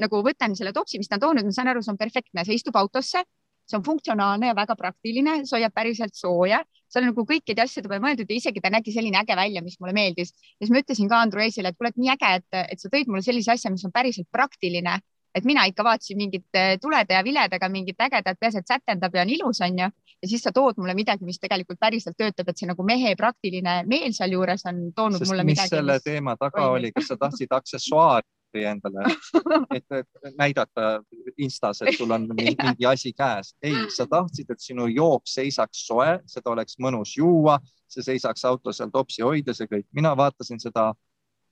nagu 0.00 0.20
võtan 0.24 0.54
selle 0.56 0.72
topsi, 0.72 0.98
mis 0.98 1.10
ta 1.10 1.18
on 1.18 1.26
toonud, 1.28 1.46
ma 1.46 1.54
saan 1.54 1.68
aru, 1.72 1.82
see 1.84 1.92
on 1.92 2.00
perfektne, 2.00 2.44
see 2.46 2.56
istub 2.56 2.76
autosse, 2.80 3.20
see 3.68 3.76
on 3.78 3.84
funktsionaalne 3.84 4.48
ja 4.50 4.56
väga 4.56 4.76
praktiline, 4.80 5.42
see 5.44 5.58
hoiab 5.58 5.74
päriselt 5.76 6.16
sooja, 6.16 6.62
seal 6.88 7.04
on 7.04 7.12
nagu 7.12 7.24
kõikide 7.28 7.64
asjade 7.64 7.90
peale 7.90 8.02
mõeldud 8.04 8.30
ja 8.30 8.38
isegi 8.38 8.62
ta 8.64 8.72
nägi 8.72 8.94
selline 8.94 9.20
äge 9.20 9.36
välja, 9.36 9.62
mis 9.64 9.76
mulle 9.80 9.94
meeldis. 9.96 10.32
ja 10.56 10.64
siis 10.64 10.72
ma 10.72 10.80
ütlesin 10.80 11.10
ka 11.10 11.20
Andruesile, 11.24 11.72
et 11.72 11.78
kuule, 11.78 11.92
et 11.92 12.00
nii 12.00 12.12
äge, 12.14 12.32
et, 12.40 12.60
et 12.76 12.80
sa 12.80 12.90
tõid 12.92 13.10
mulle 13.10 13.24
sellise 13.26 13.52
asja, 13.52 13.72
mis 13.74 13.84
on 13.84 13.92
päriselt 13.92 14.28
praktiline 14.32 14.98
et 15.34 15.44
mina 15.44 15.64
ikka 15.66 15.84
vaatasin 15.84 16.18
mingite 16.18 16.64
tulede 16.82 17.14
ja 17.14 17.24
viledega 17.24 17.68
mingit 17.68 18.00
ägedat, 18.06 18.38
peaasi, 18.40 18.62
et 18.62 18.70
sätendab 18.70 19.14
ja 19.14 19.22
on 19.22 19.32
ilus, 19.34 19.60
onju. 19.66 19.88
ja 20.22 20.28
siis 20.28 20.42
sa 20.42 20.52
tood 20.52 20.78
mulle 20.78 20.94
midagi, 20.94 21.24
mis 21.24 21.40
tegelikult 21.42 21.80
päriselt 21.80 22.16
töötab, 22.18 22.48
et 22.48 22.58
see 22.58 22.70
nagu 22.70 22.86
mehe 22.86 23.16
praktiline 23.18 23.82
meel 23.90 24.14
sealjuures 24.14 24.66
on 24.70 24.86
toonud 24.94 25.22
Sest 25.22 25.32
mulle 25.32 25.44
mis 25.44 25.58
midagi. 25.58 25.74
selle 25.76 25.98
mis... 25.98 26.06
teema 26.06 26.36
taga 26.40 26.70
oli, 26.76 26.92
kas 26.94 27.10
sa 27.10 27.18
tahtsid 27.20 27.52
aksessuaari 27.58 28.66
endale, 28.70 29.08
et, 29.78 30.34
näidata 30.38 31.00
Instas, 31.42 31.82
et 31.82 31.96
sul 31.98 32.14
on 32.14 32.28
mingi 32.38 32.86
asi 32.86 33.12
käes. 33.12 33.54
ei, 33.62 33.74
sa 33.96 34.06
tahtsid, 34.06 34.50
et 34.54 34.62
sinu 34.62 34.86
jook 34.86 35.26
seisaks 35.26 35.86
soe, 35.88 36.20
seda 36.30 36.54
oleks 36.54 36.78
mõnus 36.78 37.16
juua, 37.18 37.58
see 37.90 38.06
seisaks 38.06 38.44
autos 38.46 38.78
seal 38.78 38.94
topsi 38.94 39.26
hoides 39.26 39.60
ja 39.60 39.66
kõik. 39.66 39.88
mina 39.92 40.14
vaatasin 40.16 40.62
seda 40.62 40.92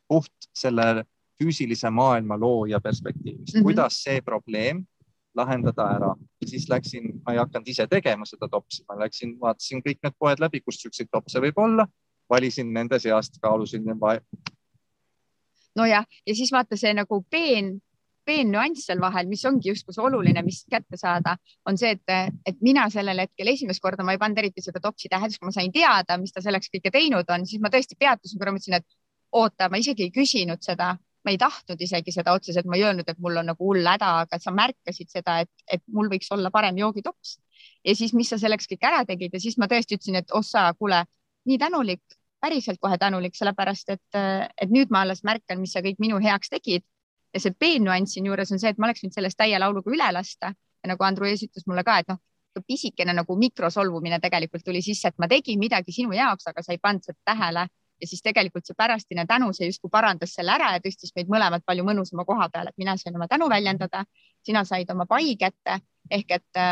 puht 0.08 0.50
selle 0.54 1.04
füüsilise 1.42 1.90
maailma 1.90 2.38
looja 2.38 2.80
perspektiivist 2.80 3.54
mm, 3.54 3.58
-hmm. 3.58 3.68
kuidas 3.68 4.02
see 4.04 4.22
probleem 4.22 4.84
lahendada 5.34 5.88
ära. 5.96 6.14
siis 6.46 6.68
läksin, 6.68 7.20
ma 7.26 7.32
ei 7.32 7.38
hakanud 7.38 7.68
ise 7.68 7.86
tegema 7.86 8.26
seda 8.28 8.48
topsi, 8.48 8.84
ma 8.88 8.98
läksin, 9.00 9.36
vaatasin 9.40 9.82
kõik 9.84 10.02
need 10.02 10.16
poed 10.18 10.40
läbi, 10.40 10.60
kus 10.60 10.80
siukseid 10.82 11.08
topse 11.10 11.40
võib 11.40 11.58
olla, 11.58 11.86
valisin 12.30 12.72
nende 12.72 12.98
seast, 12.98 13.38
kaalusin. 13.40 13.84
nojah, 15.76 16.04
ja 16.26 16.34
siis 16.34 16.52
vaata 16.52 16.76
see 16.76 16.92
nagu 16.94 17.22
peen, 17.30 17.78
peen 18.24 18.50
nüanss 18.52 18.86
seal 18.86 19.00
vahel, 19.00 19.26
mis 19.28 19.44
ongi 19.48 19.70
justkui 19.70 19.94
see 19.94 20.04
oluline, 20.04 20.42
mis 20.42 20.64
kätte 20.70 20.96
saada, 21.00 21.36
on 21.66 21.78
see, 21.78 21.96
et, 21.96 22.34
et 22.46 22.60
mina 22.60 22.88
sellel 22.90 23.24
hetkel 23.24 23.48
esimest 23.54 23.80
korda 23.82 24.04
ma 24.04 24.12
ei 24.12 24.20
pannud 24.20 24.38
eriti 24.38 24.62
seda 24.62 24.80
topsi 24.80 25.08
tähele, 25.08 25.32
siis 25.32 25.40
kui 25.40 25.48
ma 25.48 25.54
sain 25.56 25.72
teada, 25.72 26.18
mis 26.18 26.32
ta 26.32 26.44
selleks 26.44 26.68
kõike 26.74 26.92
teinud 26.92 27.32
on, 27.32 27.46
siis 27.46 27.62
ma 27.62 27.72
tõesti 27.72 27.96
peatusin 27.98 28.38
korra, 28.38 28.52
mõtlesin, 28.52 28.78
et 28.82 28.86
oota, 29.32 29.70
ma 29.72 29.80
isegi 29.80 30.06
ei 30.06 30.12
küsinud 30.12 30.60
seda 30.60 30.92
ma 31.24 31.30
ei 31.30 31.38
tahtnud 31.38 31.80
isegi 31.80 32.12
seda 32.14 32.34
otseselt, 32.36 32.66
ma 32.66 32.76
ei 32.78 32.84
öelnud, 32.86 33.08
et 33.08 33.18
mul 33.22 33.38
on 33.40 33.48
nagu 33.52 33.68
hull 33.68 33.86
häda, 33.86 34.08
aga 34.24 34.38
sa 34.42 34.52
märkasid 34.54 35.10
seda, 35.12 35.38
et, 35.44 35.50
et 35.70 35.82
mul 35.94 36.10
võiks 36.10 36.30
olla 36.34 36.50
parem 36.50 36.78
joogitops. 36.78 37.38
ja 37.84 37.94
siis, 37.98 38.14
mis 38.14 38.30
sa 38.32 38.38
selleks 38.38 38.66
kõik 38.70 38.86
ära 38.86 39.04
tegid 39.06 39.34
ja 39.34 39.40
siis 39.40 39.58
ma 39.58 39.68
tõesti 39.70 39.98
ütlesin, 39.98 40.18
et 40.18 40.34
ossa, 40.34 40.72
kuule, 40.78 41.04
nii 41.46 41.58
tänulik, 41.58 42.02
päriselt 42.42 42.80
kohe 42.82 42.98
tänulik, 42.98 43.36
sellepärast 43.38 43.94
et, 43.94 44.18
et 44.18 44.70
nüüd 44.70 44.90
ma 44.90 45.04
alles 45.06 45.22
märkan, 45.22 45.60
mis 45.60 45.72
sa 45.72 45.82
kõik 45.84 46.02
minu 46.02 46.18
heaks 46.22 46.50
tegid. 46.50 46.84
ja 47.32 47.40
see 47.40 47.54
peenüanss 47.56 48.12
siin 48.12 48.26
juures 48.28 48.50
on 48.52 48.58
see, 48.60 48.68
et 48.74 48.78
ma 48.78 48.90
oleks 48.90 49.00
võinud 49.00 49.14
sellest 49.14 49.38
täie 49.40 49.58
lauluga 49.58 49.88
üle 49.90 50.10
lasta 50.12 50.50
ja 50.52 50.90
nagu 50.90 51.04
Andrus 51.06 51.46
ütles 51.46 51.64
mulle 51.66 51.84
ka, 51.86 51.98
et 52.02 52.10
noh, 52.10 52.18
pisikene 52.66 53.14
nagu 53.16 53.36
mikrosolvumine 53.38 54.18
tegelikult 54.20 54.64
tuli 54.64 54.82
sisse, 54.84 55.08
et 55.08 55.18
ma 55.22 55.28
tegin 55.30 55.60
midagi 55.60 55.94
sinu 55.94 56.12
jaoks, 56.12 56.50
aga 56.50 56.62
sa 56.62 56.74
ei 56.74 56.82
pannud 56.82 57.06
seda 57.06 57.18
tähele 57.30 57.66
ja 58.02 58.08
siis 58.10 58.22
tegelikult 58.22 58.66
see 58.66 58.76
pärastine 58.78 59.24
tänu, 59.30 59.52
see 59.54 59.68
justkui 59.70 59.90
parandas 59.92 60.34
selle 60.34 60.52
ära 60.56 60.72
ja 60.74 60.82
tõstis 60.82 61.14
meid 61.16 61.30
mõlemad 61.30 61.64
palju 61.66 61.84
mõnusama 61.86 62.26
koha 62.26 62.48
peale, 62.52 62.72
et 62.72 62.82
mina 62.82 62.96
sain 62.98 63.16
oma 63.16 63.28
tänu 63.30 63.48
väljendada, 63.50 64.04
sina 64.46 64.64
said 64.68 64.90
oma 64.90 65.06
pai 65.06 65.36
kätte 65.38 65.78
ehk 66.10 66.34
et, 66.38 66.62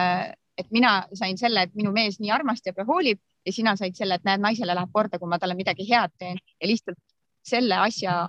et 0.59 0.73
mina 0.75 0.95
sain 1.15 1.39
selle, 1.39 1.69
et 1.69 1.77
minu 1.79 1.93
mees 1.95 2.19
nii 2.21 2.33
armastab 2.35 2.83
ja 2.83 2.87
hoolib 2.89 3.21
ja 3.47 3.55
sina 3.55 3.77
said 3.79 3.95
selle, 3.99 4.19
et 4.19 4.27
näed, 4.27 4.43
naisele 4.43 4.75
läheb 4.75 4.91
korda, 4.93 5.19
kui 5.19 5.31
ma 5.31 5.39
talle 5.39 5.55
midagi 5.59 5.87
head 5.91 6.17
teen 6.19 6.41
ja 6.41 6.69
lihtsalt 6.69 6.99
selle 7.47 7.79
asja 7.81 8.27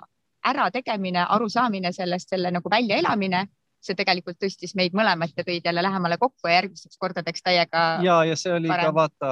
ärategemine, 0.47 1.25
arusaamine 1.29 1.91
sellest, 1.93 2.29
selle 2.29 2.51
nagu 2.53 2.69
väljaelamine 2.69 3.45
see 3.81 3.97
tegelikult 3.97 4.37
tõstis 4.41 4.75
meid 4.77 4.93
mõlemat 4.97 5.33
ja 5.37 5.45
tõid 5.45 5.65
jälle 5.65 5.81
lähemale 5.81 6.17
kokku 6.21 6.47
ja 6.47 6.59
järgmisteks 6.59 6.99
kordadeks 7.01 7.41
täiega. 7.41 7.85
ja, 8.05 8.21
ja 8.29 8.37
see 8.37 8.53
oli 8.53 8.69
parem. 8.69 8.91
ka 8.91 8.93
vaata 8.93 9.31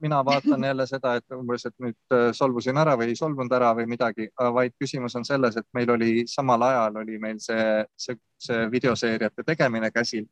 mina 0.00 0.24
vaatan 0.24 0.64
jälle 0.64 0.86
seda, 0.86 1.14
et 1.16 1.32
umbes, 1.36 1.66
et 1.66 1.74
nüüd 1.82 2.14
äh, 2.14 2.30
solvusin 2.32 2.78
ära 2.80 2.96
või 2.98 3.10
ei 3.12 3.18
solvunud 3.18 3.52
ära 3.52 3.72
või 3.76 3.86
midagi, 3.90 4.28
vaid 4.54 4.74
küsimus 4.80 5.16
on 5.18 5.24
selles, 5.24 5.56
et 5.56 5.66
meil 5.76 5.90
oli 5.90 6.12
samal 6.30 6.62
ajal 6.62 7.00
oli 7.02 7.18
meil 7.22 7.40
see, 7.42 7.84
see, 7.96 8.16
see 8.38 8.70
videoseeriate 8.72 9.44
tegemine 9.46 9.90
käsil. 9.90 10.26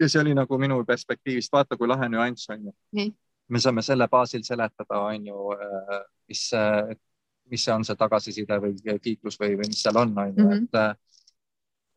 ja 0.00 0.08
see 0.08 0.20
oli 0.20 0.34
nagu 0.34 0.58
minu 0.58 0.84
perspektiivist, 0.86 1.52
vaata 1.52 1.76
kui 1.76 1.88
lahe 1.88 2.08
nüanss 2.08 2.50
on 2.54 2.70
ju. 2.70 3.10
me 3.48 3.60
saame 3.60 3.82
selle 3.82 4.08
baasil 4.08 4.42
seletada, 4.44 5.00
on 5.00 5.26
ju, 5.26 5.52
äh, 5.52 6.00
mis, 6.28 6.50
mis 7.50 7.64
see 7.64 7.74
on 7.74 7.84
see 7.84 7.96
tagasiside 7.96 8.60
või 8.60 8.98
kiitus 9.02 9.40
või, 9.40 9.56
või 9.56 9.72
mis 9.72 9.82
seal 9.82 9.96
on, 9.96 10.18
on 10.18 10.34
ju, 10.36 10.44
mhm. 10.44 10.64
et 10.64 10.74
äh, 10.74 10.94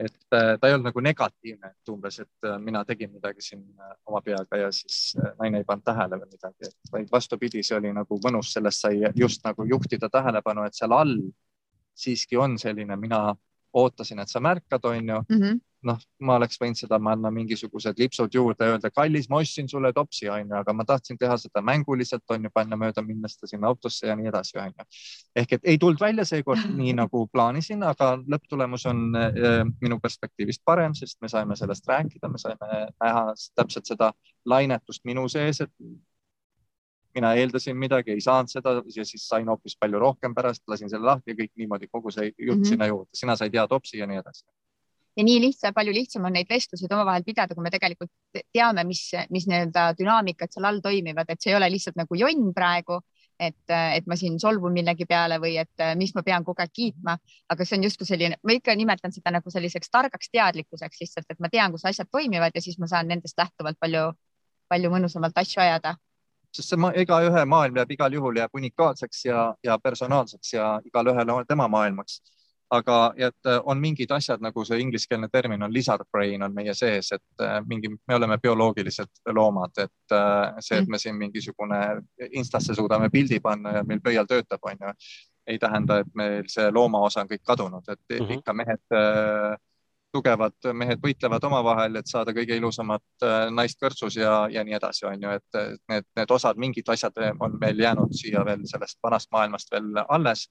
et 0.02 0.36
äh, 0.36 0.56
ta 0.60 0.68
ei 0.68 0.74
olnud 0.76 0.90
nagu 0.90 1.04
negatiivne, 1.04 1.72
et 1.74 1.92
umbes, 1.94 2.20
et 2.24 2.48
äh, 2.48 2.58
mina 2.60 2.84
tegin 2.88 3.12
midagi 3.14 3.44
siin 3.46 3.62
äh, 3.80 3.94
oma 4.10 4.22
peaga 4.26 4.60
ja 4.64 4.72
siis 4.74 5.16
naine 5.40 5.62
ei 5.62 5.68
pannud 5.68 5.86
tähele 5.86 6.20
või 6.22 6.32
midagi, 6.34 6.72
vaid 6.92 7.12
vastupidi, 7.12 7.64
see 7.64 7.78
oli 7.78 7.94
nagu 7.96 8.20
mõnus, 8.26 8.54
sellest 8.56 8.86
sai 8.86 9.04
just 9.16 9.46
nagu 9.46 9.66
juhtida 9.70 10.10
tähelepanu, 10.10 10.66
et 10.66 10.78
seal 10.78 10.96
all 10.98 11.18
siiski 12.02 12.40
on 12.40 12.58
selline, 12.62 12.98
mina 12.98 13.24
ootasin, 13.78 14.24
et 14.24 14.32
sa 14.32 14.42
märkad, 14.44 14.86
onju 14.86 15.22
mm 15.28 15.42
-hmm 15.42 15.60
noh, 15.88 15.98
ma 16.26 16.36
oleks 16.38 16.60
võinud 16.62 16.78
seda 16.78 17.00
panna 17.02 17.32
mingisugused 17.34 18.00
lipsud 18.00 18.36
juurde, 18.36 18.68
öelda 18.74 18.92
kallis, 18.94 19.28
ma 19.32 19.40
ostsin 19.42 19.70
sulle 19.70 19.92
topsi, 19.96 20.28
onju, 20.30 20.54
aga 20.60 20.76
ma 20.78 20.86
tahtsin 20.88 21.18
teha 21.22 21.38
seda 21.42 21.64
mänguliselt, 21.66 22.24
onju, 22.32 22.52
panna 22.54 22.78
mööda 22.80 23.04
minnes 23.06 23.38
ta 23.38 23.50
sinna 23.50 23.72
autosse 23.72 24.08
ja 24.10 24.16
nii 24.18 24.30
edasi, 24.32 24.58
onju. 24.62 24.86
ehk 25.42 25.58
et 25.58 25.68
ei 25.74 25.82
tulnud 25.82 26.02
välja 26.02 26.26
seekord 26.28 26.62
nii 26.82 26.94
nagu 27.02 27.26
plaanisin, 27.34 27.84
aga 27.88 28.14
lõpptulemus 28.22 28.86
on 28.92 29.04
äh, 29.18 29.66
minu 29.82 30.00
perspektiivist 30.04 30.64
parem, 30.66 30.96
sest 30.98 31.20
me 31.22 31.32
saime 31.32 31.58
sellest 31.60 31.90
rääkida, 31.90 32.30
me 32.30 32.42
saime 32.42 32.86
näha 33.02 33.26
täpselt 33.58 33.90
seda 33.90 34.14
lainetust 34.46 35.06
minu 35.06 35.28
sees, 35.32 35.64
et 35.66 35.74
mina 37.16 37.34
eeldasin 37.36 37.76
midagi, 37.76 38.14
ei 38.14 38.22
saanud 38.24 38.52
seda 38.52 38.78
ja 38.96 39.04
siis 39.04 39.26
sain 39.28 39.50
hoopis 39.52 39.76
palju 39.80 40.00
rohkem 40.00 40.36
pärast, 40.36 40.64
lasin 40.72 40.90
selle 40.90 41.10
lahti 41.10 41.34
ja 41.34 41.42
kõik 41.42 41.52
niimoodi, 41.60 41.90
kogu 41.92 42.12
see 42.12 42.30
jutt 42.30 42.40
mm 42.40 42.62
-hmm. 42.62 42.70
sinna 42.70 42.88
juurde, 42.88 43.10
sina 43.14 43.36
said 43.36 43.54
hea 43.56 43.68
topsi 43.68 43.98
ja 44.00 44.08
nii 44.08 44.22
edasi 44.22 44.46
ja 45.18 45.26
nii 45.28 45.40
lihtsam, 45.44 45.74
palju 45.76 45.94
lihtsam 45.96 46.26
on 46.30 46.36
neid 46.38 46.50
vestluseid 46.50 46.92
omavahel 46.94 47.26
pidada, 47.28 47.56
kui 47.56 47.64
me 47.64 47.72
tegelikult 47.74 48.12
teame, 48.54 48.86
mis, 48.88 49.10
mis 49.30 49.48
nii-öelda 49.50 49.92
dünaamikad 50.00 50.54
seal 50.54 50.70
all 50.70 50.80
toimivad, 50.84 51.30
et 51.30 51.42
see 51.42 51.52
ei 51.52 51.60
ole 51.60 51.70
lihtsalt 51.74 52.00
nagu 52.00 52.20
jonn 52.20 52.54
praegu, 52.56 53.02
et, 53.42 53.74
et 53.74 54.08
ma 54.08 54.16
siin 54.16 54.40
solvun 54.40 54.74
millegi 54.74 55.08
peale 55.10 55.40
või 55.42 55.56
et 55.60 55.86
mis 55.98 56.14
ma 56.16 56.24
pean 56.24 56.46
kogu 56.48 56.62
aeg 56.62 56.72
kiitma, 56.74 57.18
aga 57.50 57.66
see 57.66 57.80
on 57.80 57.88
justkui 57.90 58.08
selline, 58.08 58.38
ma 58.46 58.56
ikka 58.56 58.76
nimetan 58.78 59.12
seda 59.12 59.34
nagu 59.36 59.52
selliseks 59.52 59.90
targaks 59.92 60.30
teadlikkuseks 60.32 61.04
lihtsalt, 61.04 61.30
et 61.30 61.40
ma 61.42 61.50
tean, 61.50 61.74
kus 61.74 61.88
asjad 61.90 62.12
toimivad 62.12 62.56
ja 62.56 62.62
siis 62.62 62.80
ma 62.80 62.88
saan 62.92 63.10
nendest 63.12 63.40
lähtuvalt 63.42 63.80
palju 63.82 64.12
palju 64.72 64.92
mõnusamalt 64.94 65.44
asju 65.44 65.62
ajada. 65.66 65.96
sest 66.56 66.74
see 66.74 66.80
ma, 66.84 66.92
igaühe 67.04 67.46
maailm 67.48 67.78
jääb 67.80 67.92
igal 67.96 68.16
juhul 68.18 68.38
jääb 68.42 68.58
unikaalseks 68.60 69.26
ja, 69.26 69.44
ja 69.64 69.78
personaalseks 69.80 70.54
ja 70.54 70.72
igalühel 70.88 71.30
on 71.32 71.48
tema 71.48 71.68
maailmaks 71.72 72.20
aga 72.72 72.98
et 73.18 73.48
äh, 73.48 73.60
on 73.68 73.80
mingid 73.80 74.12
asjad 74.16 74.42
nagu 74.44 74.64
see 74.66 74.80
ingliskeelne 74.80 75.28
termin 75.32 75.64
on 75.64 75.74
lizard 75.74 76.08
brain 76.12 76.44
on 76.44 76.54
meie 76.56 76.74
sees, 76.78 77.12
et 77.12 77.44
äh, 77.44 77.58
mingi, 77.68 77.92
me 77.92 78.16
oleme 78.16 78.38
bioloogiliselt 78.40 79.34
loomad, 79.36 79.76
et 79.84 80.16
äh, 80.16 80.62
see, 80.64 80.80
et 80.80 80.88
me 80.88 81.00
siin 81.02 81.18
mingisugune 81.20 81.82
Instasse 82.32 82.76
suudame 82.76 83.10
pildi 83.12 83.42
panna 83.44 83.76
ja 83.78 83.84
meil 83.88 84.00
pöial 84.04 84.30
töötab, 84.30 84.64
on 84.64 84.88
ju, 84.88 84.94
ei 85.52 85.60
tähenda, 85.60 86.00
et 86.00 86.16
meil 86.16 86.48
see 86.48 86.70
loomaosa 86.72 87.26
on 87.26 87.34
kõik 87.34 87.44
kadunud, 87.44 87.84
et 87.90 88.00
mm 88.00 88.26
-hmm. 88.26 88.40
ikka 88.40 88.54
mehed 88.54 88.98
tugevad 90.12 90.72
mehed 90.76 91.00
võitlevad 91.04 91.44
omavahel, 91.48 91.96
et 91.96 92.08
saada 92.08 92.32
kõige 92.36 92.56
ilusamat 92.56 93.26
naist 93.52 93.80
kõrtsus 93.80 94.18
ja, 94.20 94.48
ja 94.52 94.64
nii 94.64 94.76
edasi, 94.76 95.06
on 95.06 95.24
ju, 95.24 95.30
et 95.30 95.80
need, 95.90 96.08
need 96.16 96.32
osad, 96.32 96.58
mingid 96.58 96.90
asjad 96.90 97.16
on 97.40 97.60
meil 97.60 97.80
jäänud 97.80 98.12
siia 98.12 98.46
veel 98.46 98.66
sellest 98.68 99.00
vanast 99.04 99.32
maailmast 99.32 99.72
veel 99.72 100.04
alles 100.08 100.50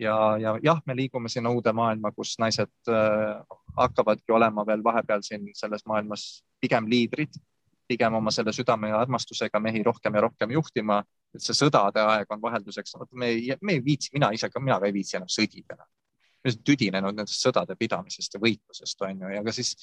ja, 0.00 0.16
ja 0.40 0.56
jah, 0.62 0.80
me 0.86 0.96
liigume 0.96 1.28
sinna 1.28 1.52
uude 1.52 1.72
maailma, 1.76 2.12
kus 2.16 2.34
naised 2.40 2.72
äh, 2.88 3.40
hakkavadki 3.76 4.32
olema 4.32 4.64
veel 4.66 4.84
vahepeal 4.84 5.22
siin 5.26 5.48
selles 5.54 5.86
maailmas 5.86 6.26
pigem 6.60 6.88
liidrid, 6.90 7.38
pigem 7.90 8.14
oma 8.14 8.30
selle 8.34 8.52
südame 8.56 8.92
ja 8.92 9.00
armastusega 9.00 9.60
mehi 9.60 9.82
rohkem 9.86 10.14
ja 10.14 10.26
rohkem 10.26 10.52
juhtima. 10.56 11.02
et 11.34 11.42
see 11.42 11.54
sõdade 11.54 12.02
aeg 12.02 12.32
on 12.34 12.40
vahelduseks, 12.42 12.96
me 13.14 13.26
ei, 13.30 13.56
me 13.62 13.76
ei 13.78 13.84
viitsi, 13.84 14.10
mina 14.14 14.32
ise 14.34 14.48
ka, 14.50 14.60
mina 14.60 14.80
ka 14.80 14.88
ei 14.88 14.94
viitsi 14.94 15.16
enam 15.16 15.28
sõdida 15.30 15.76
me 16.40 16.50
oleme 16.50 16.64
tüdinenud 16.64 17.16
nendest 17.16 17.44
sõdade 17.44 17.76
pidamisest 17.78 18.34
ja 18.34 18.40
võitlusest 18.40 19.04
on 19.04 19.20
ju, 19.24 19.28
ja 19.34 19.42
ka 19.44 19.52
siis, 19.52 19.74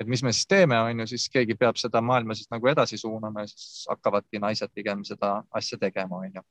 et 0.00 0.08
mis 0.08 0.22
me 0.24 0.32
siis 0.32 0.48
teeme, 0.48 0.78
on 0.80 1.04
ju, 1.04 1.06
siis 1.12 1.28
keegi 1.32 1.54
peab 1.60 1.76
seda 1.76 2.00
maailma 2.00 2.34
siis 2.34 2.48
nagu 2.50 2.68
edasi 2.72 2.98
suunama 2.98 3.44
ja 3.44 3.52
siis 3.52 3.84
hakkavadki 3.90 4.40
naised 4.40 4.72
pigem 4.74 5.04
seda 5.04 5.42
asja 5.60 5.78
tegema, 5.78 6.22
on 6.24 6.40
ju 6.40 6.44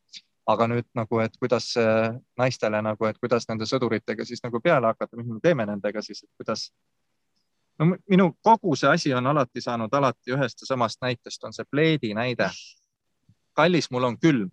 aga 0.47 0.67
nüüd 0.69 0.85
nagu, 0.97 1.19
et 1.23 1.37
kuidas 1.41 1.71
naistele 2.37 2.81
nagu, 2.85 3.07
et 3.09 3.17
kuidas 3.17 3.47
nende 3.49 3.65
sõduritega 3.69 4.25
siis 4.25 4.43
nagu 4.43 4.61
peale 4.61 4.91
hakata, 4.91 5.17
mis 5.17 5.27
me 5.29 5.39
teeme 5.43 5.65
nendega 5.65 6.01
siis, 6.05 6.23
et 6.23 6.29
kuidas. 6.37 6.69
no 7.79 7.95
minu 8.09 8.29
kogu 8.41 8.75
see 8.75 8.89
asi 8.89 9.13
on 9.13 9.27
alati 9.27 9.61
saanud 9.61 9.93
alati 9.93 10.31
ühest 10.31 10.61
ja 10.61 10.69
samast 10.69 11.01
näitest, 11.01 11.43
on 11.43 11.53
see 11.53 11.65
pleedi 11.71 12.13
näide. 12.13 12.49
kallis, 13.53 13.91
mul 13.91 14.03
on 14.03 14.17
külm, 14.19 14.51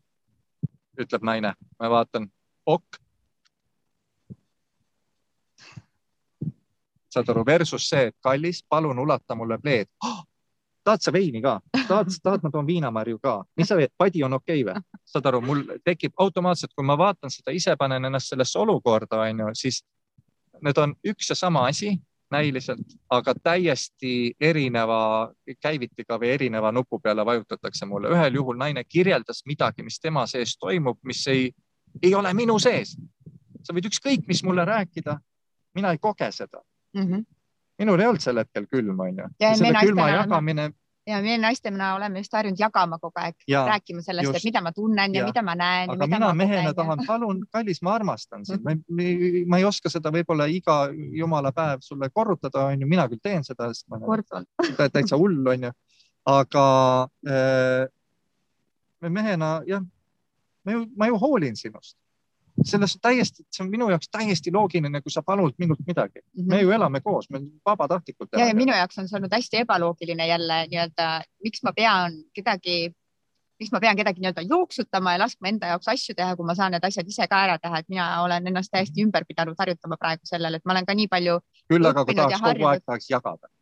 ütleb 0.98 1.22
naine, 1.22 1.54
ma 1.80 1.90
vaatan, 1.90 2.30
ok. 2.66 2.98
saad 7.12 7.28
aru, 7.28 7.44
versus 7.46 7.88
see, 7.88 8.06
et 8.08 8.16
kallis, 8.20 8.62
palun 8.68 8.98
ulata 8.98 9.34
mulle 9.34 9.58
pleed 9.58 9.88
oh, 10.04 10.22
tahad 10.84 11.02
sa 11.02 11.12
veini 11.12 11.42
ka, 11.42 11.60
tahad, 11.88 12.10
tahad, 12.22 12.42
ma 12.42 12.50
toon 12.50 12.66
viinamarju 12.66 13.18
ka, 13.22 13.42
mis 13.56 13.68
sa 13.68 13.78
padi 13.98 14.22
on 14.22 14.38
okei 14.38 14.62
okay 14.62 14.72
või? 14.72 15.00
saad 15.12 15.26
aru, 15.30 15.40
mul 15.44 15.64
tekib 15.84 16.14
automaatselt, 16.20 16.72
kui 16.74 16.86
ma 16.86 16.96
vaatan 16.98 17.30
seda, 17.30 17.54
ise 17.54 17.76
panen 17.78 18.04
ennast 18.04 18.32
sellesse 18.32 18.58
olukorda, 18.58 19.20
on 19.26 19.44
ju, 19.44 19.50
siis 19.64 19.82
need 20.62 20.78
on 20.78 20.94
üks 21.06 21.30
ja 21.30 21.38
sama 21.38 21.66
asi 21.68 21.94
näiliselt, 22.32 22.94
aga 23.12 23.34
täiesti 23.34 24.32
erineva 24.40 25.32
käivitiga 25.60 26.16
või 26.20 26.30
erineva 26.32 26.72
nupu 26.72 26.98
peale 26.98 27.26
vajutatakse 27.28 27.86
mulle. 27.86 28.08
ühel 28.08 28.38
juhul 28.40 28.56
naine 28.56 28.84
kirjeldas 28.84 29.42
midagi, 29.46 29.82
mis 29.82 30.00
tema 30.00 30.24
sees 30.26 30.56
toimub, 30.56 30.98
mis 31.04 31.26
ei, 31.28 31.50
ei 32.02 32.14
ole 32.14 32.32
minu 32.34 32.58
sees. 32.58 32.96
sa 33.62 33.74
võid 33.76 33.86
ükskõik, 33.86 34.24
mis 34.26 34.42
mulle 34.42 34.64
rääkida. 34.64 35.18
mina 35.74 35.92
ei 35.92 35.98
koge 35.98 36.32
seda 36.32 36.62
mm. 36.94 37.02
-hmm 37.02 37.24
minul 37.82 38.00
ei 38.00 38.08
olnud 38.10 38.22
sel 38.22 38.40
hetkel 38.42 38.68
külm, 38.70 39.00
onju. 39.06 39.28
selle 39.42 39.82
külma 39.82 40.08
jagamine. 40.12 40.70
ja 41.06 41.18
me 41.22 41.34
naistena 41.42 41.94
oleme 41.96 42.20
just 42.22 42.34
harjunud 42.38 42.60
jagama 42.60 42.98
kogu 43.02 43.18
aeg, 43.18 43.34
rääkima 43.50 44.04
sellest, 44.06 44.36
et 44.38 44.44
mida 44.46 44.60
ma 44.62 44.70
tunnen 44.72 45.14
ja, 45.14 45.22
ja 45.22 45.30
mida 45.30 45.42
ma 45.42 45.56
näen. 45.58 45.90
aga 45.96 46.06
mina 46.06 46.28
mehena 46.38 46.60
kogen, 46.68 46.76
tahan, 46.78 47.06
palun, 47.06 47.40
kallis, 47.52 47.82
ma 47.82 47.96
armastan 47.98 48.46
sind 48.46 48.62
mm, 48.62 48.84
-hmm. 48.90 49.48
ma 49.50 49.58
ei 49.58 49.66
oska 49.66 49.90
seda 49.90 50.12
võib-olla 50.14 50.46
iga 50.46 50.76
jumala 51.18 51.50
päev 51.52 51.82
sulle 51.82 52.10
korrutada, 52.10 52.68
onju, 52.70 52.86
mina 52.86 53.08
küll 53.08 53.22
teen 53.22 53.42
seda, 53.44 53.72
sest 53.72 53.88
ma 53.88 53.98
olen 53.98 54.92
täitsa 54.92 55.18
hull, 55.18 55.42
onju. 55.54 55.72
aga 56.26 56.66
äh, 57.26 57.88
mehena 59.10 59.62
jah, 59.66 59.82
ma 60.64 60.72
ju, 60.72 60.86
ma 60.96 61.10
ju 61.10 61.18
hoolin 61.18 61.56
sinust 61.58 61.96
selles 62.68 62.96
täiesti, 63.02 63.44
see 63.52 63.64
on 63.64 63.70
minu 63.70 63.88
jaoks 63.90 64.10
täiesti 64.12 64.52
loogiline, 64.52 65.02
kui 65.02 65.12
sa 65.12 65.22
palud 65.26 65.54
minult 65.58 65.80
midagi 65.86 66.20
mm. 66.20 66.42
-hmm. 66.42 66.48
me 66.48 66.60
ju 66.62 66.70
elame 66.70 67.00
koos, 67.00 67.30
me 67.30 67.40
vabatahtlikult. 67.66 68.28
ja, 68.32 68.46
ja 68.46 68.54
minu 68.54 68.74
jaoks 68.76 68.98
on 68.98 69.08
see 69.08 69.16
olnud 69.16 69.32
hästi 69.32 69.62
ebaloogiline 69.64 70.26
jälle 70.26 70.66
nii-öelda, 70.70 71.22
miks 71.44 71.62
ma 71.62 71.72
pean 71.72 72.12
kedagi, 72.34 72.92
miks 73.60 73.72
ma 73.72 73.80
pean 73.80 73.96
kedagi 73.96 74.20
nii-öelda 74.20 74.42
jooksutama 74.50 75.12
ja 75.12 75.18
laskma 75.24 75.48
enda 75.48 75.66
jaoks 75.66 75.88
asju 75.88 76.14
teha, 76.14 76.36
kui 76.36 76.46
ma 76.46 76.54
saan 76.54 76.72
need 76.72 76.84
asjad 76.84 77.08
ise 77.08 77.28
ka 77.28 77.42
ära 77.46 77.58
teha, 77.58 77.78
et 77.78 77.88
mina 77.88 78.22
olen 78.22 78.46
ennast 78.46 78.70
täiesti 78.72 79.04
ümber 79.04 79.24
pidanud 79.28 79.58
harjutama 79.58 79.96
praegu 79.96 80.22
sellele, 80.24 80.56
et 80.56 80.64
ma 80.64 80.72
olen 80.72 80.86
ka 80.86 80.94
nii 80.94 81.08
palju. 81.08 81.40
küll 81.68 81.86
aga 81.86 82.04
kui 82.04 82.14
tahaks 82.14 82.40
kogu 82.40 82.70
aeg 82.70 82.86
tahaks 82.86 83.10
jagada 83.10 83.46
ja. 83.46 83.61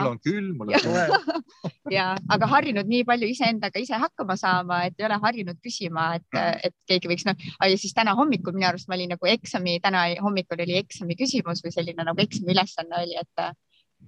Mul 0.00 0.10
on 0.14 0.20
külm, 0.24 0.56
mul 0.58 0.72
on 0.72 0.82
soe. 0.82 1.04
ja, 1.96 2.06
aga 2.32 2.48
harjunud 2.50 2.88
nii 2.88 3.04
palju 3.08 3.28
iseendaga 3.32 3.80
ise 3.82 3.98
hakkama 4.00 4.36
saama, 4.40 4.82
et 4.88 4.96
ei 5.00 5.06
ole 5.08 5.18
harjunud 5.22 5.58
küsima, 5.64 6.08
et, 6.18 6.26
mm. 6.32 6.62
et 6.68 6.76
keegi 6.88 7.10
võiks 7.12 7.26
noh, 7.28 7.46
ja 7.60 7.80
siis 7.80 7.94
täna 7.96 8.16
hommikul 8.18 8.56
minu 8.56 8.68
arust 8.70 8.88
ma 8.90 8.96
olin 8.98 9.12
nagu 9.14 9.30
eksami, 9.32 9.78
täna 9.84 10.06
hommikul 10.24 10.64
oli 10.64 10.78
eksami 10.80 11.18
küsimus 11.18 11.64
või 11.64 11.74
selline 11.74 12.06
nagu 12.08 12.24
eksami 12.24 12.54
ülesanne 12.56 13.02
oli, 13.02 13.18
et, 13.20 13.46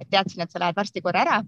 et 0.00 0.10
teadsin, 0.10 0.44
et 0.44 0.54
sa 0.54 0.62
lähed 0.62 0.78
varsti 0.78 1.04
korra 1.04 1.26
ära, 1.26 1.38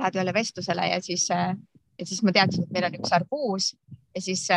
lähed 0.00 0.18
ühele 0.18 0.34
vestlusele 0.34 0.90
ja 0.90 1.00
siis, 1.04 1.28
ja 1.30 2.08
siis 2.08 2.22
ma 2.26 2.34
teadsin, 2.34 2.66
et 2.66 2.74
meil 2.74 2.90
on 2.90 3.00
üks 3.00 3.14
arbuus 3.14 3.72
ja 4.14 4.22
siis 4.24 4.48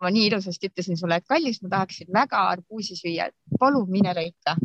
ma 0.00 0.08
nii 0.08 0.30
ilusasti 0.30 0.70
ütlesin 0.70 0.96
sulle, 0.96 1.20
et 1.20 1.28
kallis, 1.28 1.60
ma 1.60 1.76
tahaksin 1.76 2.08
väga 2.14 2.40
arbuusi 2.54 2.96
süüa, 2.96 3.28
palun 3.60 3.88
mine 3.92 4.14
lõika 4.16 4.56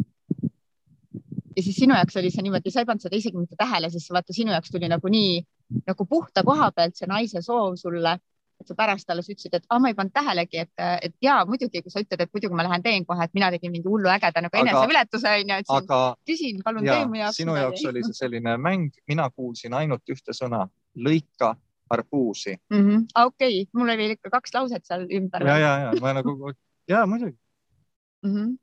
ja 1.56 1.64
siis 1.64 1.76
sinu 1.80 1.95
jaoks 1.95 2.18
oli 2.20 2.32
see 2.34 2.45
niimoodi, 2.45 2.72
sa 2.72 2.84
ei 2.84 2.88
pannud 2.89 3.03
seda 3.06 3.18
isegi 3.18 3.39
mitte 3.39 3.58
tähele, 3.60 3.89
sest 3.93 4.12
vaata 4.14 4.36
sinu 4.36 4.53
jaoks 4.53 4.72
tuli 4.74 4.89
nagu 4.91 5.12
nii 5.12 5.41
nagu 5.88 6.06
puhta 6.10 6.43
koha 6.45 6.72
pealt 6.76 6.97
see 6.99 7.10
naise 7.10 7.41
soov 7.45 7.76
sulle, 7.80 8.16
et 8.62 8.70
sa 8.70 8.78
pärast 8.78 9.10
alles 9.12 9.28
ütlesid, 9.32 9.58
et 9.58 9.66
ah, 9.70 9.80
ma 9.84 9.91
ei 9.91 9.97
pannud 9.97 10.14
tähelegi, 10.16 10.64
et, 10.64 10.84
et 11.08 11.16
ja 11.24 11.38
muidugi, 11.49 11.82
kui 11.84 11.91
sa 11.91 12.03
ütled, 12.03 12.24
et 12.24 12.34
muidugi 12.36 12.58
ma 12.58 12.66
lähen 12.68 12.84
teen 12.86 13.06
kohe, 13.08 13.28
et 13.28 13.36
mina 13.38 13.51
tegin 13.53 13.74
mingi 13.74 13.91
hullu 13.91 14.12
ägeda 14.12 14.43
nagu 14.45 14.62
eneseületuse 14.62 15.36
onju, 15.41 15.60
et 15.64 15.76
aga, 15.78 16.01
küsin, 16.30 16.64
palun 16.66 16.88
tee 16.88 17.06
mu 17.12 17.20
jaoks. 17.20 17.39
sinu 17.41 17.58
jaoks 17.60 17.86
oli 17.91 18.03
see 18.08 18.20
selline 18.20 18.58
mäng, 18.62 18.91
mina 19.12 19.30
kuulsin 19.32 19.76
ainult 19.80 20.16
ühte 20.16 20.36
sõna, 20.38 20.66
lõika 20.95 21.56
arbuusi 21.91 22.56
mm. 22.56 22.78
-hmm. 22.82 23.08
okei 23.26 23.62
okay., 23.62 23.72
mul 23.78 23.93
oli 23.93 24.12
ikka 24.16 24.32
kaks 24.34 24.56
lauset 24.56 24.86
seal 24.88 25.06
ümber. 25.06 25.45
ja, 25.45 25.58
ja, 25.62 25.74
ja 25.86 25.91
ma 26.01 26.14
nagu 26.18 26.53
ja 26.89 27.06
muidugi 27.06 27.38
mm. 28.26 28.32
-hmm 28.36 28.53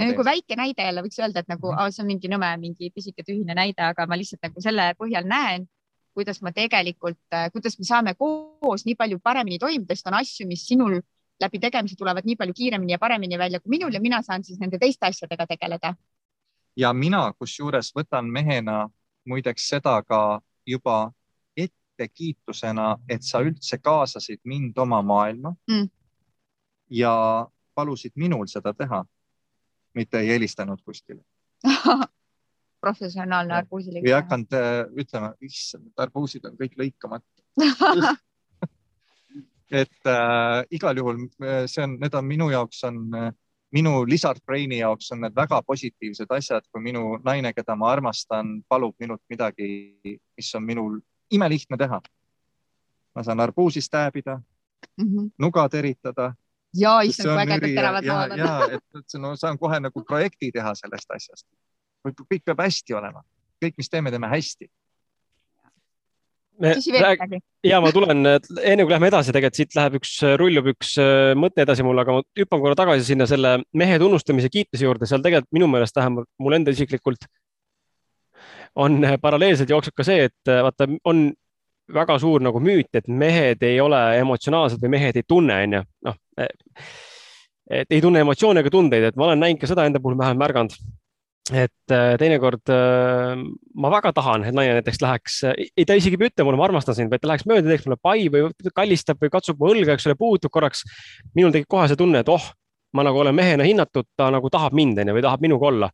nagu 0.00 0.24
väike 0.26 0.56
näide 0.58 0.86
jälle 0.88 1.04
võiks 1.04 1.20
öelda, 1.20 1.42
et 1.44 1.50
nagu 1.50 1.70
oh, 1.72 1.86
see 1.90 2.02
on 2.04 2.10
mingi 2.10 2.30
nõme, 2.32 2.50
mingi 2.60 2.90
pisike 2.94 3.24
tühine 3.26 3.56
näide, 3.56 3.82
aga 3.90 4.06
ma 4.06 4.18
lihtsalt 4.18 4.42
nagu 4.48 4.62
selle 4.64 4.90
põhjal 4.98 5.28
näen, 5.28 5.66
kuidas 6.14 6.42
ma 6.42 6.52
tegelikult, 6.52 7.20
äh, 7.34 7.48
kuidas 7.54 7.78
me 7.78 7.86
saame 7.86 8.14
koos 8.18 8.84
nii 8.86 8.96
palju 8.98 9.20
paremini 9.22 9.58
toimuda, 9.62 9.96
sest 9.96 10.10
on 10.10 10.18
asju, 10.20 10.46
mis 10.50 10.66
sinul 10.66 10.98
läbi 11.40 11.60
tegemise 11.60 11.96
tulevad 11.96 12.26
nii 12.28 12.36
palju 12.36 12.54
kiiremini 12.56 12.92
ja 12.92 12.98
paremini 12.98 13.38
välja 13.38 13.60
kui 13.60 13.70
minul 13.76 13.94
ja 13.94 14.00
mina 14.00 14.22
saan 14.22 14.44
siis 14.44 14.58
nende 14.60 14.78
teiste 14.78 15.06
asjadega 15.06 15.46
tegeleda. 15.46 15.94
ja 16.76 16.92
mina 16.92 17.32
kusjuures 17.38 17.92
võtan 17.96 18.28
mehena 18.30 18.88
muideks 19.24 19.68
seda 19.68 20.02
ka 20.02 20.40
juba 20.66 21.12
ettekiitusena, 21.56 22.96
et 23.08 23.22
sa 23.22 23.40
üldse 23.44 23.78
kaasasid 23.78 24.40
mind 24.44 24.78
oma 24.78 25.02
maailma 25.02 25.54
mm. 25.70 25.88
ja 26.90 27.46
palusid 27.74 28.12
minul 28.16 28.46
seda 28.46 28.74
teha 28.74 29.04
mitte 29.94 30.20
ei 30.22 30.28
helistanud 30.34 30.82
kuskile 30.84 31.22
professionaalne 32.84 33.54
arbuusilõik. 33.54 34.06
ei 34.06 34.16
hakanud 34.16 34.56
äh, 34.56 34.80
ütlema, 35.04 35.34
issand, 35.40 35.92
arbuusid 35.96 36.44
on 36.48 36.56
kõik 36.60 36.78
lõikamata 36.80 37.26
et 39.70 40.06
äh, 40.06 40.64
igal 40.70 40.98
juhul 40.98 41.24
äh, 41.44 41.64
see 41.70 41.84
on, 41.84 41.96
need 42.00 42.14
on 42.14 42.26
minu 42.26 42.50
jaoks 42.50 42.82
on 42.88 43.02
äh, 43.14 43.30
minu 43.72 44.04
lizard 44.06 44.42
brain'i 44.46 44.80
jaoks 44.80 45.12
on 45.14 45.22
need 45.24 45.36
väga 45.36 45.60
positiivsed 45.62 46.30
asjad, 46.34 46.66
kui 46.72 46.82
minu 46.82 47.18
naine, 47.24 47.52
keda 47.54 47.76
ma 47.78 47.92
armastan, 47.92 48.58
palub 48.68 48.96
minult 48.98 49.22
midagi, 49.30 49.68
mis 50.04 50.54
on 50.58 50.66
minul 50.66 50.98
imelihtne 51.30 51.78
teha. 51.78 52.00
ma 53.14 53.22
saan 53.26 53.40
arbuusist 53.40 53.92
hääbida 53.92 54.36
mm, 54.96 55.06
-hmm. 55.06 55.30
nuga 55.38 55.68
teritada 55.68 56.34
ja 56.76 56.98
issand, 57.06 57.32
kui 57.32 57.44
ägedad 57.44 57.74
teravad 57.76 58.06
lood 58.06 58.34
on. 58.34 58.42
ja, 58.42 58.52
et 59.00 59.16
no 59.22 59.32
saan 59.38 59.58
kohe 59.58 59.80
nagu 59.82 60.04
projekti 60.06 60.52
teha 60.54 60.74
sellest 60.78 61.16
asjast. 61.16 61.46
kõik 62.04 62.44
peab 62.44 62.62
hästi 62.62 62.96
olema, 62.96 63.24
kõik, 63.62 63.74
mis 63.80 63.90
teeme, 63.90 64.12
teeme 64.14 64.30
hästi. 64.30 64.70
ja 67.64 67.80
ma 67.80 67.90
tulen, 67.92 68.20
enne 68.20 68.84
kui 68.84 68.92
lähme 68.92 69.08
edasi, 69.08 69.32
tegelikult 69.32 69.60
siit 69.60 69.76
läheb 69.78 70.00
üks, 70.00 70.14
rullub 70.40 70.72
üks 70.74 70.96
äh, 71.00 71.32
mõte 71.38 71.64
edasi 71.64 71.86
mul, 71.86 71.98
aga 72.02 72.18
ma 72.18 72.24
hüppan 72.36 72.60
korra 72.60 72.76
tagasi 72.78 73.06
sinna 73.12 73.26
selle 73.30 73.58
mehe 73.72 73.98
tunnustamise 74.02 74.52
kiitmise 74.52 74.84
juurde, 74.84 75.08
seal 75.08 75.24
tegelikult 75.24 75.56
minu 75.56 75.70
meelest 75.72 75.96
vähemalt 75.96 76.28
mul 76.38 76.58
enda 76.58 76.74
isiklikult 76.76 77.24
on 78.78 79.00
paralleelselt 79.22 79.70
jookseb 79.72 79.96
ka 79.96 80.06
see, 80.06 80.28
et 80.28 80.52
äh, 80.52 80.60
vaata, 80.66 80.86
on 81.08 81.30
väga 81.94 82.18
suur 82.22 82.42
nagu 82.44 82.62
müüt, 82.62 82.90
et 82.96 83.08
mehed 83.08 83.62
ei 83.66 83.80
ole 83.82 83.98
emotsionaalsed 84.20 84.82
või 84.82 84.94
mehed 84.96 85.18
ei 85.20 85.26
tunne, 85.26 85.58
onju, 85.66 85.82
noh. 86.06 86.16
et 87.70 87.92
ei 87.96 88.00
tunne 88.02 88.22
emotsioone 88.24 88.64
ega 88.64 88.72
tundeid, 88.72 89.10
et 89.10 89.20
ma 89.20 89.28
olen 89.28 89.44
näinud 89.44 89.60
ka 89.62 89.70
seda 89.70 89.86
enda 89.88 90.02
puhul 90.02 90.18
vähemalt 90.18 90.42
märganud. 90.44 90.78
et 91.50 91.90
äh, 91.90 92.12
teinekord 92.14 92.70
äh, 92.70 93.40
ma 93.74 93.90
väga 93.90 94.12
tahan, 94.14 94.44
et 94.46 94.54
naine 94.54 94.76
näiteks 94.78 95.00
läheks, 95.02 95.40
ei 95.50 95.86
ta 95.86 95.96
isegi 95.98 96.18
ei 96.20 96.28
ütle 96.28 96.46
mulle, 96.46 96.60
ma 96.60 96.68
armastan 96.68 96.94
sind, 96.94 97.10
vaid 97.10 97.24
ta 97.24 97.30
läheks 97.32 97.46
mööda, 97.50 97.66
teeks 97.72 97.88
mulle 97.88 97.98
pai 97.98 98.28
või 98.30 98.52
kallistab 98.76 99.18
või 99.18 99.32
katsub 99.34 99.58
mu 99.58 99.72
õlga, 99.72 99.96
eks 99.96 100.06
ole, 100.06 100.18
puudutab 100.18 100.54
korraks. 100.54 100.84
minul 101.34 101.50
tekib 101.54 101.70
kohe 101.74 101.88
see 101.90 101.98
tunne, 101.98 102.22
et 102.22 102.30
oh 102.30 102.52
ma 102.92 103.04
nagu 103.06 103.18
olen 103.22 103.34
mehena 103.34 103.64
hinnatud, 103.66 104.08
ta 104.18 104.30
nagu 104.34 104.50
tahab 104.50 104.74
mind, 104.76 104.98
onju, 104.98 105.14
või 105.14 105.22
tahab 105.24 105.44
minuga 105.44 105.66
olla. 105.68 105.90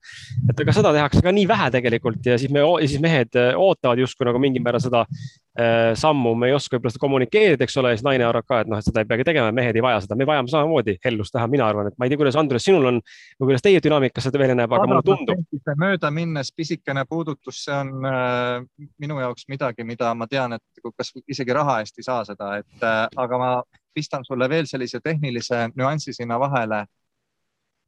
et 0.49 0.61
aga 0.61 0.73
seda 0.73 0.93
tehakse 0.97 1.23
ka 1.25 1.33
nii 1.33 1.49
vähe 1.49 1.71
tegelikult 1.75 2.25
ja 2.27 2.39
siis 2.41 2.53
me, 2.53 2.65
siis 2.87 3.03
mehed 3.03 3.37
äh, 3.37 3.53
ootavad 3.57 4.01
justkui 4.01 4.29
nagu 4.29 4.41
mingil 4.41 4.65
määral 4.65 4.81
seda 4.81 5.03
äh, 5.05 5.93
sammu, 5.99 6.35
me 6.35 6.51
ei 6.51 6.57
oska 6.57 6.77
võib-olla 6.77 6.95
seda 6.95 7.05
kommunikeerida, 7.05 7.67
eks 7.67 7.77
ole, 7.83 7.93
ja 7.93 8.01
siis 8.01 8.07
naine 8.07 8.25
arvab 8.29 8.49
ka, 8.49 8.63
et 8.65 8.73
noh, 8.73 8.81
et 8.81 8.89
seda 8.89 9.05
ei 9.05 9.11
peagi 9.11 9.29
tegema, 9.29 9.53
mehed 9.57 9.77
ei 9.77 9.85
vaja 9.85 10.01
seda, 10.07 10.17
me 10.17 10.29
vajame 10.29 10.53
samamoodi 10.53 10.97
hellust 11.05 11.37
teha, 11.37 11.47
mina 11.53 11.69
arvan, 11.69 11.93
et 11.93 11.99
ma 12.01 12.09
ei 12.09 12.13
tea, 12.13 12.21
kuidas 12.23 12.41
Andres, 12.41 12.65
sinul 12.65 12.93
on 12.93 13.01
või 13.37 13.53
kuidas 13.53 13.65
teie 13.69 13.83
dünaamikas 13.85 14.29
seda 14.31 14.41
välja 14.41 14.57
näeb, 14.57 14.73
aga 14.73 14.89
mulle 14.89 15.05
tundub. 15.07 15.73
mööda 15.77 16.11
minnes 16.15 16.53
pisikene 16.57 17.05
puudutus, 17.09 17.65
see 17.67 17.77
on 17.77 18.09
äh, 18.09 18.61
minu 19.03 19.21
jaoks 19.21 19.51
midagi, 19.53 19.85
mida 19.85 20.15
ma 20.17 20.29
tean, 20.31 20.57
et 20.57 20.87
kas 20.97 21.13
isegi 21.29 21.57
raha 21.57 21.83
eest 21.83 22.01
ei 22.01 22.09
saa 22.09 22.23
seda, 22.25 22.57
et 22.63 22.87
äh, 22.87 23.03
aga 23.21 23.43
ma 23.43 23.51
pistan 23.97 24.25
sulle 24.25 24.49
veel 24.49 24.67
sellise 24.69 25.01
tehnilise 25.01 25.71
nüansi 25.75 26.13
sinna 26.13 26.37
vahele. 26.41 26.85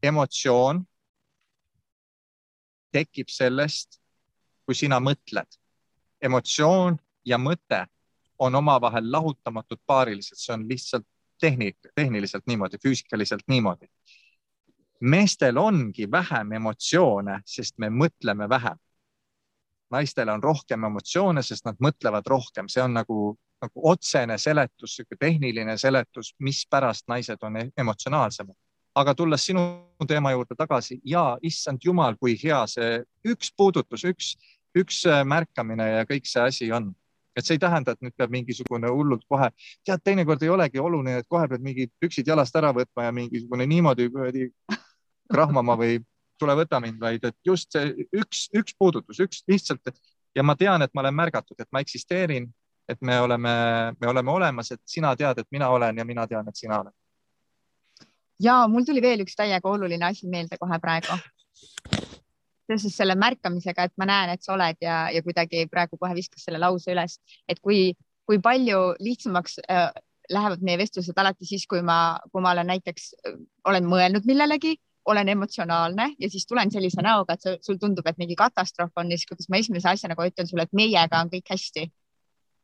emotsioon 0.02 0.84
tekib 2.92 3.28
sellest, 3.28 4.00
kui 4.64 4.74
sina 4.74 5.00
mõtled. 5.00 5.58
emotsioon 6.22 6.96
ja 7.24 7.38
mõte 7.38 7.86
on 8.38 8.54
omavahel 8.54 9.12
lahutamatud 9.12 9.78
paarilised, 9.86 10.38
see 10.38 10.54
on 10.54 10.64
lihtsalt 10.68 11.06
tehnik, 11.40 11.76
tehniliselt 11.94 12.46
niimoodi, 12.46 12.78
füüsikaliselt 12.82 13.44
niimoodi. 13.48 13.86
meestel 15.00 15.56
ongi 15.56 16.10
vähem 16.10 16.52
emotsioone, 16.52 17.42
sest 17.46 17.78
me 17.78 17.88
mõtleme 17.88 18.48
vähem. 18.48 18.78
naistel 19.90 20.28
on 20.28 20.42
rohkem 20.42 20.84
emotsioone, 20.84 21.42
sest 21.42 21.64
nad 21.64 21.76
mõtlevad 21.76 22.26
rohkem, 22.26 22.68
see 22.68 22.82
on 22.82 22.94
nagu 22.94 23.38
nagu 23.62 23.88
otsene 23.90 24.38
seletus, 24.38 24.96
sihuke 24.96 25.16
tehniline 25.20 25.76
seletus, 25.78 26.34
mispärast 26.42 27.08
naised 27.08 27.42
on 27.42 27.56
e-, 27.56 27.70
emotsionaalsemad. 27.76 28.56
aga 28.98 29.14
tulles 29.14 29.44
sinu 29.46 29.60
teema 30.08 30.32
juurde 30.32 30.56
tagasi 30.58 31.00
ja 31.06 31.38
issand 31.42 31.78
jumal, 31.84 32.16
kui 32.18 32.34
hea 32.42 32.64
see 32.66 33.02
üks 33.30 33.52
puudutus, 33.56 34.04
üks, 34.04 34.32
üks 34.74 35.04
äh, 35.06 35.22
märkamine 35.24 35.86
ja 35.88 36.06
kõik 36.08 36.26
see 36.26 36.42
asi 36.42 36.72
on 36.72 36.94
et 37.38 37.46
see 37.46 37.54
ei 37.54 37.62
tähenda, 37.62 37.94
et 37.94 38.02
nüüd 38.02 38.16
peab 38.18 38.32
mingisugune 38.34 38.90
hullult 38.90 39.22
kohe, 39.30 39.52
tead, 39.86 40.02
teinekord 40.02 40.42
ei 40.42 40.50
olegi 40.50 40.80
oluline, 40.82 41.20
et 41.20 41.28
kohe 41.30 41.46
pead 41.46 41.62
mingid 41.62 41.92
püksid 42.02 42.26
jalast 42.26 42.56
ära 42.58 42.72
võtma 42.74 43.04
ja 43.06 43.12
mingisugune 43.14 43.66
niimoodi 43.70 44.08
kuradi 44.10 44.48
krahmama 45.30 45.76
või 45.78 46.00
tule 46.38 46.56
võta 46.58 46.80
mind, 46.82 46.98
vaid 47.02 47.24
et 47.28 47.36
just 47.46 47.70
see 47.74 48.06
üks, 48.10 48.48
üks 48.58 48.74
puudutus, 48.78 49.20
üks 49.22 49.44
lihtsalt 49.50 49.92
ja 50.34 50.42
ma 50.42 50.56
tean, 50.58 50.82
et 50.82 50.94
ma 50.94 51.04
olen 51.04 51.14
märgatud, 51.14 51.58
et 51.60 51.70
ma 51.72 51.82
eksisteerin 51.84 52.48
et 52.88 53.00
me 53.02 53.20
oleme, 53.20 53.50
me 54.00 54.08
oleme 54.08 54.30
olemas, 54.30 54.72
et 54.72 54.80
sina 54.86 55.14
tead, 55.16 55.38
et 55.38 55.50
mina 55.50 55.68
olen 55.70 55.98
ja 55.98 56.04
mina 56.08 56.26
tean, 56.26 56.48
et 56.48 56.56
sina 56.56 56.80
oled. 56.80 56.94
ja 58.40 58.60
mul 58.70 58.86
tuli 58.86 59.02
veel 59.02 59.24
üks 59.26 59.36
täiega 59.36 59.68
oluline 59.68 60.06
asi 60.06 60.28
meelde 60.28 60.58
kohe 60.58 60.78
praegu. 60.80 61.18
seoses 62.68 62.96
selle 62.96 63.14
märkamisega, 63.16 63.88
et 63.88 63.94
ma 63.96 64.06
näen, 64.08 64.34
et 64.34 64.42
sa 64.44 64.52
oled 64.52 64.76
ja, 64.84 65.08
ja 65.12 65.22
kuidagi 65.22 65.66
praegu 65.72 65.96
kohe 65.96 66.14
viskas 66.14 66.44
selle 66.44 66.58
lause 66.60 66.92
üles, 66.92 67.16
et 67.48 67.60
kui, 67.60 67.94
kui 68.28 68.40
palju 68.44 68.80
lihtsamaks 69.00 69.60
äh, 69.70 69.88
lähevad 70.30 70.60
meie 70.64 70.78
vestlused 70.78 71.16
alati 71.16 71.48
siis, 71.48 71.64
kui 71.66 71.80
ma, 71.82 72.18
kui 72.32 72.44
ma 72.44 72.52
olen 72.52 72.68
näiteks, 72.68 73.14
äh, 73.26 73.40
olen 73.64 73.88
mõelnud 73.88 74.28
millelegi 74.28 74.76
olen 75.08 75.28
emotsionaalne 75.28 76.10
ja 76.20 76.28
siis 76.28 76.44
tulen 76.46 76.70
sellise 76.70 77.00
näoga, 77.02 77.38
et 77.38 77.64
sul 77.64 77.78
tundub, 77.80 78.06
et 78.06 78.18
mingi 78.20 78.36
katastroof 78.36 79.00
on 79.00 79.08
ja 79.08 79.16
siis, 79.16 79.28
kuidas 79.30 79.48
ma 79.48 79.56
esimese 79.56 79.88
asjana 79.88 80.16
ütlen 80.20 80.48
sulle, 80.48 80.68
et 80.68 80.76
meiega 80.76 81.22
on 81.24 81.30
kõik 81.32 81.48
hästi 81.48 81.86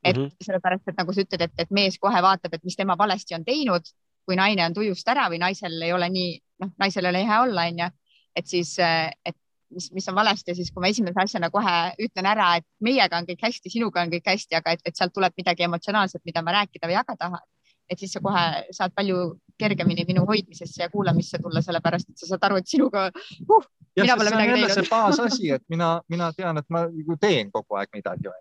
et 0.04 0.16
mm 0.16 0.24
-hmm. 0.24 0.44
sellepärast, 0.44 0.88
et 0.88 0.98
nagu 0.98 1.12
sa 1.12 1.20
ütled, 1.24 1.40
et, 1.40 1.52
et 1.58 1.70
mees 1.70 1.98
kohe 1.98 2.22
vaatab, 2.22 2.54
et 2.54 2.64
mis 2.64 2.76
tema 2.76 2.96
valesti 2.98 3.34
on 3.34 3.44
teinud, 3.44 3.88
kui 4.26 4.36
naine 4.36 4.66
on 4.66 4.74
tujust 4.74 5.08
ära 5.08 5.28
või 5.32 5.40
naisel 5.40 5.80
ei 5.82 5.92
ole 5.92 6.08
nii, 6.08 6.34
noh, 6.60 6.70
naisel 6.78 7.04
ei 7.04 7.10
ole 7.10 7.24
hea 7.28 7.40
olla, 7.42 7.66
onju, 7.72 7.88
et 8.36 8.46
siis, 8.46 8.76
et 9.24 9.36
mis, 9.74 9.92
mis 9.92 10.08
on 10.08 10.14
valesti 10.14 10.50
ja 10.50 10.54
siis, 10.54 10.70
kui 10.72 10.82
ma 10.84 10.90
esimese 10.92 11.20
asjana 11.22 11.50
kohe 11.50 11.74
ütlen 12.06 12.28
ära, 12.30 12.54
et 12.60 12.66
meiega 12.84 13.18
on 13.18 13.28
kõik 13.28 13.42
hästi, 13.46 13.72
sinuga 13.72 14.04
on 14.04 14.12
kõik 14.12 14.32
hästi, 14.32 14.58
aga 14.60 14.76
et, 14.76 14.84
et 14.84 14.96
sealt 14.96 15.14
tuleb 15.14 15.34
midagi 15.40 15.66
emotsionaalset, 15.66 16.22
mida 16.24 16.42
ma 16.42 16.56
rääkida 16.60 16.90
või 16.90 16.98
jagada 16.98 17.20
tahan. 17.26 17.50
et 17.84 18.00
siis 18.00 18.14
sa 18.16 18.20
kohe 18.24 18.42
saad 18.72 18.94
palju 18.96 19.16
kergemini 19.60 20.06
minu 20.08 20.22
hoidmisesse 20.24 20.82
ja 20.82 20.88
kuulamisse 20.88 21.38
tulla, 21.38 21.60
sellepärast 21.62 22.08
et 22.08 22.18
sa 22.18 22.30
saad 22.30 22.46
aru, 22.48 22.56
et 22.56 22.66
sinuga 22.66 23.10
uh,. 23.12 23.66
jah, 23.96 24.06
see 24.08 24.36
on 24.36 24.48
jälle 24.48 24.70
see 24.72 24.88
baasasi, 24.88 25.50
et 25.58 25.64
mina, 25.74 26.00
mina 26.08 26.32
tean, 26.32 26.58
et 26.58 26.70
ma 26.72 26.86
teen 27.20 27.52
kogu 27.52 27.76
aeg 27.76 27.92
midagi 27.92 28.32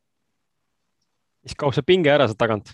siis 1.43 1.59
kaob 1.59 1.75
see 1.75 1.85
pinge 1.85 2.11
ära 2.13 2.27
sealt 2.29 2.39
tagant. 2.39 2.73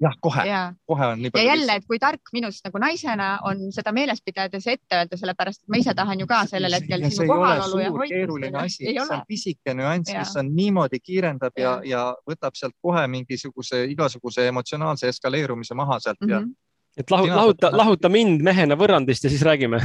jah, 0.00 0.14
kohe, 0.24 0.44
kohe 0.88 1.06
on 1.12 1.18
nii 1.20 1.30
palju. 1.30 1.44
ja 1.44 1.54
jälle, 1.54 1.74
et 1.76 1.84
kui 1.88 1.98
tark 2.00 2.30
minust 2.32 2.64
nagu 2.64 2.80
naisena 2.80 3.26
on 3.44 3.66
seda 3.74 3.92
meeles 3.92 4.22
pidada, 4.24 4.60
see 4.64 4.78
ette 4.78 4.96
öelda, 4.96 5.18
sellepärast 5.20 5.62
et 5.62 5.74
ma 5.74 5.80
ise 5.82 5.94
tahan 5.98 6.22
ju 6.22 6.28
ka 6.30 6.38
sellel 6.48 6.76
hetkel 6.78 7.04
sinu 7.10 7.26
kohalolu 7.28 7.82
ja 7.82 7.90
hoidmist. 7.90 8.14
keeruline 8.14 8.62
asi, 8.62 8.86
see 8.86 9.04
on 9.04 9.26
pisike 9.28 9.76
nüanss, 9.76 10.14
mis 10.16 10.32
on 10.40 10.54
niimoodi 10.56 11.02
kiirendab 11.04 11.60
ja, 11.60 11.76
ja, 11.84 11.92
ja 11.92 12.32
võtab 12.32 12.56
sealt 12.56 12.78
kohe 12.80 13.04
mingisuguse 13.12 13.84
igasuguse 13.92 14.48
emotsionaalse 14.48 15.12
eskaleerumise 15.12 15.76
maha 15.76 16.00
sealt 16.00 16.20
mm 16.20 16.26
-hmm. 16.26 16.32
ja 16.32 16.40
mhm. 16.40 16.50
et 16.96 17.10
lahu, 17.10 17.28
lahuta, 17.36 17.76
lahuta 17.76 18.08
mind 18.08 18.40
mehena 18.42 18.80
võrrandist 18.80 19.24
ja 19.24 19.30
siis 19.30 19.44
räägime 19.44 19.84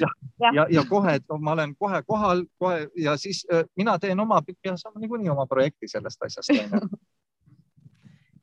ja, 0.00 0.08
ja, 0.52 0.66
ja 0.70 0.88
kohe, 0.88 1.14
et 1.20 1.38
ma 1.40 1.52
olen 1.52 1.76
kohe 1.76 2.02
kohal, 2.06 2.46
kohe 2.58 2.86
ja 2.96 3.16
siis 3.16 3.44
äh, 3.52 3.68
mina 3.76 3.98
teen 3.98 4.20
oma, 4.20 4.42
ja 4.64 4.76
saan 4.76 4.96
niikuinii 4.96 5.28
oma 5.28 5.46
projekti 5.46 5.92
sellest 5.92 6.22
asjast 6.22 6.56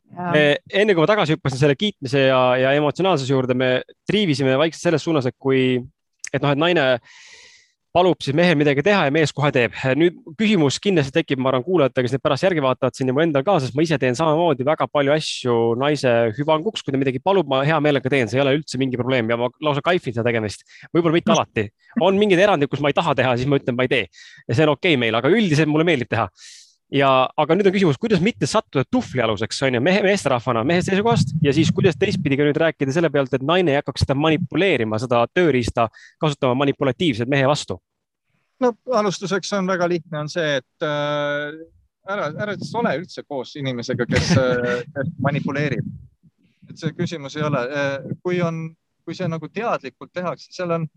enne 0.09 0.95
kui 0.95 1.03
ma 1.03 1.09
tagasi 1.09 1.35
hüppasin 1.35 1.61
selle 1.61 1.77
kiitmise 1.79 2.27
ja, 2.27 2.39
ja 2.59 2.75
emotsionaalsuse 2.77 3.33
juurde, 3.33 3.57
me 3.57 3.71
triivisime 4.09 4.57
vaikselt 4.59 4.89
selles 4.89 5.05
suunas, 5.05 5.27
et 5.29 5.37
kui, 5.37 5.77
et 6.33 6.41
noh, 6.41 6.53
et 6.53 6.59
naine 6.59 6.85
palub 7.93 8.19
siis 8.21 8.35
mehel 8.37 8.53
midagi 8.57 8.83
teha 8.85 9.07
ja 9.07 9.13
mees 9.13 9.31
kohe 9.33 9.49
teeb. 9.53 9.73
nüüd 9.97 10.19
küsimus 10.37 10.77
kindlasti 10.81 11.13
tekib, 11.15 11.39
ma 11.41 11.49
arvan, 11.49 11.63
kuulajatele, 11.65 12.05
kes 12.05 12.13
nüüd 12.15 12.23
pärast 12.25 12.45
järgi 12.45 12.61
vaatavad 12.61 12.97
siin 12.97 13.09
ja 13.09 13.15
mu 13.17 13.23
endal 13.23 13.45
ka, 13.45 13.55
sest 13.63 13.73
ma 13.77 13.85
ise 13.85 13.97
teen 14.01 14.17
samamoodi 14.17 14.67
väga 14.67 14.85
palju 14.93 15.15
asju 15.15 15.57
naise 15.81 16.13
hüvanguks, 16.37 16.85
kui 16.85 16.93
ta 16.93 17.01
midagi 17.01 17.21
palub, 17.23 17.49
ma 17.49 17.63
hea 17.65 17.79
meelega 17.81 18.11
teen, 18.13 18.29
see 18.29 18.37
ei 18.37 18.45
ole 18.45 18.55
üldse 18.59 18.77
mingi 18.81 18.99
probleem 18.99 19.33
ja 19.33 19.39
ma 19.41 19.49
lausa 19.65 19.81
kaifin 19.85 20.13
seda 20.13 20.27
tegemist. 20.29 20.65
võib-olla 20.93 21.17
mitte 21.17 21.33
alati, 21.33 21.65
on 22.05 22.21
mingid 22.21 22.41
erandid, 22.45 22.69
kus 22.69 22.83
ma 22.85 22.93
ei 22.93 22.97
taha 22.97 23.17
teha, 23.17 23.35
siis 23.41 23.49
ma 23.49 23.57
ütlen, 23.57 23.77
ma 23.77 23.89
ei 23.89 23.93
tee. 23.95 24.05
Ja 24.45 24.59
see 24.59 24.69
on 24.69 24.75
okei 24.77 24.93
okay 24.93 25.05
meil, 25.07 25.17
aga 25.17 25.33
üldiselt 25.33 25.71
mulle 25.71 25.87
meeldib 25.89 26.13
teha 26.13 26.29
ja, 26.93 27.09
aga 27.37 27.57
nüüd 27.57 27.69
on 27.69 27.75
küsimus, 27.75 27.99
kuidas 28.01 28.21
mitte 28.23 28.47
sattuda 28.49 28.85
tuhvlialuseks, 28.91 29.61
on 29.67 29.77
ju, 29.77 29.81
mehe, 29.83 30.01
meesterahvana, 30.05 30.63
mehe 30.67 30.81
seisukohast 30.85 31.35
ja 31.43 31.53
siis 31.55 31.71
kuidas 31.75 31.97
teistpidi 31.99 32.37
ka 32.39 32.47
nüüd 32.47 32.59
rääkida 32.59 32.93
selle 32.95 33.11
pealt, 33.13 33.33
et 33.35 33.45
naine 33.45 33.75
ei 33.75 33.79
hakkaks 33.79 34.05
seda 34.05 34.17
manipuleerima, 34.17 34.99
seda 35.01 35.23
tööriista 35.33 35.89
kasutama 36.21 36.57
manipulatiivselt 36.63 37.29
mehe 37.29 37.47
vastu? 37.49 37.79
no 38.59 38.73
alustuseks 38.91 39.53
on 39.55 39.69
väga 39.69 39.87
lihtne, 39.87 40.19
on 40.19 40.31
see, 40.31 40.57
et 40.59 40.85
äh, 40.85 41.61
ära, 42.09 42.31
ära 42.43 42.57
siis 42.57 42.73
ole 42.75 42.97
üldse 42.99 43.23
koos 43.23 43.53
inimesega, 43.59 44.07
kes 44.09 44.33
äh, 44.41 45.13
manipuleerib. 45.23 45.85
et 46.69 46.77
see 46.77 46.97
küsimus 46.97 47.37
ei 47.37 47.45
ole 47.45 47.63
äh,, 47.69 47.95
kui 48.23 48.41
on, 48.45 48.67
kui 49.05 49.15
see 49.17 49.29
nagu 49.29 49.47
teadlikult 49.53 50.11
tehakse, 50.13 50.51
seal 50.53 50.75
on, 50.75 50.89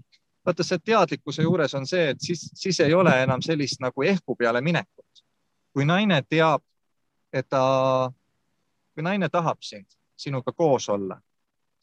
vaata 0.42 0.64
see 0.66 0.80
teadlikkuse 0.82 1.44
juures 1.46 1.76
on 1.78 1.86
see, 1.86 2.10
et 2.16 2.20
siis, 2.20 2.48
siis 2.58 2.80
ei 2.82 2.94
ole 2.94 3.12
enam 3.22 3.44
sellist 3.44 3.80
nagu 3.84 4.02
ehku 4.08 4.34
peale 4.36 4.60
minekut 4.64 5.01
kui 5.72 5.84
naine 5.84 6.22
teab, 6.28 6.62
et 7.32 7.48
ta, 7.48 8.12
kui 8.94 9.04
naine 9.04 9.28
tahab 9.28 9.62
sind, 9.64 9.86
sinuga 10.16 10.52
koos 10.52 10.88
olla, 10.92 11.18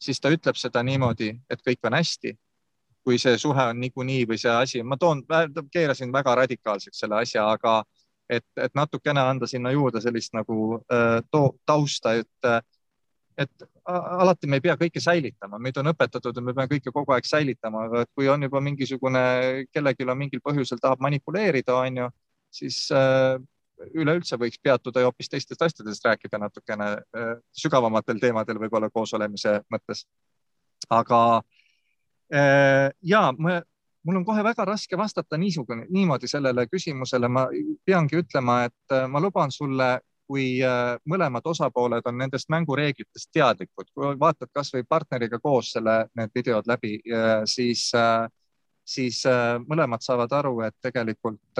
siis 0.00 0.20
ta 0.20 0.30
ütleb 0.30 0.56
seda 0.56 0.82
niimoodi, 0.82 1.32
et 1.50 1.62
kõik 1.66 1.90
on 1.90 1.98
hästi. 1.98 2.38
kui 3.00 3.16
see 3.18 3.38
suhe 3.40 3.64
on 3.64 3.78
niikuinii 3.80 4.26
või 4.28 4.36
see 4.38 4.50
asi, 4.52 4.82
ma 4.84 4.96
toon, 5.00 5.22
keerasin 5.72 6.10
väga 6.12 6.34
radikaalseks 6.42 6.98
selle 7.00 7.16
asja, 7.16 7.46
aga 7.48 7.78
et, 8.28 8.44
et 8.60 8.74
natukene 8.76 9.20
anda 9.20 9.46
sinna 9.48 9.72
juurde 9.72 10.02
sellist 10.04 10.34
nagu 10.36 10.76
äh, 10.92 11.22
to, 11.32 11.54
tausta, 11.66 12.12
et 12.20 12.66
et 13.40 13.62
alati 13.88 14.46
me 14.46 14.58
ei 14.58 14.64
pea 14.64 14.74
kõike 14.76 15.00
säilitama, 15.00 15.58
meid 15.62 15.78
on 15.80 15.88
õpetatud, 15.94 16.36
et 16.36 16.44
me 16.44 16.52
peame 16.52 16.68
kõike 16.68 16.92
kogu 16.92 17.14
aeg 17.14 17.24
säilitama, 17.24 17.86
aga 17.88 18.02
kui 18.14 18.28
on 18.28 18.42
juba 18.44 18.60
mingisugune, 18.60 19.22
kellelgi 19.72 20.04
on 20.04 20.18
mingil 20.20 20.42
põhjusel 20.44 20.80
tahab 20.82 21.00
manipuleerida, 21.00 21.78
on 21.78 22.02
ju, 22.02 22.08
siis 22.60 22.82
äh, 22.92 23.40
üleüldse 23.94 24.36
võiks 24.40 24.60
peatuda 24.62 25.04
hoopis 25.04 25.30
teistest 25.30 25.62
asjadest 25.62 26.04
rääkida 26.04 26.38
natukene 26.38 26.90
äh, 26.92 27.32
sügavamatel 27.56 28.20
teemadel 28.20 28.60
võib-olla 28.60 28.90
koosolemise 28.90 29.60
mõttes. 29.72 30.06
aga 30.90 31.42
äh, 32.34 32.90
ja 33.02 33.32
ma, 33.38 33.60
mul 34.04 34.20
on 34.20 34.24
kohe 34.24 34.44
väga 34.44 34.64
raske 34.64 34.98
vastata 34.98 35.38
niisugune, 35.38 35.86
niimoodi 35.90 36.28
sellele 36.28 36.66
küsimusele, 36.66 37.28
ma 37.28 37.48
peangi 37.84 38.20
ütlema, 38.22 38.64
et 38.64 38.96
äh, 38.96 39.08
ma 39.08 39.20
luban 39.20 39.50
sulle 39.50 39.98
kui 40.30 40.60
äh, 40.62 40.94
mõlemad 41.10 41.46
osapooled 41.50 42.06
on 42.06 42.18
nendest 42.18 42.48
mängureeglitest 42.48 43.32
teadlikud, 43.34 43.90
kui 43.94 44.14
vaatad 44.18 44.52
kasvõi 44.54 44.84
partneriga 44.88 45.40
koos 45.42 45.72
selle, 45.74 46.04
need 46.16 46.30
videod 46.34 46.70
läbi, 46.70 47.00
siis, 47.50 47.88
siis 48.86 49.24
mõlemad 49.66 50.06
saavad 50.06 50.32
aru, 50.38 50.60
et 50.68 50.76
tegelikult 50.86 51.58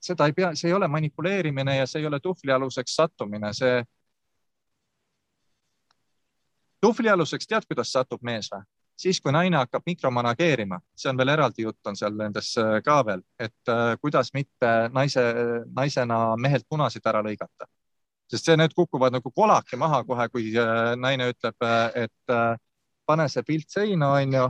seda 0.00 0.26
ei 0.26 0.32
pea, 0.32 0.54
see 0.56 0.70
ei 0.70 0.74
ole 0.76 0.88
manipuleerimine 0.88 1.76
ja 1.76 1.86
see 1.86 2.00
ei 2.02 2.06
ole 2.08 2.20
tuhvlialuseks 2.20 2.94
sattumine, 2.96 3.52
see. 3.56 3.82
tuhvlialuseks 6.80 7.46
tead, 7.46 7.66
kuidas 7.68 7.92
satub 7.92 8.22
mees 8.24 8.48
või? 8.52 8.64
siis, 9.00 9.20
kui 9.20 9.32
naine 9.32 9.56
hakkab 9.56 9.86
mikromanageerima, 9.86 10.80
see 10.96 11.10
on 11.10 11.18
veel 11.20 11.32
eraldi 11.34 11.64
jutt 11.64 11.88
on 11.88 11.96
seal 11.98 12.16
nendes 12.16 12.52
äh, 12.60 12.78
ka 12.84 13.00
veel, 13.06 13.22
et 13.40 13.72
äh, 13.72 13.94
kuidas 14.00 14.32
mitte 14.36 14.72
naise, 14.92 15.24
naisena 15.76 16.20
mehelt 16.40 16.66
punasid 16.68 17.06
ära 17.12 17.22
lõigata. 17.24 17.68
sest 18.30 18.46
see, 18.46 18.56
need 18.60 18.74
kukuvad 18.76 19.12
nagu 19.16 19.32
kolake 19.34 19.76
maha 19.80 20.04
kohe, 20.06 20.28
kui 20.30 20.52
äh, 20.54 20.94
naine 20.96 21.30
ütleb, 21.32 21.56
et 21.98 22.34
pane 23.06 23.28
see 23.28 23.42
pilt 23.46 23.70
seina, 23.72 24.12
onju. 24.20 24.48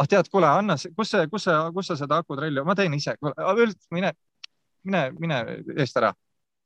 ah 0.00 0.08
tead, 0.08 0.28
kuule, 0.32 0.46
anna, 0.46 0.76
kus 0.96 1.10
see, 1.14 1.26
kus 1.32 1.48
see, 1.48 1.56
kus 1.74 1.90
sa 1.90 1.96
seda 1.98 2.20
akutrelli, 2.22 2.64
ma 2.64 2.76
teen 2.78 2.94
ise, 2.94 3.16
mine, 3.90 4.12
mine, 4.84 5.04
mine 5.18 5.40
eest 5.76 5.96
ära 6.00 6.14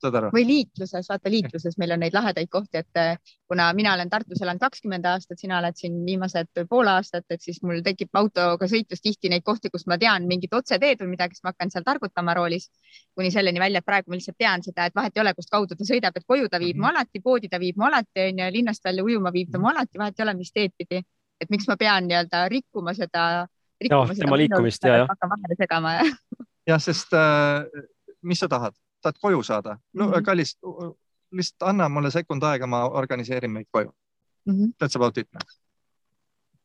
saad 0.05 0.19
aru? 0.19 0.31
või 0.35 0.45
liikluses, 0.49 1.09
vaata 1.11 1.31
liikluses 1.33 1.77
meil 1.81 1.95
on 1.95 2.03
neid 2.05 2.15
lahedaid 2.17 2.51
kohti, 2.53 2.81
et 2.83 3.01
eh, 3.01 3.37
kuna 3.49 3.71
mina 3.77 3.95
olen 3.97 4.11
Tartus 4.13 4.43
elanud 4.43 4.63
kakskümmend 4.63 5.07
aastat, 5.09 5.41
sina 5.41 5.59
oled 5.61 5.79
siin 5.79 5.97
viimased 6.07 6.65
pool 6.71 6.89
aastat, 6.91 7.25
et 7.31 7.43
siis 7.45 7.61
mul 7.65 7.83
tekib 7.87 8.15
autoga 8.21 8.69
sõites 8.71 9.03
tihti 9.05 9.31
neid 9.33 9.45
kohti, 9.47 9.71
kus 9.73 9.87
ma 9.91 9.99
tean 10.01 10.29
mingit 10.31 10.55
otseteed 10.55 11.03
või 11.03 11.15
midagi, 11.15 11.39
siis 11.39 11.47
ma 11.47 11.55
hakkan 11.55 11.73
seal 11.73 11.87
targutama 11.87 12.37
roolis 12.39 12.71
kuni 13.15 13.33
selleni 13.35 13.63
välja, 13.63 13.83
et 13.83 13.89
praegu 13.89 14.13
ma 14.13 14.19
lihtsalt 14.19 14.39
tean 14.39 14.65
seda, 14.67 14.89
et 14.89 14.97
vahet 14.97 15.17
ei 15.17 15.25
ole, 15.25 15.35
kust 15.39 15.53
kaudu 15.53 15.79
ta 15.79 15.89
sõidab, 15.89 16.17
et 16.17 16.27
koju 16.27 16.51
ta 16.51 16.61
viib 16.63 16.77
mu 16.77 16.85
mm 16.85 16.89
-hmm. 16.89 16.97
alati, 16.97 17.25
poodi 17.25 17.49
ta 17.49 17.61
viib 17.63 17.81
mu 17.81 17.89
alati, 17.89 18.29
onju, 18.29 18.51
linnast 18.59 18.85
välja 18.85 19.05
ujuma 19.05 19.33
viib 19.33 19.51
ta 19.51 19.59
mu 19.59 19.69
mhm. 19.69 19.77
alati, 19.77 19.99
vahet 19.99 20.21
ei 20.21 20.25
ole, 20.25 20.35
mis 20.35 20.53
teed 20.53 20.73
pidi. 20.79 21.03
et 21.41 21.51
miks 21.51 21.67
ma 21.69 21.77
pean 21.77 22.07
nii-öelda 22.07 22.49
rikkuma 22.49 22.95
seda. 22.95 23.47
Tema 23.85 24.37
liikumist 24.37 24.85
ja, 24.85 24.97
jah. 24.97 25.09
hakkan 25.09 25.31
vahele 25.31 25.57
segama 25.59 25.93
ja. 25.93 26.05
jah, 26.71 26.81
sest 26.81 27.13
äh, 27.13 27.67
mis 28.25 28.41
sa 28.43 28.49
tahad, 28.49 28.75
tahad 29.03 29.19
koju 29.23 29.43
saada 29.43 29.77
no, 29.93 30.07
mm, 30.07 30.13
-hmm. 30.13 30.25
kallis, 30.25 30.57
lihtsalt 31.31 31.69
anna 31.71 31.89
mulle 31.89 32.11
sekund 32.11 32.43
aega, 32.43 32.67
ma 32.67 32.85
organiseerin 32.89 33.51
meid 33.51 33.67
koju 33.71 33.93
mm. 34.47 34.55
-hmm. 34.55 34.73
That's 34.79 34.97
about 34.97 35.19
it. 35.19 35.29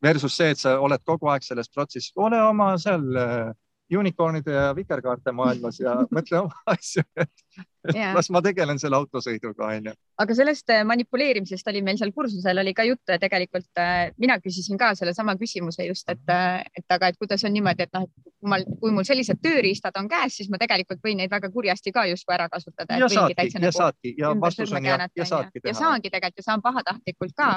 Versus 0.04 0.38
see, 0.38 0.50
et 0.50 0.60
sa 0.60 0.80
oled 0.80 1.02
kogu 1.06 1.28
aeg 1.28 1.44
selles 1.44 1.70
protsessis, 1.70 2.12
ole 2.16 2.42
oma 2.44 2.78
seal 2.78 3.16
äh, 3.16 3.54
unicornide 3.98 4.54
ja 4.54 4.70
vikerkaarte 4.76 5.32
maailmas 5.36 5.80
ja 5.80 5.96
mõtle 6.16 6.44
oma 6.44 6.62
asju, 6.74 7.04
et 7.18 7.96
yeah. 7.96 8.14
las 8.16 8.30
ma 8.34 8.42
tegelen 8.46 8.80
selle 8.82 8.98
autosõiduga, 9.00 9.70
onju. 9.76 9.94
aga 10.22 10.36
sellest 10.38 10.74
äh, 10.74 10.84
manipuleerimisest 10.88 11.68
oli 11.72 11.82
meil 11.86 11.98
seal 12.02 12.12
kursusel 12.16 12.62
oli 12.62 12.74
ka 12.78 12.86
juttu 12.88 13.16
ja 13.16 13.20
tegelikult 13.22 13.82
äh, 13.82 14.12
mina 14.22 14.38
küsisin 14.44 14.78
ka 14.78 14.92
sellesama 15.00 15.36
küsimuse 15.40 15.88
just, 15.88 16.10
et, 16.12 16.24
äh, 16.34 16.62
et 16.76 16.98
aga, 16.98 17.10
et 17.10 17.18
kuidas 17.18 17.44
on 17.48 17.56
niimoodi, 17.56 17.88
et 17.88 17.98
noh, 17.98 18.06
et 18.06 18.34
kui 18.40 18.52
ma, 18.54 18.62
kui 18.84 18.94
mul 18.96 19.08
sellised 19.08 19.42
tööriistad 19.44 19.98
on 20.00 20.10
käes, 20.12 20.38
siis 20.38 20.52
ma 20.54 20.62
tegelikult 20.62 21.02
võin 21.06 21.22
neid 21.24 21.32
väga 21.32 21.52
kurjasti 21.54 21.94
ka 21.96 22.06
justkui 22.12 22.36
ära 22.38 22.50
kasutada. 22.52 23.00
ja 23.00 23.10
saadki, 23.10 23.50
ja 23.54 23.64
nagu 23.66 23.78
saadki 23.80 24.16
ja 24.18 24.36
vastus 24.40 24.74
on 24.74 24.86
ja, 24.86 25.02
ja 25.16 25.26
saadki 25.26 25.60
teha. 25.60 25.74
ja 25.74 25.80
saangi 25.82 26.10
tegelikult 26.14 26.44
ja 26.46 26.52
saan 26.52 26.62
pahatahtlikult 26.66 27.36
ka 27.36 27.52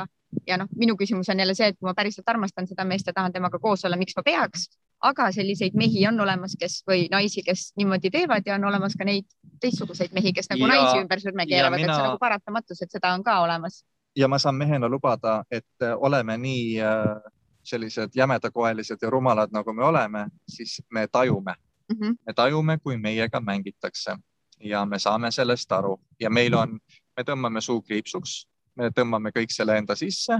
ja 0.47 0.57
noh, 0.61 0.71
minu 0.77 0.97
küsimus 0.97 1.29
on 1.33 1.39
jälle 1.43 1.55
see, 1.55 1.73
et 1.73 1.79
kui 1.79 1.89
ma 1.89 1.95
päriselt 1.95 2.29
armastan 2.29 2.67
seda 2.67 2.87
meest 2.89 3.07
ja 3.07 3.15
tahan 3.17 3.33
temaga 3.33 3.59
koos 3.63 3.85
olla, 3.85 3.99
miks 4.01 4.17
ma 4.17 4.25
peaks, 4.27 4.69
aga 5.03 5.29
selliseid 5.35 5.75
mehi 5.79 6.07
on 6.09 6.21
olemas, 6.21 6.55
kes 6.59 6.83
või 6.89 7.07
naisi, 7.11 7.43
kes 7.43 7.73
niimoodi 7.77 8.11
teevad 8.11 8.47
ja 8.47 8.55
on 8.55 8.65
olemas 8.71 8.95
ka 8.99 9.05
neid 9.05 9.27
teistsuguseid 9.61 10.15
mehi, 10.15 10.33
kes 10.33 10.51
nagu 10.53 10.63
ja, 10.63 10.71
naisi 10.71 11.03
ümber 11.03 11.23
sõrme 11.23 11.47
keeravad 11.51 11.81
mina..., 11.81 11.91
et 11.91 11.97
see 11.97 12.05
on 12.05 12.11
nagu 12.13 12.23
paratamatus, 12.23 12.83
et 12.83 12.95
seda 12.99 13.13
on 13.17 13.25
ka 13.27 13.41
olemas. 13.43 13.83
ja 14.17 14.29
ma 14.29 14.39
saan 14.39 14.55
mehena 14.55 14.89
lubada, 14.89 15.43
et 15.51 15.83
äh, 15.83 15.95
oleme 15.97 16.37
nii 16.39 16.81
äh, 16.81 17.33
sellised 17.63 18.15
jämedakoelised 18.15 19.03
ja 19.03 19.11
rumalad, 19.11 19.51
nagu 19.53 19.73
me 19.73 19.85
oleme, 19.85 20.27
siis 20.49 20.83
me 20.91 21.07
tajume. 21.07 21.55
Mm, 21.93 21.97
-hmm. 21.99 22.17
me 22.27 22.33
tajume, 22.33 22.79
kui 22.79 22.97
meiega 22.97 23.41
mängitakse. 23.41 24.17
Ja 24.61 24.85
me 24.87 24.99
saame 24.99 25.31
sellest 25.31 25.73
aru. 25.73 26.01
Ja 26.21 26.31
meil 26.31 26.55
on, 26.55 26.79
me 27.17 27.23
tõmbame 27.23 27.61
suu 27.61 27.83
kriipsuks. 27.83 28.47
Me 28.77 28.91
tõmbame 28.91 29.31
kõik 29.31 29.51
selle 29.51 29.79
enda 29.79 29.95
sisse. 29.95 30.39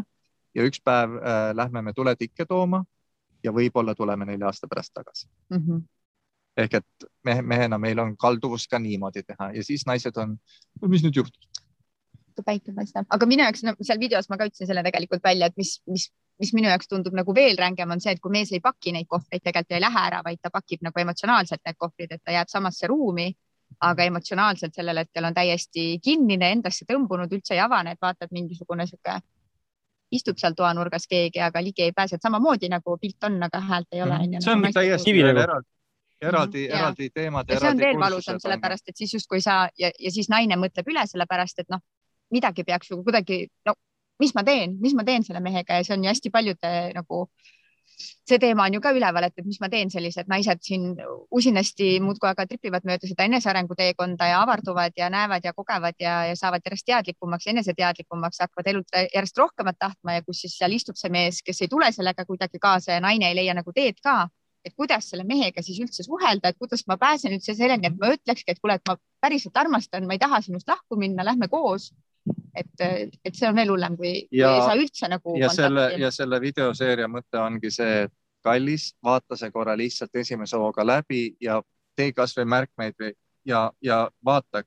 Ja 0.55 0.63
üks 0.63 0.81
päev 0.85 1.11
äh, 1.11 1.55
lähme 1.55 1.83
me 1.83 1.93
tuletikke 1.93 2.47
tooma 2.47 2.85
ja 3.45 3.53
võib-olla 3.53 3.95
tuleme 3.95 4.27
nelja 4.29 4.51
aasta 4.51 4.69
pärast 4.71 4.95
tagasi 4.95 5.29
mm. 5.51 5.59
-hmm. 5.59 5.83
ehk 6.65 6.75
et 6.81 7.09
mehe, 7.25 7.43
mehena 7.43 7.79
meil 7.79 7.99
on 7.99 8.17
kalduvus 8.17 8.69
ka 8.69 8.79
niimoodi 8.79 9.23
teha 9.23 9.53
ja 9.57 9.65
siis 9.65 9.87
naised 9.87 10.17
on, 10.17 10.37
mis 10.87 11.05
nüüd 11.05 11.23
juhtus? 11.23 11.49
päike 12.47 12.73
paistab, 12.73 13.07
aga 13.11 13.27
minu 13.27 13.45
jaoks 13.45 13.63
no, 13.63 13.75
seal 13.83 14.01
videos 14.01 14.29
ma 14.31 14.39
ka 14.41 14.49
ütlesin 14.49 14.67
selle 14.67 14.83
tegelikult 14.83 15.23
välja, 15.25 15.47
et 15.47 15.57
mis, 15.57 15.83
mis, 15.87 16.09
mis 16.41 16.53
minu 16.57 16.71
jaoks 16.71 16.89
tundub 16.89 17.15
nagu 17.15 17.35
veel 17.35 17.59
rängem, 17.61 17.91
on 17.91 18.01
see, 18.01 18.15
et 18.17 18.23
kui 18.25 18.33
mees 18.33 18.53
ei 18.53 18.61
paki 18.61 18.95
neid 18.97 19.07
kohvreid, 19.07 19.43
tegelikult 19.45 19.77
ei 19.77 19.83
lähe 19.85 20.05
ära, 20.09 20.23
vaid 20.25 20.41
ta 20.43 20.51
pakib 20.51 20.81
nagu 20.83 21.01
emotsionaalselt 21.01 21.61
need 21.67 21.77
kohvrid, 21.79 22.15
et 22.17 22.23
ta 22.25 22.33
jääb 22.33 22.49
samasse 22.49 22.89
ruumi 22.89 23.29
aga 23.81 24.05
emotsionaalselt 24.05 24.75
sellel 24.75 25.03
hetkel 25.03 25.25
on 25.25 25.35
täiesti 25.35 25.87
kinnine, 26.05 26.53
endasse 26.57 26.87
tõmbunud, 26.89 27.33
üldse 27.33 27.57
ei 27.57 27.63
avane, 27.63 27.95
et 27.95 28.03
vaatad 28.03 28.33
mingisugune 28.35 28.87
sihuke, 28.89 29.19
istub 30.13 30.41
seal 30.41 30.57
toanurgas 30.57 31.07
keegi, 31.11 31.41
aga 31.41 31.63
ligi 31.65 31.87
ei 31.87 31.93
pääse, 31.97 32.17
et 32.17 32.25
samamoodi 32.25 32.69
nagu 32.73 32.97
pilt 33.01 33.29
on, 33.29 33.39
aga 33.43 33.61
häält 33.61 33.89
ei 33.93 34.03
ole. 34.03 34.19
Mhm. 34.19 34.41
see 34.41 34.53
on 34.53 34.63
nagu 34.63 34.75
täiesti 34.79 35.15
eraldi, 35.21 35.69
eraldi, 36.21 36.67
mhm, 36.67 36.77
eraldi 36.79 37.11
teemad. 37.11 37.49
ja 37.49 37.61
see 37.61 37.71
on 37.71 37.79
veel 37.79 38.01
valusam, 38.01 38.41
sellepärast 38.43 38.89
et 38.89 38.97
siis 38.97 39.15
justkui 39.15 39.41
sa 39.41 39.69
ja, 39.79 39.91
ja 39.99 40.11
siis 40.11 40.29
naine 40.29 40.57
mõtleb 40.61 40.93
üle, 40.93 41.07
sellepärast 41.07 41.65
et 41.65 41.73
noh, 41.73 41.81
midagi 42.31 42.65
peaks 42.65 42.91
ju 42.91 43.03
kuidagi, 43.05 43.47
no 43.67 43.75
mis 44.21 44.35
ma 44.35 44.45
teen, 44.45 44.79
mis 44.81 44.95
ma 44.95 45.05
teen 45.05 45.25
selle 45.25 45.41
mehega 45.41 45.81
ja 45.81 45.85
see 45.85 45.97
on 45.97 46.05
ju 46.05 46.13
hästi 46.13 46.31
paljude 46.31 46.73
nagu 46.95 47.25
äh, 47.27 47.53
see 48.03 48.39
teema 48.43 48.67
on 48.69 48.77
ju 48.77 48.81
ka 48.85 48.93
üleval, 48.97 49.27
et 49.29 49.45
mis 49.47 49.61
ma 49.63 49.69
teen, 49.73 49.91
sellised 49.93 50.29
naised 50.31 50.61
siin 50.65 50.97
usinasti 51.35 51.89
muudkui 52.05 52.31
aga 52.31 52.47
tripivad 52.51 52.87
mööda 52.89 53.09
seda 53.09 53.27
enesearengu 53.29 53.77
teekonda 53.79 54.29
ja 54.31 54.43
avarduvad 54.43 54.97
ja 54.99 55.11
näevad 55.13 55.45
ja 55.45 55.55
kogevad 55.57 55.99
ja, 56.03 56.19
ja 56.31 56.37
saavad 56.39 56.65
järjest 56.67 56.87
teadlikumaks, 56.91 57.49
eneseteadlikumaks, 57.55 58.43
hakkavad 58.45 58.71
elult 58.75 59.01
järjest 59.15 59.43
rohkemat 59.43 59.79
tahtma 59.79 60.19
ja 60.19 60.27
kus 60.27 60.45
siis 60.45 60.59
seal 60.59 60.77
istub 60.77 61.01
see 61.01 61.13
mees, 61.13 61.43
kes 61.43 61.63
ei 61.65 61.73
tule 61.73 61.91
sellega 61.93 62.25
kuidagi 62.29 62.63
kaasa 62.63 62.99
ja 62.99 63.03
naine 63.05 63.31
ei 63.31 63.39
leia 63.39 63.57
nagu 63.59 63.75
teed 63.75 64.01
ka. 64.03 64.29
Et 64.63 64.75
kuidas 64.79 65.09
selle 65.11 65.25
mehega 65.27 65.63
siis 65.67 65.81
üldse 65.83 66.05
suhelda, 66.07 66.53
et 66.53 66.59
kuidas 66.59 66.85
ma 66.87 66.95
pääsen 66.95 67.33
üldse 67.35 67.57
selleni, 67.59 67.89
et 67.89 67.97
ma 67.99 68.13
ütlekski, 68.15 68.55
et 68.55 68.61
kuule, 68.63 68.77
et 68.79 68.87
ma 68.87 68.95
päriselt 69.21 69.59
armastan, 69.59 70.07
ma 70.07 70.15
ei 70.15 70.23
taha 70.23 70.39
sinust 70.45 70.71
lahku 70.71 70.99
minna, 71.01 71.25
lähme 71.27 71.49
koos 71.51 71.89
et, 72.55 72.73
et 73.25 73.35
see 73.35 73.49
on 73.49 73.57
veel 73.57 73.73
hullem, 73.75 73.97
kui, 73.97 74.13
kui 74.29 74.43
ei 74.43 74.65
saa 74.67 74.77
üldse 74.79 75.09
nagu. 75.13 75.37
ja 75.41 75.49
selle 75.53 75.87
ja 76.01 76.11
selle 76.15 76.41
videoseeria 76.41 77.09
mõte 77.09 77.41
ongi 77.41 77.71
see, 77.73 78.03
et 78.07 78.15
kallis, 78.43 78.93
vaata 79.05 79.39
see 79.39 79.51
korra 79.55 79.77
lihtsalt 79.79 80.17
esimese 80.19 80.59
hooga 80.59 80.87
läbi 80.87 81.31
ja 81.41 81.61
tee 81.97 82.13
kasvõi 82.17 82.47
märkmeid 82.49 83.13
ja, 83.47 83.71
ja 83.83 84.05
vaata 84.25 84.65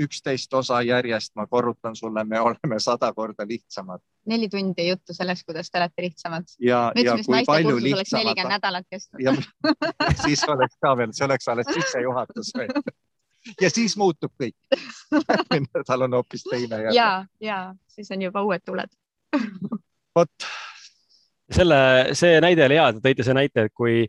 üksteist 0.00 0.52
osa 0.54 0.82
järjest, 0.84 1.32
ma 1.36 1.46
korrutan 1.46 1.96
sulle, 1.96 2.24
me 2.24 2.40
oleme 2.48 2.78
sada 2.80 3.12
korda 3.12 3.46
lihtsamad. 3.48 4.00
neli 4.26 4.48
tundi 4.48 4.88
juttu 4.88 5.14
sellest, 5.14 5.46
kuidas 5.46 5.70
te 5.70 5.78
olete 5.78 6.02
lihtsamad. 6.02 6.44
ja, 6.60 6.92
ja 6.94 7.16
kui 7.26 7.42
palju 7.46 7.76
lihtsamad. 7.82 8.24
nelikümmend 8.24 8.54
nädalat 8.58 8.86
kestnud. 8.90 9.42
siis 10.26 10.44
oleks 10.48 10.76
ka 10.80 10.96
veel, 10.96 11.12
see 11.12 11.24
oleks 11.24 11.48
alles 11.48 11.72
sissejuhatus 11.74 12.52
ja 13.60 13.70
siis 13.70 13.96
muutub 13.96 14.32
kõik. 14.42 14.56
Järgmine 15.28 15.66
nädal 15.74 16.06
on 16.08 16.18
hoopis 16.20 16.44
teine. 16.50 16.82
ja, 16.94 17.10
ja 17.40 17.74
siis 17.88 18.10
on 18.10 18.22
juba 18.22 18.42
uued 18.42 18.64
tuled. 18.64 18.92
Vot 20.16 20.48
selle, 21.52 21.78
see 22.18 22.40
näide 22.42 22.66
oli 22.66 22.78
hea, 22.78 22.88
te 22.96 23.02
tõite 23.04 23.26
see 23.26 23.36
näite, 23.36 23.66
et 23.68 23.74
kui 23.76 24.04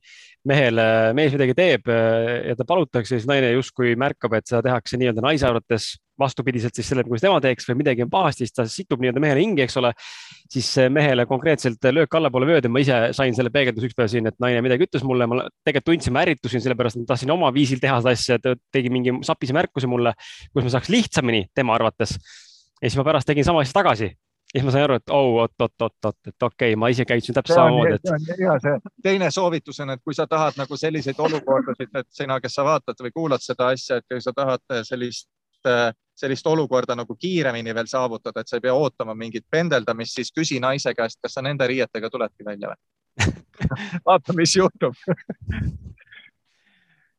mehele, 0.48 0.84
mees 1.18 1.34
midagi 1.36 1.54
teeb 1.58 1.90
ja 1.92 2.56
ta 2.58 2.66
palutakse, 2.68 3.18
siis 3.18 3.28
naine 3.30 3.52
justkui 3.54 3.96
märkab, 4.00 4.38
et 4.38 4.48
seda 4.50 4.64
tehakse 4.66 5.00
nii-öelda 5.00 5.24
naise 5.26 5.48
arvates 5.50 5.96
vastupidiselt 6.18 6.74
siis 6.74 6.88
sellele, 6.90 7.06
kuidas 7.06 7.26
tema 7.28 7.38
teeks 7.44 7.68
või 7.70 7.82
midagi 7.84 8.02
on 8.06 8.10
pahasti, 8.10 8.48
siis 8.48 8.56
ta 8.56 8.66
situb 8.72 9.04
nii-öelda 9.04 9.22
mehele 9.22 9.44
hingi, 9.44 9.66
eks 9.68 9.78
ole. 9.82 9.94
siis 10.50 10.70
mehele 10.90 11.26
konkreetselt 11.28 11.84
löök 11.92 12.16
allapoole 12.18 12.48
vööd 12.48 12.66
ja 12.66 12.72
ma 12.72 12.82
ise 12.82 13.00
sain 13.14 13.36
selle 13.36 13.52
peegelduse 13.54 13.90
ükspäev 13.90 14.10
siin, 14.10 14.30
et 14.32 14.38
naine 14.42 14.64
midagi 14.66 14.88
ütles 14.88 15.04
mulle, 15.06 15.28
ma 15.28 15.44
tegelikult 15.68 15.92
tundsin, 15.92 16.16
ma 16.16 16.24
ärritusin, 16.24 16.64
sellepärast 16.64 17.02
ma 17.02 17.06
tahtsin 17.12 17.34
oma 17.36 17.52
viisil 17.54 17.82
teha 17.84 18.00
seda 18.02 18.16
asja, 18.16 18.40
ta 18.42 18.56
tegi 18.74 18.90
mingi 18.94 19.14
sapise 19.28 19.54
märkuse 19.54 19.92
mulle, 19.92 20.16
kus 20.54 20.64
ma 20.64 20.74
saaks 20.74 20.90
lihtsamini 20.90 21.50
tema 21.54 21.76
arvates. 21.76 22.18
ja 22.82 22.88
siis 22.88 22.98
ma 22.98 23.06
pärast 23.06 23.28
tegin 23.30 23.46
sama 23.46 23.62
asja 23.62 23.78
tagasi 23.78 24.16
siis 24.58 24.66
ma 24.66 24.74
sain 24.74 24.86
aru, 24.88 24.98
et 25.00 25.14
oh, 25.14 25.30
oot, 25.42 25.54
oot, 25.62 25.74
oot, 25.82 25.96
oot, 26.06 26.18
et 26.28 26.44
okei 26.44 26.72
okay,, 26.72 26.80
ma 26.80 26.90
ise 26.94 27.06
käitusin 27.06 27.36
täpselt 27.38 27.60
samamoodi. 27.60 27.98
Et... 27.98 28.40
ja 28.42 28.58
see 28.64 28.76
teine 29.04 29.32
soovitus 29.32 29.80
on, 29.86 29.94
et 29.96 30.04
kui 30.04 30.16
sa 30.18 30.28
tahad 30.28 30.58
nagu 30.60 30.78
selliseid 30.78 31.20
olukordasid, 31.28 31.94
et 32.02 32.10
sina, 32.20 32.40
kes 32.44 32.58
sa 32.60 32.66
vaatad 32.68 33.04
või 33.06 33.14
kuulad 33.16 33.44
seda 33.44 33.72
asja, 33.76 34.02
et 34.02 34.08
kui 34.10 34.22
sa 34.24 34.34
tahad 34.36 34.64
sellist, 34.88 35.30
sellist 36.18 36.48
olukorda 36.48 36.96
nagu 36.98 37.16
kiiremini 37.16 37.76
veel 37.76 37.90
saavutada, 37.92 38.42
et 38.42 38.50
sa 38.50 38.58
ei 38.58 38.66
pea 38.66 38.76
ootama 38.76 39.16
mingit 39.18 39.46
pendeldamist, 39.52 40.18
siis 40.18 40.34
küsi 40.34 40.62
naise 40.64 40.94
käest, 40.98 41.20
kas 41.22 41.38
sa 41.38 41.46
nende 41.46 41.68
riietega 41.68 42.10
tuledki 42.10 42.46
välja 42.46 42.74
või 42.74 42.84
vaata, 44.06 44.34
mis 44.38 44.54
juhtub 44.56 44.94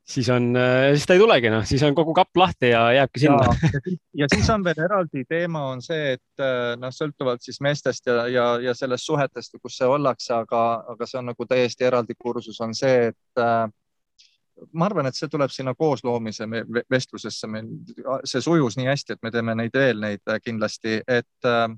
siis 0.09 0.28
on, 0.32 0.52
siis 0.94 1.06
ta 1.06 1.16
ei 1.16 1.20
tulegi, 1.20 1.50
noh, 1.52 1.64
siis 1.68 1.82
on 1.84 1.96
kogu 1.96 2.14
kapp 2.16 2.36
lahti 2.40 2.70
ja 2.72 2.86
jääbki 2.96 3.20
sinna. 3.20 3.72
ja 4.20 4.28
siis 4.32 4.48
on 4.50 4.64
veel 4.64 4.80
eraldi 4.84 5.24
teema 5.28 5.66
on 5.72 5.82
see, 5.84 6.14
et 6.16 6.44
noh, 6.80 6.94
sõltuvalt 6.94 7.44
siis 7.44 7.61
meestest 7.64 8.09
ja, 8.09 8.24
ja, 8.32 8.46
ja 8.62 8.74
sellest 8.76 9.09
suhetest, 9.09 9.59
kus 9.62 9.76
see 9.80 9.88
ollakse, 9.88 10.32
aga, 10.38 10.62
aga 10.94 11.09
see 11.09 11.20
on 11.20 11.28
nagu 11.32 11.48
täiesti 11.48 11.88
eraldi 11.88 12.16
kursus, 12.18 12.61
on 12.64 12.72
see, 12.76 13.11
et 13.12 13.42
äh, 13.44 13.66
ma 14.72 14.88
arvan, 14.88 15.09
et 15.09 15.18
see 15.18 15.30
tuleb 15.30 15.52
sinna 15.54 15.74
koosloomise 15.78 16.46
vestlusesse, 16.90 17.50
meil 17.50 17.68
see 18.28 18.42
sujus 18.44 18.78
nii 18.78 18.88
hästi, 18.90 19.16
et 19.16 19.26
me 19.26 19.32
teeme 19.34 19.54
neid 19.59 19.76
veel 19.76 20.00
neid 20.02 20.34
kindlasti, 20.44 21.00
et 21.06 21.48
äh, 21.48 21.68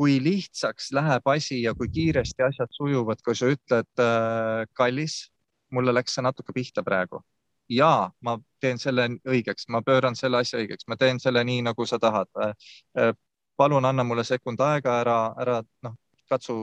kui 0.00 0.16
lihtsaks 0.24 0.94
läheb 0.96 1.28
asi 1.28 1.60
ja 1.62 1.74
kui 1.76 1.90
kiiresti 1.92 2.44
asjad 2.46 2.72
sujuvad, 2.72 3.20
kui 3.24 3.36
sa 3.36 3.50
ütled 3.52 4.00
äh,, 4.00 4.64
kallis, 4.76 5.26
mulle 5.70 5.94
läks 5.94 6.16
see 6.16 6.24
natuke 6.24 6.52
pihta 6.56 6.82
praegu 6.86 7.22
ja 7.70 8.10
ma 8.20 8.36
teen 8.60 8.78
selle 8.78 9.06
õigeks, 9.28 9.68
ma 9.68 9.82
pööran 9.86 10.16
selle 10.18 10.40
asja 10.42 10.58
õigeks, 10.58 10.88
ma 10.90 10.96
teen 10.98 11.20
selle 11.22 11.44
nii, 11.46 11.62
nagu 11.68 11.86
sa 11.86 11.98
tahad. 12.02 12.30
Äh, 12.42 13.12
palun 13.56 13.84
anna 13.84 14.04
mulle 14.04 14.24
sekund 14.24 14.60
aega, 14.64 15.00
ära, 15.04 15.18
ära 15.38 15.60
noh, 15.86 15.94
katsu 16.30 16.56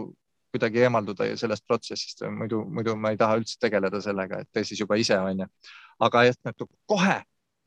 kuidagi 0.51 0.81
eemalduda 0.83 1.27
sellest 1.37 1.65
protsessist, 1.67 2.23
muidu, 2.33 2.63
muidu 2.65 2.95
ma 2.95 3.11
ei 3.13 3.19
taha 3.19 3.37
üldse 3.39 3.57
tegeleda 3.61 4.01
sellega, 4.01 4.41
et 4.41 4.49
tee 4.51 4.65
siis 4.65 4.81
juba 4.81 4.97
ise, 4.99 5.17
onju. 5.19 5.47
aga 5.99 6.23
et 6.27 6.39
nagu 6.45 6.69
kohe 6.87 7.17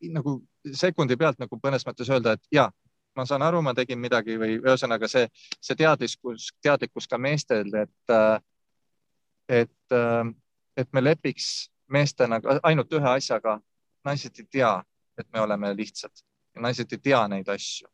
nagu 0.08 0.40
sekundi 0.76 1.16
pealt 1.20 1.38
nagu 1.40 1.58
mõnes 1.62 1.84
mõttes 1.86 2.08
öelda, 2.10 2.32
et 2.36 2.54
ja 2.54 2.70
ma 3.16 3.26
saan 3.26 3.42
aru, 3.42 3.60
ma 3.62 3.74
tegin 3.76 4.00
midagi 4.00 4.38
või 4.40 4.56
ühesõnaga 4.60 5.08
see, 5.10 5.26
see 5.60 5.76
teadlikkus, 5.76 6.50
teadlikkus 6.62 7.08
ka 7.10 7.18
meestel, 7.18 7.68
et, 7.82 8.14
et, 9.60 9.94
et 10.76 10.88
me 10.92 11.04
lepiks 11.04 11.70
meestena 11.88 12.40
ainult 12.62 12.92
ühe 12.92 13.08
asjaga. 13.08 13.60
naised 14.04 14.38
ei 14.38 14.46
tea, 14.50 14.82
et 15.18 15.26
me 15.32 15.40
oleme 15.40 15.74
lihtsad 15.76 16.22
ja 16.54 16.62
naised 16.62 16.92
ei 16.92 16.98
tea 16.98 17.26
neid 17.28 17.48
asju 17.48 17.88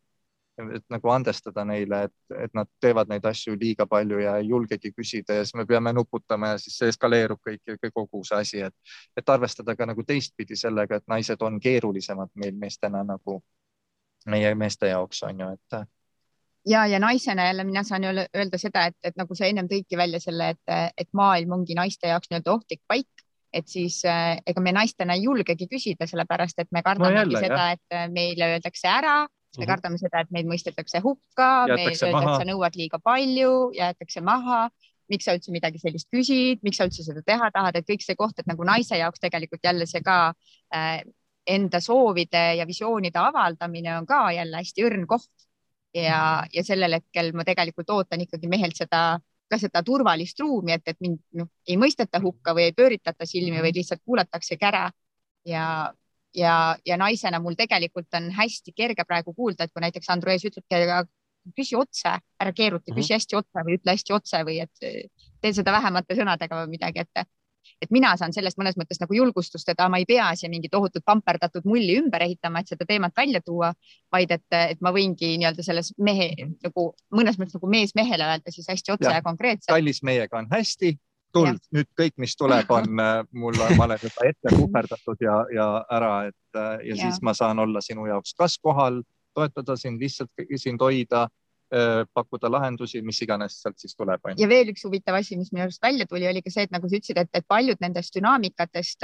et 0.58 0.84
nagu 0.90 1.10
andestada 1.12 1.64
neile, 1.68 2.02
et, 2.08 2.14
et 2.44 2.54
nad 2.56 2.68
teevad 2.80 3.10
neid 3.12 3.24
asju 3.28 3.56
liiga 3.60 3.86
palju 3.86 4.20
ja 4.22 4.36
ei 4.40 4.48
julgegi 4.48 4.92
küsida 4.96 5.36
ja 5.36 5.44
siis 5.44 5.54
me 5.54 5.66
peame 5.66 5.92
nuputama 5.92 6.54
ja 6.54 6.58
siis 6.58 6.78
see 6.78 6.88
eskaleerub 6.92 7.40
kõik, 7.44 7.90
kogu 7.92 8.22
see 8.24 8.38
asi, 8.38 8.62
et, 8.68 8.94
et 9.16 9.28
arvestada 9.28 9.76
ka 9.76 9.86
nagu 9.86 10.04
teistpidi 10.04 10.56
sellega, 10.56 10.96
et 10.96 11.08
naised 11.12 11.42
on 11.44 11.60
keerulisemad 11.60 12.32
meil 12.34 12.56
meestena 12.56 13.04
nagu 13.04 13.42
meie 14.26 14.54
meeste 14.54 14.88
jaoks 14.90 15.22
on 15.28 15.44
ju, 15.44 15.52
et. 15.58 15.82
Ja, 16.66 16.86
ja 16.86 16.98
naisena 16.98 17.46
jälle 17.46 17.64
mina 17.64 17.82
saan 17.82 18.04
öelda 18.04 18.58
seda, 18.58 18.86
et, 18.90 18.96
et 19.04 19.16
nagu 19.16 19.34
sa 19.34 19.46
ennem 19.46 19.68
tõidki 19.70 19.96
välja 19.96 20.20
selle, 20.20 20.50
et, 20.56 20.92
et 20.96 21.08
maailm 21.12 21.52
ongi 21.60 21.74
naiste 21.78 22.10
jaoks 22.10 22.30
nii-öelda 22.30 22.52
ohtlik 22.52 22.82
paik 22.88 23.24
et 23.56 23.68
siis 23.70 24.02
äh, 24.04 24.36
ega 24.46 24.60
me 24.60 24.72
naistena 24.74 25.14
ei 25.14 25.22
julgegi 25.22 25.68
küsida, 25.70 26.06
sellepärast 26.06 26.58
et 26.60 26.68
me 26.74 26.82
kardamegi 26.84 27.38
no 27.38 27.40
seda, 27.40 27.70
et 27.72 28.12
meile 28.12 28.50
öeldakse 28.56 28.88
ära 28.90 29.22
me 29.56 29.64
mm 29.64 29.64
-hmm. 29.64 29.72
kardame 29.72 29.98
seda, 29.98 30.20
et 30.20 30.30
meid 30.30 30.46
mõistetakse 30.46 31.00
hukka, 31.02 31.66
öeldakse, 31.70 32.10
nõuad 32.50 32.76
liiga 32.76 32.98
palju, 32.98 33.72
jäetakse 33.74 34.20
maha, 34.20 34.68
miks 35.08 35.24
sa 35.24 35.34
üldse 35.36 35.52
midagi 35.52 35.78
sellist 35.78 36.08
küsid, 36.12 36.60
miks 36.62 36.76
sa 36.76 36.84
üldse 36.84 37.04
seda 37.06 37.22
teha 37.26 37.50
tahad, 37.50 37.76
et 37.76 37.86
kõik 37.88 38.02
see 38.02 38.16
koht, 38.18 38.38
et 38.38 38.46
nagu 38.46 38.64
naise 38.64 38.98
jaoks 38.98 39.22
tegelikult 39.22 39.64
jälle 39.64 39.86
see 39.86 40.02
ka 40.04 40.34
äh, 40.74 41.00
enda 41.46 41.80
soovide 41.80 42.56
ja 42.58 42.66
visioonide 42.66 43.18
avaldamine 43.18 43.98
on 43.98 44.06
ka 44.06 44.32
jälle 44.32 44.56
hästi 44.56 44.84
õrn 44.84 45.06
koht. 45.06 45.45
Ja, 45.96 46.20
ja 46.52 46.64
sellel 46.64 46.98
hetkel 46.98 47.32
ma 47.36 47.44
tegelikult 47.46 47.90
ootan 47.94 48.22
ikkagi 48.24 48.50
mehelt 48.50 48.76
seda, 48.78 49.18
ka 49.50 49.58
seda 49.60 49.82
turvalist 49.86 50.40
ruumi, 50.42 50.74
et, 50.76 50.84
et 50.92 50.98
mind 51.04 51.20
noh, 51.38 51.50
ei 51.68 51.78
mõisteta 51.80 52.20
hukka 52.22 52.54
või 52.56 52.68
ei 52.68 52.74
pööritata 52.76 53.28
silmi, 53.28 53.62
vaid 53.62 53.78
lihtsalt 53.78 54.02
kuulataksegi 54.04 54.68
ära 54.68 54.88
ja 55.46 55.66
ja, 56.36 56.76
ja 56.84 56.96
naisena 57.00 57.40
mul 57.40 57.56
tegelikult 57.56 58.12
on 58.18 58.28
hästi 58.36 58.74
kerge 58.76 59.06
praegu 59.08 59.32
kuulda, 59.34 59.64
et 59.64 59.72
kui 59.72 59.80
näiteks 59.80 60.10
Andrus 60.12 60.44
ütlebki, 60.44 60.82
küsi 61.56 61.78
otse, 61.78 62.12
ära 62.42 62.52
keeruta, 62.52 62.90
küsi 62.90 63.14
mhm. 63.14 63.20
hästi 63.20 63.38
otse 63.38 63.64
või 63.64 63.78
ütle 63.78 63.94
hästi 63.94 64.14
otse 64.16 64.42
või 64.44 64.58
et 64.64 64.84
tee 65.40 65.52
seda 65.54 65.72
vähemate 65.72 66.16
sõnadega 66.18 66.60
või 66.60 66.74
midagi, 66.74 67.06
et 67.06 67.24
et 67.82 67.90
mina 67.94 68.12
saan 68.16 68.34
sellest 68.34 68.58
mõnes 68.60 68.76
mõttes 68.80 69.00
nagu 69.02 69.16
julgustust, 69.16 69.68
et 69.68 69.82
ma 69.90 70.00
ei 70.00 70.06
pea 70.08 70.28
siia 70.36 70.50
mingit 70.52 70.72
tohutut 70.72 71.04
pamperdatud 71.04 71.66
mulli 71.68 71.98
ümber 72.00 72.26
ehitama, 72.26 72.60
et 72.60 72.72
seda 72.72 72.86
teemat 72.88 73.16
välja 73.16 73.40
tuua, 73.44 73.72
vaid 74.12 74.32
et, 74.34 74.46
et 74.50 74.80
ma 74.84 74.92
võingi 74.94 75.36
nii-öelda 75.40 75.64
selles 75.66 75.92
mehe 75.98 76.30
nagu 76.64 76.88
mõnes 77.14 77.40
mõttes 77.40 77.58
nagu 77.58 77.70
mees 77.70 77.94
mehele 77.98 78.28
öelda 78.30 78.54
siis 78.54 78.68
hästi 78.70 78.96
otse 78.96 79.10
ja, 79.10 79.18
ja 79.20 79.26
konkreetselt. 79.26 79.72
kallis 79.72 80.02
meiega 80.06 80.38
on 80.38 80.48
hästi, 80.50 80.96
tuld, 81.36 81.60
nüüd 81.74 81.88
kõik, 81.98 82.14
mis 82.22 82.36
tuleb, 82.38 82.70
on 82.72 83.02
äh, 83.02 83.18
mul, 83.36 83.56
ma 83.76 83.88
olen 83.88 84.02
juba 84.02 84.28
ette 84.28 84.52
puhverdatud 84.58 85.24
ja, 85.24 85.40
ja 85.54 85.68
ära, 85.92 86.12
et 86.30 86.58
äh, 86.58 86.72
ja, 86.86 86.94
ja 86.94 87.00
siis 87.02 87.20
ma 87.24 87.34
saan 87.36 87.60
olla 87.62 87.82
sinu 87.84 88.06
jaoks 88.08 88.36
kas 88.38 88.58
kohal, 88.62 89.02
toetada 89.36 89.76
sind, 89.76 90.00
lihtsalt 90.00 90.46
sind 90.56 90.80
hoida, 90.80 91.26
pakkuda 92.14 92.50
lahendusi, 92.50 93.00
mis 93.02 93.18
iganes 93.24 93.56
sealt 93.62 93.78
siis 93.82 93.96
tuleb. 93.98 94.20
ja 94.38 94.48
veel 94.48 94.70
üks 94.70 94.84
huvitav 94.86 95.18
asi, 95.18 95.36
mis 95.36 95.50
minu 95.52 95.64
arust 95.64 95.82
välja 95.82 96.06
tuli, 96.06 96.28
oli 96.28 96.42
ka 96.42 96.50
see, 96.50 96.62
et 96.68 96.70
nagu 96.70 96.88
sa 96.88 96.94
ütlesid, 97.00 97.18
et, 97.18 97.30
et 97.34 97.46
paljud 97.48 97.80
nendest 97.82 98.14
dünaamikatest 98.14 99.02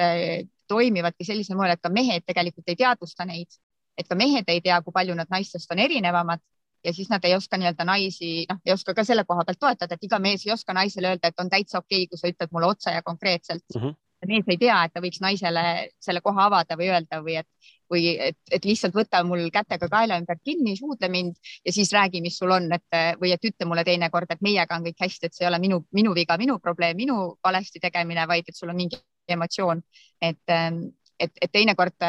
toimivadki 0.70 1.26
sellisel 1.26 1.58
moel, 1.58 1.74
et 1.74 1.82
ka 1.82 1.90
mehed 1.90 2.22
tegelikult 2.26 2.70
ei 2.70 2.78
teadvusta 2.78 3.26
neid, 3.26 3.50
et 3.98 4.08
ka 4.08 4.14
mehed 4.14 4.48
ei 4.48 4.62
tea, 4.62 4.78
kui 4.82 4.94
palju 4.94 5.16
nad 5.18 5.30
naistest 5.30 5.74
on 5.74 5.82
erinevamad 5.82 6.40
ja 6.84 6.92
siis 6.92 7.10
nad 7.10 7.24
ei 7.24 7.34
oska 7.34 7.58
nii-öelda 7.58 7.84
naisi, 7.84 8.30
noh, 8.50 8.58
ei 8.66 8.72
oska 8.72 8.94
ka 8.94 9.04
selle 9.06 9.24
koha 9.24 9.44
pealt 9.46 9.60
toetada, 9.60 9.94
et 9.94 10.06
iga 10.08 10.18
mees 10.22 10.46
ei 10.46 10.52
oska 10.54 10.74
naisele 10.74 11.12
öelda, 11.12 11.30
et 11.30 11.42
on 11.42 11.50
täitsa 11.50 11.78
okei 11.78 12.04
okay,, 12.04 12.08
kui 12.10 12.18
sa 12.18 12.30
ütled 12.32 12.54
mulle 12.54 12.70
otse 12.74 12.94
ja 12.94 13.02
konkreetselt 13.02 13.64
mm. 13.74 13.82
-hmm. 13.82 13.94
mees 14.28 14.48
ei 14.48 14.58
tea, 14.58 14.78
et 14.84 14.94
ta 14.94 15.02
võiks 15.04 15.22
naisele 15.22 15.64
selle 16.00 16.20
koha 16.20 16.46
avada 16.50 16.78
või 16.78 16.90
öelda 16.90 17.22
või 17.22 17.38
et, 17.42 17.48
või 17.92 18.14
et, 18.28 18.38
et 18.50 18.64
lihtsalt 18.64 18.94
võta 18.96 19.22
mul 19.26 19.44
kätega 19.52 19.88
kaela 19.92 20.18
ümber 20.20 20.40
kinni, 20.44 20.76
suudle 20.78 21.10
mind 21.12 21.36
ja 21.64 21.72
siis 21.72 21.92
räägi, 21.92 22.22
mis 22.24 22.38
sul 22.38 22.50
on, 22.54 22.70
et 22.72 23.18
või 23.20 23.34
et 23.34 23.50
ütle 23.50 23.68
mulle 23.68 23.84
teinekord, 23.84 24.30
et 24.32 24.44
meiega 24.44 24.78
on 24.78 24.86
kõik 24.88 25.04
hästi, 25.04 25.28
et 25.28 25.36
see 25.36 25.44
ei 25.46 25.50
ole 25.50 25.60
minu, 25.62 25.82
minu 25.92 26.14
viga, 26.16 26.38
minu 26.40 26.58
probleem, 26.62 26.96
minu 26.96 27.18
valesti 27.44 27.82
tegemine, 27.82 28.26
vaid 28.28 28.48
et 28.48 28.56
sul 28.56 28.72
on 28.72 28.80
mingi 28.80 29.00
emotsioon. 29.28 29.82
et, 30.22 30.40
et, 30.48 31.32
et 31.40 31.52
teinekord 31.52 32.00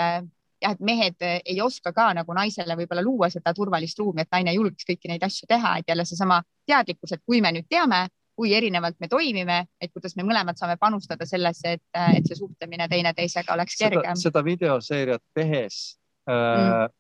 jah, 0.64 0.74
et 0.74 0.84
mehed 0.84 1.22
eh, 1.22 1.40
ei 1.46 1.62
oska 1.62 1.94
ka 1.96 2.10
nagu 2.18 2.36
naisele 2.36 2.78
võib-olla 2.80 3.04
luua 3.06 3.30
seda 3.34 3.54
turvalist 3.56 4.00
ruumi, 4.00 4.24
et 4.24 4.32
naine 4.32 4.56
julgeks 4.56 4.88
kõiki 4.90 5.12
neid 5.12 5.24
asju 5.28 5.50
teha, 5.50 5.78
et 5.80 5.90
jälle 5.92 6.06
seesama 6.08 6.42
teadlikkus, 6.68 7.16
et 7.16 7.24
kui 7.26 7.42
me 7.44 7.52
nüüd 7.56 7.68
teame, 7.70 8.06
kui 8.36 8.54
erinevalt 8.58 8.98
me 9.00 9.08
toimime, 9.08 9.60
et 9.82 9.92
kuidas 9.94 10.16
me 10.18 10.26
mõlemad 10.26 10.58
saame 10.58 10.78
panustada 10.82 11.26
sellesse, 11.30 11.76
et, 11.78 11.84
et 12.18 12.26
see 12.28 12.40
suhtlemine 12.40 12.88
teineteisega 12.90 13.54
oleks 13.54 13.78
kergem. 13.80 14.18
seda 14.20 14.44
videoseeriat 14.46 15.22
tehes 15.38 16.00
äh, 16.30 16.34
mm. 16.34 16.96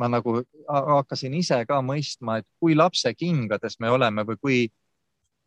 ma 0.00 0.10
nagu 0.16 0.38
hakkasin 0.68 1.36
ise 1.36 1.60
ka 1.68 1.82
mõistma, 1.84 2.40
et 2.40 2.48
kui 2.60 2.76
lapse 2.78 3.12
kingades 3.14 3.78
me 3.80 3.92
oleme 3.92 4.24
või 4.28 4.40
kui, 4.40 4.58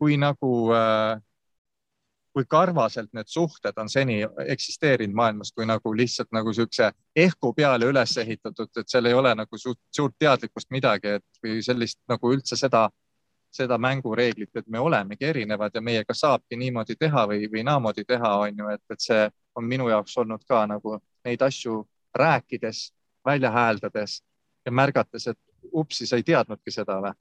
kui 0.01 0.17
nagu 0.21 0.53
äh, 0.77 1.17
kui 2.33 2.45
karvaselt 2.47 3.11
need 3.13 3.27
suhted 3.27 3.77
on 3.81 3.89
seni 3.91 4.21
eksisteerinud 4.47 5.15
maailmas, 5.15 5.51
kui 5.51 5.65
nagu 5.67 5.93
lihtsalt 5.95 6.31
nagu 6.31 6.53
siukse 6.55 6.91
ehku 7.15 7.53
peale 7.53 7.89
üles 7.91 8.15
ehitatud, 8.23 8.71
et 8.79 8.87
seal 8.91 9.09
ei 9.09 9.15
ole 9.17 9.33
nagu 9.35 9.59
suurt, 9.59 9.79
suurt 9.95 10.15
teadlikkust 10.19 10.71
midagi, 10.71 11.17
et 11.19 11.43
või 11.43 11.59
sellist 11.65 11.99
nagu 12.11 12.31
üldse 12.31 12.55
seda, 12.59 12.87
seda 13.51 13.77
mängureeglit, 13.77 14.51
et 14.55 14.67
me 14.67 14.79
olemegi 14.79 15.25
erinevad 15.25 15.75
ja 15.75 15.81
meiega 15.81 16.13
saabki 16.15 16.57
niimoodi 16.57 16.95
teha 16.99 17.25
või, 17.27 17.47
või 17.51 17.63
naamoodi 17.67 18.05
teha, 18.07 18.35
on 18.45 18.63
ju, 18.63 18.69
et, 18.73 18.83
et 18.91 19.03
see 19.03 19.25
on 19.55 19.67
minu 19.67 19.89
jaoks 19.91 20.17
olnud 20.17 20.45
ka 20.47 20.63
nagu 20.69 20.97
neid 21.25 21.41
asju 21.41 21.81
rääkides, 22.15 22.91
välja 23.25 23.51
hääldades 23.51 24.21
ja 24.65 24.71
märgates, 24.71 25.27
et 25.27 25.39
upsi, 25.71 26.07
sa 26.07 26.19
ei 26.19 26.25
teadnudki 26.27 26.71
seda 26.73 27.01
või 27.03 27.17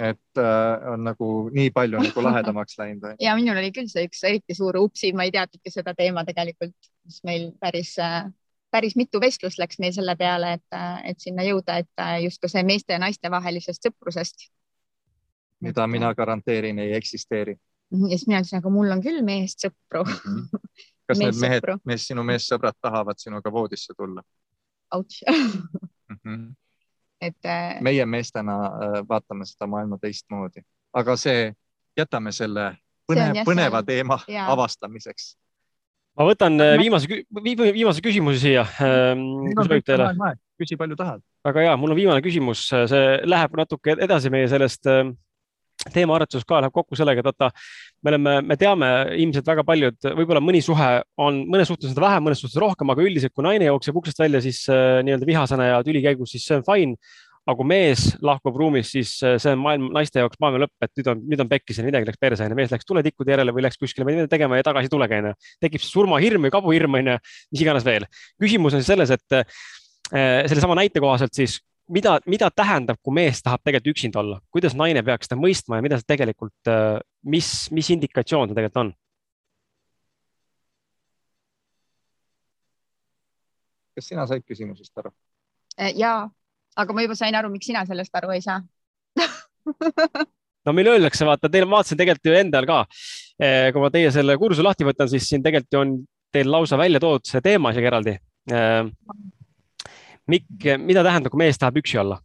et 0.00 0.38
äh, 0.38 0.92
on 0.92 1.02
nagu 1.04 1.28
nii 1.52 1.72
palju 1.74 1.98
nagu 2.00 2.22
lahedamaks 2.22 2.78
läinud. 2.78 3.16
ja 3.26 3.34
minul 3.36 3.58
oli 3.58 3.72
küll 3.74 3.90
see 3.90 4.06
üks 4.06 4.22
eriti 4.24 4.54
suur 4.56 4.78
upsi, 4.80 5.10
ma 5.12 5.26
ei 5.26 5.34
teadnudki 5.34 5.72
seda 5.74 5.92
teema 5.98 6.22
tegelikult, 6.24 6.76
mis 7.04 7.18
meil 7.26 7.50
päris 7.60 7.96
äh, 8.00 8.30
päris 8.70 8.96
mitu 8.96 9.20
vestlust 9.20 9.58
läks 9.58 9.78
meil 9.82 9.92
selle 9.94 10.14
peale, 10.16 10.54
et, 10.58 10.66
äh, 10.74 11.02
et 11.12 11.20
sinna 11.20 11.44
jõuda, 11.46 11.80
et 11.82 12.02
äh, 12.02 12.16
just 12.24 12.40
ka 12.42 12.50
see 12.50 12.62
meeste 12.66 12.94
ja 12.94 13.02
naiste 13.02 13.30
vahelisest 13.30 13.86
sõprusest. 13.86 14.48
Mida 15.60 15.86
mina 15.86 16.14
garanteerin, 16.14 16.78
ei 16.78 16.94
eksisteeri. 16.96 17.56
Mhm, 17.90 18.10
ja 18.12 18.18
siis 18.18 18.28
mina 18.28 18.40
ütlesin, 18.40 18.62
aga 18.62 18.70
mul 18.70 18.90
on 18.94 19.02
küll 19.02 19.22
meest 19.26 19.66
sõpru. 19.66 20.04
-hmm. 20.06 20.60
kas 21.10 21.18
need 21.18 21.40
mehed, 21.42 21.68
mees, 21.84 22.06
sinu 22.06 22.22
meessõbrad 22.22 22.78
tahavad 22.80 23.18
sinuga 23.18 23.52
voodisse 23.52 23.94
tulla? 23.96 24.22
Ouch 24.94 25.22
mm. 25.28 26.16
-hmm 26.24 26.50
et. 27.20 27.44
Äh, 27.44 27.80
meie 27.80 28.06
meestena 28.06 28.56
äh, 28.66 28.96
vaatame 29.08 29.46
seda 29.48 29.68
maailma 29.70 29.98
teistmoodi, 30.00 30.64
aga 30.96 31.16
see, 31.20 31.52
jätame 31.98 32.32
selle 32.32 32.72
põnev, 33.10 33.42
põneva 33.48 33.82
teema 33.86 34.20
ja. 34.30 34.48
avastamiseks. 34.52 35.34
ma 36.18 36.26
võtan 36.28 36.56
äh, 36.62 36.76
viimase, 36.80 37.22
viimase 37.44 38.04
küsimuse 38.04 38.40
siia. 38.42 38.66
Ähm, 38.84 39.26
küsi 40.60 40.76
palju 40.80 40.96
tahad. 40.96 41.24
väga 41.46 41.66
hea, 41.66 41.76
mul 41.80 41.94
on 41.94 42.00
viimane 42.00 42.24
küsimus, 42.24 42.66
see 42.70 43.04
läheb 43.24 43.56
natuke 43.60 43.96
edasi 43.96 44.32
meie 44.32 44.48
sellest 44.50 44.88
teemaarendus 45.88 46.44
ka 46.48 46.60
läheb 46.60 46.74
kokku 46.74 46.98
sellega, 46.98 47.22
et 47.22 47.28
vaata, 47.30 47.48
me 48.04 48.12
oleme, 48.12 48.34
me 48.50 48.56
teame 48.60 48.90
ilmselt 49.16 49.48
väga 49.48 49.64
paljud, 49.66 49.96
võib-olla 50.18 50.42
mõni 50.44 50.60
suhe 50.64 50.90
on, 51.20 51.40
mõnes 51.50 51.70
suhtes 51.70 51.94
seda 51.94 52.04
vähem, 52.04 52.26
mõnes 52.26 52.42
suhtes 52.42 52.60
rohkem, 52.60 52.92
aga 52.92 53.04
üldiselt, 53.06 53.32
kui 53.36 53.46
naine 53.46 53.70
jookseb 53.70 53.96
uksest 54.02 54.20
välja, 54.20 54.42
siis 54.44 54.62
äh, 54.68 55.00
nii-öelda 55.06 55.28
vihasena 55.28 55.70
ja 55.70 55.82
tüli 55.86 56.04
käigus, 56.04 56.34
siis 56.34 56.46
see 56.46 56.60
on 56.60 56.66
fine. 56.68 56.98
aga 57.48 57.56
kui 57.56 57.66
mees 57.66 58.02
lahkub 58.22 58.58
ruumist, 58.60 58.92
siis 58.92 59.14
äh, 59.24 59.38
see 59.40 59.54
on 59.56 59.62
maailm, 59.64 59.86
naiste 59.96 60.20
jaoks 60.20 60.38
maailma 60.42 60.66
lõpp, 60.66 60.74
et 60.84 60.92
nüüd 61.00 61.08
on, 61.08 61.22
nüüd 61.32 61.40
on 61.40 61.48
pekkis 61.50 61.80
ja 61.80 61.86
midagi 61.86 62.06
läks 62.06 62.20
perse, 62.20 62.44
onju. 62.44 62.58
mees 62.58 62.70
läks 62.70 62.86
tuletikkude 62.86 63.32
järele 63.32 63.54
või 63.56 63.64
läks 63.64 63.80
kuskile 63.80 64.04
midagi 64.06 64.28
tegema 64.30 64.60
ja 64.60 64.66
tagasi 64.68 64.90
ei 64.90 64.92
tulegi, 64.92 65.22
onju. 65.22 65.32
tekib 65.64 65.82
surmahirm 65.82 66.44
või 66.46 66.52
kabuhirm, 66.52 67.00
onju, 67.00 67.16
mis 67.50 67.64
iganes 67.64 67.88
veel. 67.88 68.06
küsimus 68.44 68.76
on 68.76 68.84
selles, 68.86 69.16
et 69.16 69.40
äh, 69.40 70.44
sellesama 70.52 70.76
näite 70.82 71.00
kohaselt 71.00 71.34
siis 71.34 71.58
mida, 71.92 72.16
mida 72.30 72.50
tähendab, 72.54 72.98
kui 73.02 73.14
mees 73.16 73.42
tahab 73.44 73.62
tegelikult 73.64 73.94
üksinda 73.94 74.20
olla, 74.22 74.40
kuidas 74.54 74.76
naine 74.78 75.02
peaks 75.06 75.28
seda 75.28 75.38
mõistma 75.40 75.78
ja 75.78 75.84
mida 75.84 75.98
see 76.00 76.08
tegelikult, 76.12 76.56
äh, 76.70 76.98
mis, 77.34 77.50
mis 77.74 77.90
indikatsioon 77.96 78.50
see 78.50 78.58
tegelikult 78.58 78.82
on? 78.84 78.92
kas 83.96 84.06
sina 84.06 84.24
said 84.30 84.46
küsimusest 84.46 85.02
aru? 85.02 85.10
Äh, 85.76 85.92
ja, 85.98 86.14
aga 86.78 86.96
ma 86.96 87.04
juba 87.04 87.18
sain 87.18 87.36
aru, 87.36 87.50
miks 87.52 87.68
sina 87.68 87.84
sellest 87.88 88.14
aru 88.20 88.32
ei 88.36 88.44
saa 88.44 88.62
no 90.66 90.76
meile 90.76 90.94
öeldakse, 90.94 91.26
vaata, 91.28 91.50
teil, 91.52 91.66
ma 91.68 91.80
vaatasin 91.80 92.00
tegelikult 92.00 92.30
ju 92.30 92.38
endal 92.38 92.68
ka, 92.70 92.80
äh, 93.42 93.68
kui 93.74 93.82
ma 93.82 93.92
teie 93.92 94.14
selle 94.14 94.38
kursuse 94.40 94.64
lahti 94.64 94.88
võtan, 94.88 95.10
siis 95.10 95.28
siin 95.28 95.44
tegelikult 95.44 95.76
ju 95.76 95.84
on 95.84 96.00
teil 96.30 96.50
lausa 96.52 96.78
välja 96.78 97.02
toodud 97.02 97.26
see 97.26 97.42
teema 97.42 97.74
isegi 97.74 97.90
eraldi 97.90 98.16
Mikk, 100.28 100.66
mida 100.78 101.04
tähendab, 101.04 101.32
kui 101.32 101.38
mees 101.38 101.58
tahab 101.58 101.80
üksi 101.80 101.98
olla? 101.98 102.20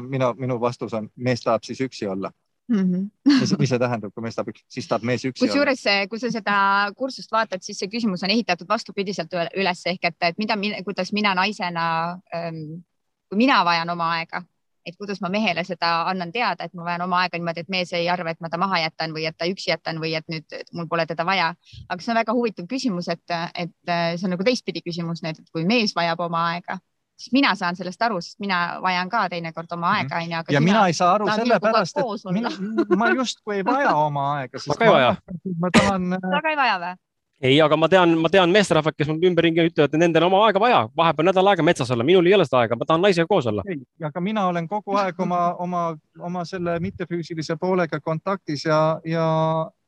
mina, 0.00 0.32
minu 0.32 0.56
vastus 0.60 0.94
on, 0.96 1.10
mees 1.16 1.42
tahab 1.44 1.64
siis 1.66 1.80
üksi 1.84 2.06
olla 2.08 2.30
mm. 2.68 2.78
-hmm. 2.78 3.08
mis, 3.40 3.58
mis 3.58 3.68
see 3.68 3.78
tähendab, 3.78 4.14
kui 4.14 4.22
mees 4.22 4.36
tahab 4.36 4.48
üksi, 4.52 4.64
siis 4.68 4.88
tahab 4.88 5.04
mees 5.04 5.24
üksi 5.24 5.44
kusjuures, 5.44 5.82
kui 6.08 6.18
sa 6.18 6.30
seda 6.32 6.58
kursust 6.96 7.32
vaatad, 7.32 7.60
siis 7.62 7.78
see 7.78 7.90
küsimus 7.92 8.24
on 8.24 8.30
ehitatud 8.30 8.68
vastupidiselt 8.68 9.34
üles 9.56 9.82
ehk 9.86 10.04
et, 10.04 10.16
et 10.20 10.38
mida, 10.38 10.56
kuidas 10.84 11.12
mina 11.12 11.34
naisena, 11.34 11.88
ähm, 12.34 12.80
kui 13.28 13.44
mina 13.44 13.64
vajan 13.64 13.90
oma 13.90 14.12
aega 14.18 14.42
et 14.88 14.96
kuidas 14.98 15.20
ma 15.24 15.30
mehele 15.32 15.64
seda 15.64 15.92
annan 16.10 16.32
teada, 16.32 16.64
et 16.64 16.74
ma 16.74 16.86
vajan 16.88 17.06
oma 17.06 17.22
aega 17.24 17.38
niimoodi, 17.38 17.64
et 17.64 17.72
mees 17.72 17.92
ei 17.96 18.08
arva, 18.12 18.34
et 18.34 18.40
ma 18.44 18.50
ta 18.52 18.60
maha 18.60 18.82
jätan 18.84 19.14
või 19.16 19.28
et 19.28 19.36
ta 19.38 19.48
üksi 19.50 19.72
jätan 19.72 20.00
või 20.02 20.14
et 20.18 20.26
nüüd 20.32 20.58
et 20.58 20.68
mul 20.72 20.88
pole 20.90 21.06
teda 21.06 21.26
vaja. 21.28 21.54
aga 21.88 22.02
see 22.02 22.12
on 22.12 22.20
väga 22.20 22.36
huvitav 22.36 22.68
küsimus, 22.70 23.08
et, 23.12 23.24
et 23.54 23.74
see 23.88 24.28
on 24.28 24.36
nagu 24.36 24.46
teistpidi 24.46 24.82
küsimus 24.84 25.22
nüüd, 25.24 25.40
et 25.40 25.50
kui 25.52 25.66
mees 25.68 25.94
vajab 25.96 26.20
oma 26.28 26.44
aega, 26.54 26.78
siis 27.18 27.32
mina 27.32 27.54
saan 27.58 27.76
sellest 27.76 28.02
aru, 28.02 28.20
sest 28.22 28.38
mina 28.40 28.78
vajan 28.82 29.10
ka 29.10 29.26
teinekord 29.32 29.72
oma 29.74 29.90
mhm. 29.92 29.96
aega, 29.96 30.22
onju. 30.22 30.54
ja 30.54 30.60
mina 30.60 30.86
ei 30.86 30.96
saa 30.96 31.14
aru 31.16 31.28
sellepärast, 31.32 31.98
et 31.98 32.32
mina, 32.32 32.52
ma 32.96 33.10
justkui 33.14 33.60
ei 33.60 33.64
vaja 33.66 33.94
oma 33.96 34.32
aega. 34.38 34.62
ma 34.68 34.78
ka 34.78 34.88
ei 34.88 34.96
vaja. 34.96 35.12
ma 35.58 35.70
tahan. 35.78 36.16
sa 36.22 36.42
ka 36.42 36.54
ei 36.54 36.60
vaja 36.62 36.80
või? 36.84 36.96
Ei, 37.40 37.60
aga 37.62 37.76
ma 37.78 37.88
tean, 37.88 38.16
ma 38.18 38.30
tean 38.32 38.50
meesterahvad, 38.50 38.96
kes 38.98 39.08
mul 39.10 39.28
ümberringi 39.30 39.68
ütlevad, 39.70 39.94
et 39.94 40.00
nendel 40.02 40.26
on 40.26 40.32
oma 40.32 40.44
aega 40.48 40.60
vaja, 40.62 40.80
vahepeal 40.98 41.28
nädal 41.30 41.50
aega 41.52 41.64
metsas 41.66 41.90
olla, 41.94 42.06
minul 42.06 42.26
ei 42.26 42.34
ole 42.34 42.46
seda 42.48 42.64
aega, 42.64 42.78
ma 42.78 42.88
tahan 42.88 43.04
naisega 43.06 43.30
koos 43.30 43.46
olla. 43.46 43.62
aga 44.10 44.22
mina 44.24 44.46
olen 44.50 44.68
kogu 44.68 44.96
aeg 44.98 45.20
oma, 45.22 45.40
oma, 45.62 45.82
oma 46.18 46.44
selle 46.48 46.78
mittefüüsilise 46.82 47.56
poolega 47.60 48.00
kontaktis 48.00 48.66
ja, 48.66 48.80
ja 49.06 49.26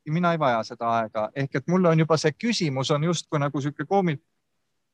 mina 0.09 0.31
ei 0.31 0.39
vaja 0.39 0.63
seda 0.71 0.93
aega, 1.01 1.27
ehk 1.35 1.59
et 1.59 1.67
mul 1.67 1.91
on 1.91 2.05
juba 2.05 2.17
see 2.17 2.31
küsimus 2.39 2.91
on 2.95 3.03
justkui 3.09 3.39
nagu 3.39 3.61
sihuke 3.61 3.85
koomil. 3.85 4.17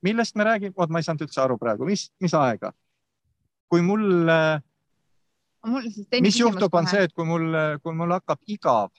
millest 0.02 0.36
me 0.36 0.44
räägime, 0.44 0.74
vot 0.78 0.90
ma 0.90 1.00
ei 1.00 1.06
saanud 1.06 1.26
üldse 1.26 1.42
aru 1.42 1.58
praegu, 1.58 1.86
mis, 1.86 2.10
mis 2.22 2.34
aega? 2.34 2.74
kui 3.70 3.82
mul, 3.82 4.02
mul, 5.68 5.88
mis 6.22 6.40
juhtub, 6.40 6.74
on 6.74 6.88
see, 6.88 7.04
et 7.04 7.14
kui 7.14 7.26
mul, 7.26 7.52
kui 7.84 7.94
mul 7.94 8.14
hakkab 8.16 8.40
igav, 8.48 8.94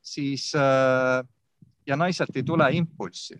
siis 0.00 0.52
äh, 0.54 1.24
ja 1.86 1.96
naiselt 1.96 2.36
ei 2.36 2.42
tule 2.42 2.68
impulssi, 2.72 3.38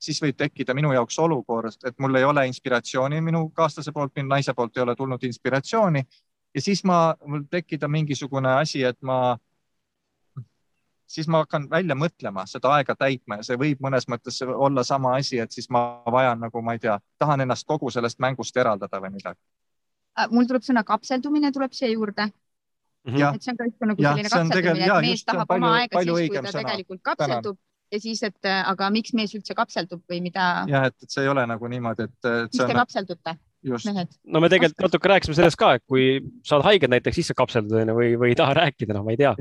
siis 0.00 0.22
võib 0.22 0.36
tekkida 0.36 0.74
minu 0.74 0.92
jaoks 0.92 1.18
olukord, 1.18 1.76
et 1.84 1.98
mul 1.98 2.14
ei 2.14 2.24
ole 2.24 2.46
inspiratsiooni 2.46 3.20
minu 3.20 3.48
kaaslase 3.54 3.92
poolt, 3.92 4.14
minu 4.16 4.28
naise 4.28 4.54
poolt 4.54 4.76
ei 4.76 4.82
ole 4.82 4.96
tulnud 4.96 5.24
inspiratsiooni 5.24 6.04
ja 6.54 6.62
siis 6.62 6.84
ma, 6.84 7.14
mul 7.26 7.44
tekkida 7.50 7.88
mingisugune 7.88 8.52
asi, 8.60 8.82
et 8.84 8.98
ma, 9.02 9.36
siis 11.06 11.28
ma 11.28 11.44
hakkan 11.44 11.68
välja 11.70 11.96
mõtlema, 11.98 12.46
seda 12.50 12.74
aega 12.78 12.96
täitma 12.98 13.40
ja 13.40 13.46
see 13.46 13.58
võib 13.60 13.82
mõnes 13.84 14.08
mõttes 14.10 14.42
olla 14.46 14.84
sama 14.86 15.16
asi, 15.18 15.38
et 15.38 15.52
siis 15.52 15.70
ma 15.70 16.02
vajan 16.10 16.40
nagu, 16.46 16.62
ma 16.62 16.76
ei 16.76 16.82
tea, 16.82 16.98
tahan 17.18 17.46
ennast 17.46 17.66
kogu 17.68 17.90
sellest 17.90 18.20
mängust 18.22 18.56
eraldada 18.56 19.02
või 19.02 19.16
midagi. 19.18 19.40
Äh, 20.18 20.30
mul 20.30 20.48
tuleb 20.48 20.64
sõna 20.66 20.84
kapseldumine 20.84 21.52
tuleb 21.52 21.74
siia 21.76 21.90
juurde 21.92 22.30
Mm 23.00 23.14
-hmm. 23.14 23.34
et 23.34 23.42
see 23.42 23.52
on 23.52 23.56
ka 23.56 23.64
üks 23.64 23.86
nagu 23.88 24.02
selline 24.02 24.28
kapseldumine, 24.28 24.84
et 24.84 25.00
mees 25.00 25.24
tahab 25.24 25.48
palju, 25.48 25.64
oma 25.64 25.76
aega 25.76 26.02
siis, 26.02 26.10
kui 26.10 26.36
ta 26.36 26.50
sõna. 26.52 26.60
tegelikult 26.60 27.00
kapseldub 27.02 27.56
ja 27.92 28.00
siis, 28.00 28.22
et 28.26 28.48
aga 28.50 28.90
miks 28.94 29.14
mees 29.16 29.34
üldse 29.36 29.54
kapseldub 29.56 30.02
või 30.10 30.20
mida? 30.24 30.48
jah, 30.70 30.88
et, 30.90 30.96
et 31.02 31.12
see 31.12 31.24
ei 31.24 31.30
ole 31.30 31.44
nagu 31.48 31.70
niimoodi, 31.70 32.06
et, 32.08 32.18
et. 32.24 32.52
miks 32.52 32.62
te 32.62 32.76
kapseldute? 32.76 33.36
mehed? 33.64 34.14
no 34.24 34.42
me 34.42 34.50
tegelikult 34.52 34.86
natuke 34.88 35.12
rääkisime 35.12 35.38
sellest 35.38 35.60
ka, 35.60 35.74
et 35.78 35.84
kui 35.88 36.20
sa 36.46 36.56
oled 36.56 36.68
haige 36.70 36.90
näiteks, 36.90 37.20
siis 37.20 37.32
sa 37.32 37.36
kapseldud 37.38 37.80
onju 37.82 37.96
või, 37.96 38.14
või 38.20 38.34
ei 38.34 38.38
taha 38.38 38.56
rääkida, 38.62 38.96
noh, 38.96 39.04
ma 39.06 39.14
ei 39.14 39.20
tea. 39.20 39.34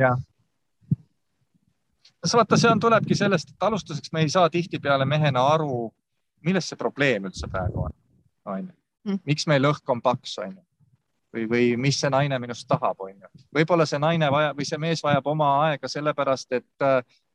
vaata, 2.34 2.58
see 2.60 2.72
on, 2.72 2.82
tulebki 2.84 3.16
sellest, 3.16 3.54
et 3.54 3.70
alustuseks 3.70 4.14
me 4.16 4.26
ei 4.26 4.34
saa 4.34 4.50
tihtipeale 4.50 5.08
mehena 5.08 5.46
aru, 5.54 5.86
milles 6.46 6.72
see 6.72 6.80
probleem 6.80 7.30
üldse 7.30 7.48
praegu 7.52 7.88
on, 7.88 7.96
onju. 8.46 8.74
Mm. 9.08 9.22
miks 9.26 9.46
meil 9.48 9.64
õhk 9.64 9.94
on 9.94 10.02
paks, 10.04 10.36
onju 10.44 10.60
või, 11.34 11.46
või 11.50 11.66
mis 11.78 12.00
see 12.02 12.10
naine 12.12 12.40
minust 12.42 12.68
tahab, 12.68 13.00
onju. 13.00 13.30
võib-olla 13.56 13.86
see 13.88 14.00
naine 14.02 14.30
vajab 14.34 14.58
või 14.58 14.68
see 14.68 14.80
mees 14.82 15.04
vajab 15.06 15.28
oma 15.30 15.50
aega 15.68 15.88
sellepärast, 15.88 16.52
et 16.58 16.88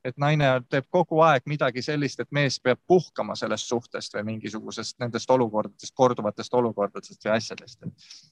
et 0.05 0.17
naine 0.21 0.49
teeb 0.71 0.87
kogu 0.93 1.21
aeg 1.25 1.47
midagi 1.49 1.83
sellist, 1.83 2.21
et 2.21 2.31
mees 2.33 2.59
peab 2.61 2.81
puhkama 2.87 3.37
sellest 3.39 3.71
suhtest 3.71 4.17
või 4.17 4.25
mingisugusest 4.35 4.99
nendest 5.01 5.31
olukordadest, 5.31 5.95
korduvatest 5.97 6.55
olukordadest 6.55 7.25
või 7.25 7.33
asjadest. 7.37 7.81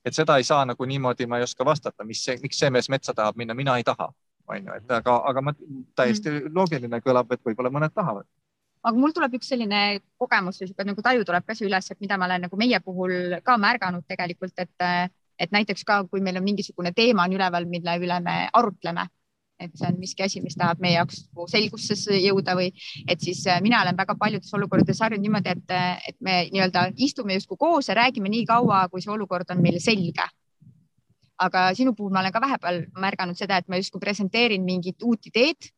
et 0.04 0.14
seda 0.14 0.36
ei 0.36 0.44
saa 0.44 0.64
nagu 0.68 0.84
niimoodi, 0.84 1.26
ma 1.26 1.40
ei 1.40 1.48
oska 1.48 1.64
vastata, 1.64 2.04
mis 2.04 2.24
see, 2.24 2.36
miks 2.42 2.58
see 2.58 2.70
mees 2.70 2.88
metsa 2.92 3.14
tahab 3.14 3.40
minna, 3.40 3.54
mina 3.54 3.76
ei 3.80 3.84
taha, 3.84 4.12
on 4.48 4.68
ju, 4.68 4.76
et 4.76 4.94
aga, 5.00 5.16
aga 5.30 5.42
ma 5.42 5.54
täiesti 5.96 6.30
mm. 6.30 6.54
loogiline 6.54 7.00
kõlab, 7.00 7.32
et 7.32 7.44
võib-olla 7.44 7.72
mõned 7.72 7.94
tahavad 7.94 8.28
aga 8.82 8.98
mul 8.98 9.12
tuleb 9.14 9.36
üks 9.38 9.52
selline 9.52 9.80
kogemus 10.18 10.58
või 10.58 10.68
sihuke 10.68 10.84
nagu 10.86 11.02
taju 11.06 11.24
tuleb 11.24 11.44
ka 11.46 11.54
siia 11.54 11.68
üles, 11.68 11.90
et 11.90 12.00
mida 12.02 12.18
ma 12.18 12.26
olen 12.26 12.48
nagu 12.48 12.58
meie 12.58 12.80
puhul 12.82 13.36
ka 13.46 13.54
märganud 13.54 14.04
tegelikult, 14.10 14.58
et, 14.58 15.10
et 15.38 15.54
näiteks 15.54 15.86
ka, 15.86 16.00
kui 16.10 16.20
meil 16.20 16.40
on 16.40 16.46
mingisugune 16.46 16.90
teema 16.96 17.28
on 17.28 17.36
üleval, 17.38 17.68
mille 17.70 17.94
üle 18.02 18.18
me 18.24 18.36
arutleme 18.52 19.06
et 19.64 19.74
see 19.78 19.88
on 19.88 19.98
miski 20.00 20.24
asi, 20.26 20.42
mis 20.44 20.56
tahab 20.58 20.80
meie 20.82 20.96
jaoks 20.96 21.24
nagu 21.28 21.46
selgusesse 21.50 22.18
jõuda 22.18 22.56
või 22.58 22.70
et 23.08 23.22
siis 23.22 23.42
äh, 23.50 23.60
mina 23.64 23.82
olen 23.82 23.98
väga 23.98 24.16
paljudes 24.20 24.54
olukordades 24.58 25.02
harjunud 25.02 25.26
niimoodi, 25.26 25.56
et, 25.56 25.74
et 26.08 26.16
me 26.20 26.38
nii-öelda 26.52 26.88
istume 26.96 27.36
justkui 27.38 27.60
koos 27.60 27.90
ja 27.90 27.98
räägime 27.98 28.32
nii 28.32 28.46
kaua, 28.48 28.86
kui 28.92 29.04
see 29.04 29.12
olukord 29.12 29.50
on 29.54 29.62
meile 29.62 29.82
selge. 29.82 30.28
aga 31.42 31.72
sinu 31.74 31.94
puhul 31.98 32.12
ma 32.14 32.20
olen 32.20 32.32
ka 32.32 32.40
vahepeal 32.40 32.84
märganud 33.02 33.38
seda, 33.38 33.56
et 33.58 33.68
ma 33.68 33.78
justkui 33.80 34.00
presenteerin 34.00 34.62
mingit 34.62 35.02
uut 35.02 35.26
ideed 35.26 35.70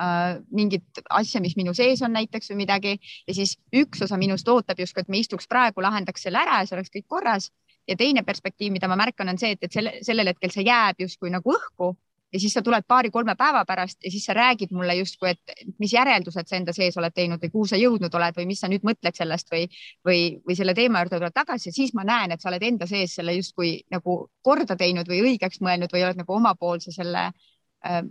äh, 0.00 0.38
mingit 0.54 1.02
asja, 1.10 1.40
mis 1.40 1.56
minu 1.56 1.74
sees 1.74 2.02
on 2.06 2.14
näiteks 2.14 2.52
või 2.52 2.62
midagi 2.64 2.98
ja 2.98 3.34
siis 3.34 3.56
üks 3.74 4.02
osa 4.04 4.18
minust 4.20 4.48
ootab 4.48 4.78
justkui, 4.78 5.02
et 5.02 5.08
me 5.08 5.22
istuks 5.22 5.48
praegu, 5.50 5.82
lahendaks 5.82 6.22
selle 6.26 6.42
ära 6.42 6.60
ja 6.60 6.68
see 6.68 6.78
oleks 6.78 6.94
kõik 6.94 7.08
korras. 7.08 7.50
ja 7.88 7.96
teine 7.96 8.20
perspektiiv, 8.20 8.72
mida 8.72 8.88
ma 8.88 8.98
märkan, 9.00 9.30
on 9.32 9.38
see, 9.40 9.54
et, 9.56 9.62
et 9.64 9.72
selle, 9.72 9.94
sellel 10.04 10.28
hetkel 10.28 10.50
see 10.52 10.66
jääb 10.66 10.98
justkui 11.00 11.30
nagu 11.32 11.54
õhku 11.54 11.94
ja 12.32 12.40
siis 12.40 12.52
sa 12.52 12.62
tuled 12.62 12.84
paari-kolme 12.88 13.34
päeva 13.38 13.64
pärast 13.68 14.04
ja 14.04 14.10
siis 14.10 14.24
sa 14.28 14.34
räägid 14.36 14.72
mulle 14.76 14.94
justkui, 14.98 15.30
et 15.30 15.74
mis 15.80 15.92
järeldused 15.92 16.48
sa 16.48 16.56
enda 16.56 16.72
sees 16.76 16.96
oled 17.00 17.14
teinud 17.14 17.42
või 17.42 17.52
kuhu 17.52 17.66
sa 17.70 17.80
jõudnud 17.80 18.14
oled 18.14 18.36
või 18.36 18.46
mis 18.50 18.60
sa 18.60 18.68
nüüd 18.68 18.84
mõtled 18.84 19.16
sellest 19.16 19.50
või, 19.52 19.64
või, 20.06 20.20
või 20.46 20.56
selle 20.58 20.74
teema 20.76 21.02
juurde 21.02 21.20
tuled 21.22 21.36
tagasi 21.36 21.70
ja 21.70 21.76
siis 21.76 21.94
ma 21.96 22.04
näen, 22.08 22.34
et 22.34 22.44
sa 22.44 22.50
oled 22.52 22.66
enda 22.68 22.88
sees 22.90 23.16
selle 23.18 23.36
justkui 23.38 23.78
nagu 23.94 24.18
korda 24.44 24.76
teinud 24.76 25.08
või 25.08 25.22
õigeks 25.30 25.62
mõelnud 25.64 25.92
või 25.94 26.04
oled 26.04 26.20
nagu 26.20 26.36
omapoolse 26.36 26.92
selle 26.92 27.30
äh, 27.30 28.02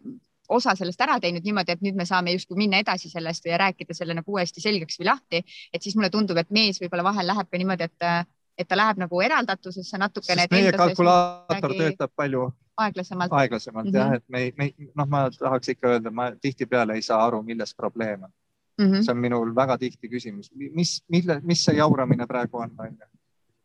osa 0.49 0.76
sellest 0.76 1.01
ära 1.01 1.20
teinud 1.22 1.45
niimoodi, 1.45 1.76
et 1.76 1.82
nüüd 1.86 1.97
me 1.97 2.05
saame 2.07 2.34
justkui 2.34 2.57
minna 2.57 2.82
edasi 2.82 3.11
sellest 3.11 3.45
või 3.45 3.57
rääkida 3.61 3.93
selle 3.93 4.15
nagu 4.18 4.34
uuesti 4.34 4.63
selgeks 4.63 4.99
või 4.99 5.11
lahti. 5.11 5.43
et 5.74 5.84
siis 5.84 5.95
mulle 5.95 6.09
tundub, 6.09 6.38
et 6.38 6.49
mees 6.49 6.82
võib-olla 6.82 7.03
vahel 7.03 7.28
läheb 7.28 7.49
ka 7.51 7.57
niimoodi, 7.57 7.89
et, 7.91 8.30
et 8.57 8.68
ta 8.68 8.78
läheb 8.80 8.97
nagu 9.03 9.22
eraldatusesse 9.22 9.97
natukene. 9.97 10.47
meie 10.51 10.72
kalkulaator 10.72 11.76
töötab 11.78 12.15
palju 12.15 12.47
aeglasemalt. 12.78 13.34
aeglasemalt 13.34 13.86
mm 13.86 13.91
-hmm. 13.91 13.97
jah, 13.97 14.13
et 14.13 14.23
me, 14.28 14.51
me 14.57 14.89
noh, 14.95 15.07
ma 15.07 15.30
tahaks 15.39 15.69
ikka 15.69 15.88
öelda, 15.88 16.11
ma 16.11 16.32
tihtipeale 16.41 16.93
ei 16.93 17.01
saa 17.01 17.25
aru, 17.25 17.43
milles 17.43 17.75
probleem 17.75 18.23
on 18.23 18.32
mm. 18.78 18.91
-hmm. 18.91 19.05
see 19.05 19.11
on 19.11 19.17
minul 19.17 19.55
väga 19.55 19.78
tihti 19.78 20.09
küsimus, 20.09 20.51
mis, 20.55 21.03
mille, 21.07 21.39
mis 21.43 21.65
see 21.65 21.75
jauramine 21.78 22.28
praegu 22.28 22.57
on, 22.57 22.75
on 22.80 22.97
ju. 22.99 23.07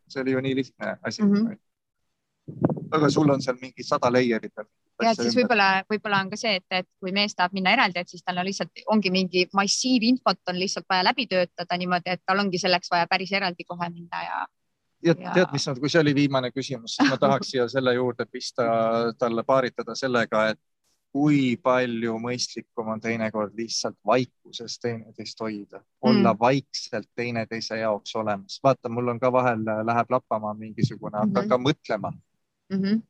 see 0.09 0.23
oli 0.23 0.33
ju 0.33 0.41
nii 0.41 0.55
lihtne 0.57 0.97
asi 1.03 1.23
mm. 1.23 1.33
-hmm. 1.33 1.59
aga 2.91 3.11
sul 3.11 3.31
on 3.31 3.43
seal 3.43 3.57
mingi 3.61 3.83
sada 3.83 4.13
layer'it 4.13 4.57
veel 4.57 4.69
ja 5.03 5.11
et 5.11 5.21
siis 5.23 5.37
võib-olla, 5.37 5.69
võib-olla 5.91 6.21
on 6.25 6.31
ka 6.31 6.39
see, 6.39 6.57
et, 6.61 6.67
et 6.71 6.89
kui 7.01 7.13
mees 7.13 7.35
tahab 7.35 7.55
minna 7.57 7.73
eraldi, 7.77 8.03
et 8.03 8.09
siis 8.09 8.23
tal 8.23 8.39
on 8.39 8.47
lihtsalt 8.47 8.85
ongi 8.95 9.11
mingi 9.11 9.47
massiivinfot 9.59 10.53
on 10.53 10.59
lihtsalt 10.59 10.87
vaja 10.91 11.05
läbi 11.05 11.27
töötada 11.27 11.79
niimoodi, 11.79 12.17
et 12.17 12.23
tal 12.27 12.43
ongi 12.45 12.59
selleks 12.59 12.93
vaja 12.93 13.07
päris 13.11 13.33
eraldi 13.33 13.65
kohe 13.69 13.89
minna 13.91 14.25
ja 14.25 14.47
ja 15.05 15.15
tead, 15.15 15.49
mis 15.53 15.69
on, 15.69 15.79
kui 15.81 15.89
see 15.91 16.01
oli 16.01 16.15
viimane 16.15 16.51
küsimus, 16.51 16.97
siis 16.97 17.11
ma 17.11 17.17
tahaks 17.17 17.51
siia 17.51 17.69
selle 17.69 17.95
juurde 17.95 18.27
pista, 18.31 18.65
talle 19.19 19.43
paaritada 19.43 19.95
sellega, 19.99 20.49
et 20.53 20.61
kui 21.13 21.57
palju 21.61 22.15
mõistlikum 22.19 22.89
on 22.95 23.01
teinekord 23.01 23.53
lihtsalt 23.59 23.97
vaikuses 24.07 24.79
teineteist 24.81 25.41
hoida, 25.45 25.83
olla 26.01 26.33
Mm. 26.33 26.39
vaikselt 26.41 27.09
teineteise 27.17 27.77
jaoks 27.83 28.15
olemas. 28.17 28.61
vaata, 28.65 28.89
mul 28.89 29.09
on 29.09 29.21
ka 29.21 29.33
vahel 29.33 29.61
läheb 29.85 30.11
lappama 30.11 30.55
mingisugune, 30.55 31.19
hakkan 31.19 31.45
Mhm. 31.45 31.49
ka 31.49 31.59
mõtlema 31.59 32.11
mm. 32.71 32.79
-hmm. 32.83 33.03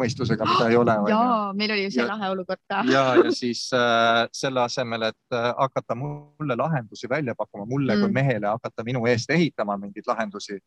mõistusega, 0.00 0.44
mida 0.44 0.68
ei 0.68 0.76
ole. 0.76 0.94
ja 1.08 1.52
meil 1.54 1.70
oli 1.70 1.84
ju 1.84 1.90
see 1.90 2.02
Ja- 2.02 2.08
lahe 2.08 2.30
olukord 2.30 2.60
ka. 2.68 2.82
ja, 2.96 3.14
ja 3.24 3.30
siis 3.32 3.70
äh, 3.72 4.28
selle 4.32 4.60
asemel, 4.60 5.02
et 5.02 5.16
äh, 5.32 5.54
hakata 5.58 5.94
mulle 5.94 6.56
lahendusi 6.56 7.08
välja 7.08 7.34
pakkuma, 7.34 7.64
mulle 7.66 7.94
mm. 7.94 8.00
kui 8.00 8.08
Mm. 8.08 8.14
mehele 8.14 8.46
hakata 8.46 8.84
minu 8.84 9.06
eest 9.06 9.30
ehitama 9.30 9.76
mingeid 9.76 10.04
lahendusi 10.06 10.54
äh,, 10.54 10.60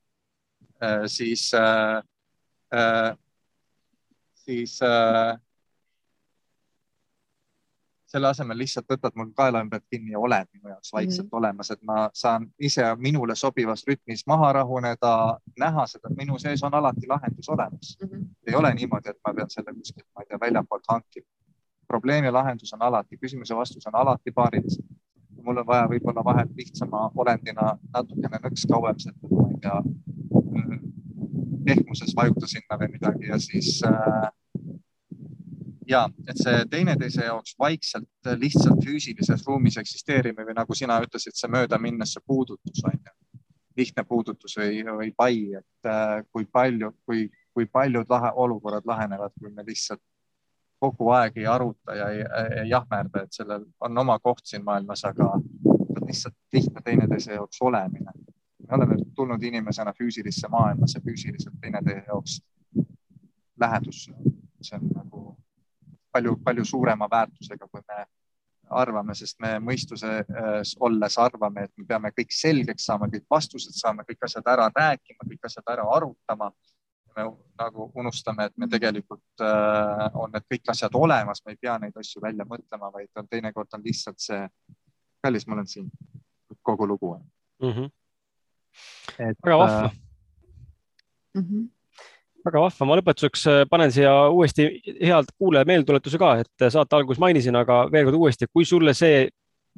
siis 1.07 1.53
äh,, 1.53 2.03
äh, 2.73 3.17
siis 4.47 4.79
äh, 4.81 5.39
selle 8.07 8.29
asemel 8.31 8.57
lihtsalt 8.61 8.87
võtad 8.91 9.15
mul 9.19 9.31
kaela 9.35 9.61
ümbert 9.65 9.83
kinni 9.91 10.13
ja 10.13 10.19
oled 10.23 10.47
minu 10.55 10.71
jaoks 10.71 10.93
vaikselt 10.93 11.25
mm 11.25 11.29
-hmm. 11.29 11.39
olemas, 11.39 11.71
et 11.71 11.81
ma 11.83 12.09
saan 12.13 12.47
ise 12.69 12.85
minule 12.95 13.35
sobivas 13.35 13.83
rütmis 13.87 14.23
maha 14.31 14.53
rahuneda, 14.59 15.13
näha 15.59 15.87
seda, 15.87 16.11
et 16.11 16.17
minu 16.17 16.39
sees 16.39 16.63
on 16.63 16.73
alati 16.73 17.07
lahendus 17.07 17.49
olemas 17.49 17.97
Mm 18.01 18.09
-hmm. 18.09 18.25
ei 18.47 18.55
ole 18.55 18.73
niimoodi, 18.73 19.09
et 19.09 19.19
ma 19.27 19.33
pean 19.33 19.49
selle 19.49 19.73
kuskilt, 19.73 20.07
ma 20.15 20.21
ei 20.21 20.27
tea, 20.27 20.39
väljapoolt 20.39 20.87
hankima. 20.89 21.27
probleemi 21.87 22.31
lahendus 22.31 22.73
on 22.73 22.81
alati, 22.81 23.17
küsimuse 23.17 23.55
vastus 23.55 23.87
on 23.87 23.95
alati 23.95 24.31
paarilisem. 24.31 24.85
Mul 25.47 25.61
on 25.63 25.67
vaja 25.67 25.87
võib-olla 25.91 26.23
vahel 26.27 26.49
lihtsama 26.57 27.07
olendina 27.15 27.71
natukene 27.93 28.41
nõks 28.43 28.67
kauem 28.69 28.99
seda, 28.99 29.31
ma 29.31 29.47
ei 29.53 29.61
tea, 29.63 29.77
pehmuses 31.67 32.13
vajuta 32.15 32.47
sinna 32.47 32.79
või 32.79 32.91
midagi 32.95 33.31
ja 33.31 33.39
siis 33.43 33.79
äh, 33.87 34.27
ja 35.87 36.03
et 36.27 36.39
see 36.39 36.63
teineteise 36.71 37.27
jaoks 37.27 37.55
vaikselt 37.59 38.31
lihtsalt 38.41 38.83
füüsilises 38.83 39.45
ruumis 39.47 39.79
eksisteerimine 39.79 40.47
või 40.49 40.57
nagu 40.57 40.75
sina 40.75 40.99
ütlesid, 41.03 41.35
see 41.35 41.51
möödaminnes, 41.51 42.15
see 42.15 42.27
puudutus 42.27 42.83
on 42.87 42.97
ju, 42.97 43.15
lihtne 43.77 44.03
puudutus 44.09 44.57
või, 44.57 44.81
või 44.99 45.11
pai, 45.15 45.41
et 45.59 45.89
äh, 45.89 46.19
kui 46.33 46.47
palju, 46.51 46.91
kui, 47.05 47.27
kui 47.53 47.67
paljud 47.71 48.09
lahe, 48.09 48.31
olukorrad 48.35 48.87
lahenevad, 48.89 49.35
kui 49.39 49.53
me 49.53 49.65
lihtsalt 49.67 50.01
kogu 50.79 51.09
aeg 51.09 51.37
ei 51.37 51.47
aruta 51.47 51.95
ja 51.95 52.09
ei, 52.13 52.23
ei 52.61 52.69
jahmerda, 52.69 53.23
et 53.23 53.33
sellel 53.33 53.65
on 53.81 53.97
oma 53.97 54.19
koht 54.19 54.45
siin 54.45 54.63
maailmas, 54.63 55.03
aga 55.05 55.31
lihtsalt 56.07 56.35
lihtne 56.53 56.81
teineteise 56.85 57.33
jaoks 57.33 57.61
olemine. 57.61 58.11
me 58.67 58.75
oleme 58.75 58.95
tulnud 59.15 59.43
inimesena 59.43 59.93
füüsilisse 59.93 60.47
maailmasse 60.47 60.99
füüsiliselt 60.99 61.59
teineteise 61.61 62.03
jaoks 62.07 62.41
lähedusse. 63.59 64.13
see 64.61 64.77
on 64.77 64.87
nagu 64.95 65.37
palju-palju 66.11 66.65
suurema 66.65 67.07
väärtusega, 67.11 67.67
kui 67.71 67.81
me 67.87 68.05
arvame, 68.69 69.15
sest 69.15 69.39
me 69.39 69.57
mõistuses 69.63 70.73
olles 70.79 71.17
arvame, 71.21 71.67
et 71.67 71.73
me 71.77 71.85
peame 71.87 72.11
kõik 72.15 72.33
selgeks 72.35 72.87
saama, 72.89 73.09
kõik 73.11 73.27
vastused 73.31 73.75
saama, 73.77 74.05
kõik 74.07 74.25
asjad 74.27 74.49
ära 74.53 74.67
rääkima, 74.75 75.27
kõik 75.29 75.47
asjad 75.49 75.71
ära 75.75 75.85
arutama. 75.95 76.51
Me 77.17 77.25
nagu 77.57 77.91
unustame, 77.97 78.47
et 78.47 78.57
me 78.57 78.69
tegelikult 78.71 79.43
äh, 79.43 80.03
on 80.15 80.33
need 80.33 80.45
kõik 80.53 80.73
asjad 80.73 80.95
olemas, 80.97 81.41
me 81.45 81.55
ei 81.55 81.61
pea 81.61 81.77
neid 81.81 81.97
asju 81.97 82.21
välja 82.23 82.45
mõtlema, 82.49 82.91
vaid 82.93 83.09
on 83.19 83.29
teinekord 83.29 83.73
on 83.77 83.85
lihtsalt 83.85 84.21
see, 84.21 84.43
kallis, 85.23 85.47
ma 85.47 85.57
olen 85.57 85.69
siin, 85.69 85.89
kogu 86.61 86.87
lugu 86.87 87.15
on 87.15 87.23
mm. 87.63 87.73
-hmm. 87.73 87.89
väga 89.45 89.57
vahva 89.63 89.89
Mm 91.37 91.43
-hmm. 91.43 91.67
väga 92.45 92.61
vahva, 92.61 92.85
ma 92.85 92.95
lõpetuseks 92.97 93.43
äh, 93.47 93.65
panen 93.69 93.91
siia 93.91 94.29
uuesti 94.29 94.63
head 95.01 95.27
kuulaja 95.37 95.65
meeldetuletuse 95.65 96.17
ka, 96.17 96.29
et 96.41 96.71
saate 96.73 96.95
alguses 96.95 97.19
mainisin, 97.19 97.55
aga 97.55 97.91
veel 97.91 98.07
kord 98.07 98.17
uuesti, 98.17 98.47
kui 98.53 98.65
sulle 98.65 98.93
see 98.93 99.29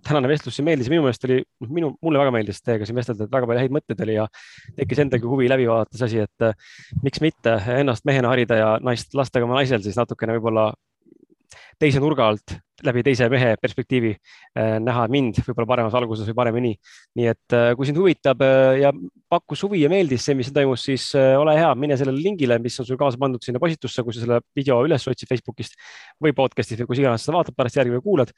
tänane 0.06 0.30
vestlus 0.32 0.58
siin 0.58 0.68
meeldis, 0.68 0.90
minu 0.92 1.04
meelest 1.06 1.26
oli, 1.28 1.40
minu, 1.68 1.92
mulle 2.04 2.22
väga 2.22 2.34
meeldis 2.36 2.62
teiega 2.64 2.88
siin 2.88 3.00
vestelda, 3.00 3.26
et 3.26 3.34
väga 3.34 3.50
palju 3.50 3.64
häid 3.64 3.76
mõtteid 3.76 4.06
oli 4.06 4.16
ja 4.18 4.28
tekkis 4.78 5.04
endagi 5.06 5.30
huvi 5.30 5.50
läbi 5.52 5.68
vaadata 5.70 6.00
see 6.00 6.10
asi, 6.10 6.24
et 6.28 6.46
äh, 6.46 6.56
miks 7.04 7.24
mitte 7.24 7.58
ennast 7.80 8.08
mehena 8.10 8.32
harida 8.32 8.60
ja 8.60 8.70
naist 8.84 9.16
lasta 9.18 9.42
ka 9.42 9.50
oma 9.50 9.60
naisel 9.60 9.84
siis 9.86 10.00
natukene 10.00 10.38
võib-olla 10.38 10.72
teise 11.80 12.02
nurga 12.04 12.28
alt 12.30 12.58
läbi 12.86 13.02
teise 13.04 13.28
mehe 13.32 13.56
perspektiivi 13.60 14.14
äh, 14.14 14.78
näha 14.84 15.08
mind 15.12 15.42
võib-olla 15.44 15.68
paremas 15.74 15.96
valguses 15.96 16.30
või 16.30 16.38
paremini. 16.38 16.74
nii 17.20 17.28
et 17.34 17.56
äh, 17.58 17.72
kui 17.76 17.90
sind 17.90 18.00
huvitab 18.00 18.44
ja 18.80 18.94
pakkus 19.30 19.66
huvi 19.66 19.84
ja 19.84 19.92
meeldis 19.92 20.24
see, 20.26 20.38
mis 20.38 20.52
toimus, 20.54 20.86
siis 20.88 21.12
ole 21.16 21.58
hea, 21.58 21.70
mine 21.78 21.98
sellele 22.00 22.24
lingile, 22.24 22.60
mis 22.64 22.80
on 22.82 22.88
sul 22.88 22.98
kaasa 23.00 23.20
pandud 23.20 23.44
sinna 23.46 23.62
postitusse, 23.62 24.06
kui 24.06 24.16
sa 24.16 24.24
selle 24.24 24.40
video 24.58 24.80
üles 24.88 25.06
otsid 25.12 25.30
Facebookist 25.30 25.76
või 26.24 26.34
podcast'ist 26.38 26.82
või 26.86 26.94
kus 26.94 27.04
iganes 27.04 27.28
sa 27.28 27.36
vaatad 27.36 27.58
pärast 27.58 27.78
järgi 27.78 27.94
või 27.98 28.06
kuulad 28.06 28.34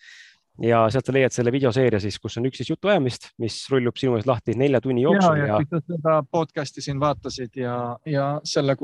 ja 0.61 0.81
sealt 0.93 1.05
sa 1.05 1.13
leiad 1.15 1.33
selle 1.33 1.51
videoseeria 1.51 1.99
siis, 1.99 2.19
kus 2.19 2.37
on 2.37 2.45
üksteist 2.49 2.69
jutuajamist, 2.69 3.29
mis 3.41 3.57
rullub 3.71 3.97
sinu 3.97 4.15
ees 4.17 4.27
lahti 4.29 4.55
nelja 4.57 4.81
tunni 4.81 5.03
jooksul 5.05 5.39
ja, 5.39 5.45
ja, 5.45 5.53
ja, 5.53 5.59
kui 5.61 5.69
sa 5.69 5.81
seda 5.95 6.17
podcast'i 6.31 6.83
siin 6.85 6.99
vaatasid 7.01 7.57
ja, 7.61 7.75
ja 8.05 8.27
selle 8.43 8.77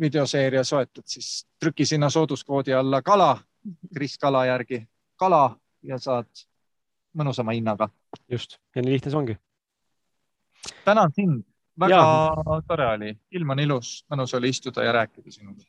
videoseeria 0.00 0.64
soetad, 0.64 1.06
siis 1.08 1.46
trüki 1.60 1.86
sinna 1.88 2.10
sooduskoodi 2.10 2.74
alla 2.76 3.02
kala, 3.02 3.36
Kris 3.94 4.18
Kala 4.18 4.46
järgi 4.46 4.82
kala 5.16 5.44
ja 5.86 5.98
saad 6.02 6.44
mõnusama 7.18 7.54
hinnaga. 7.54 7.88
just 8.30 8.58
ja 8.76 8.82
nii 8.82 8.96
lihtne 8.96 9.12
see 9.12 9.18
ongi. 9.18 9.36
tänan 10.84 11.12
sind, 11.14 11.44
väga 11.78 11.96
Ja. 11.96 12.62
tore 12.68 12.86
oli, 12.86 13.14
ilm 13.30 13.50
on 13.50 13.60
ilus, 13.60 14.04
mõnus 14.10 14.34
oli 14.36 14.48
istuda 14.48 14.84
ja 14.84 14.92
rääkida 14.92 15.30
sinuga. 15.30 15.64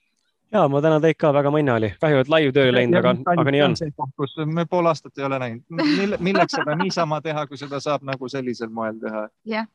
Ja 0.54 0.68
ma 0.70 0.82
tänan 0.82 1.02
teid 1.02 1.18
ka, 1.20 1.32
väga 1.34 1.52
mõnne 1.54 1.76
oli, 1.76 1.90
kahju, 2.02 2.24
et 2.24 2.30
live 2.32 2.54
töö 2.56 2.70
ei 2.70 2.76
läinud, 2.76 2.98
aga, 3.00 3.14
aga 3.34 3.54
nii 3.56 3.64
on. 3.66 3.78
kus 4.20 4.36
me 4.46 4.66
pool 4.70 4.90
aastat 4.90 5.18
ei 5.18 5.26
ole 5.28 5.40
näinud, 5.42 6.20
milleks 6.24 6.58
seda 6.60 6.76
niisama 6.80 7.22
teha, 7.26 7.48
kui 7.48 7.58
seda 7.58 7.80
saab 7.84 8.06
nagu 8.08 8.30
sellisel 8.30 8.70
moel 8.74 9.00
teha. 9.02 9.26
jah, 9.56 9.68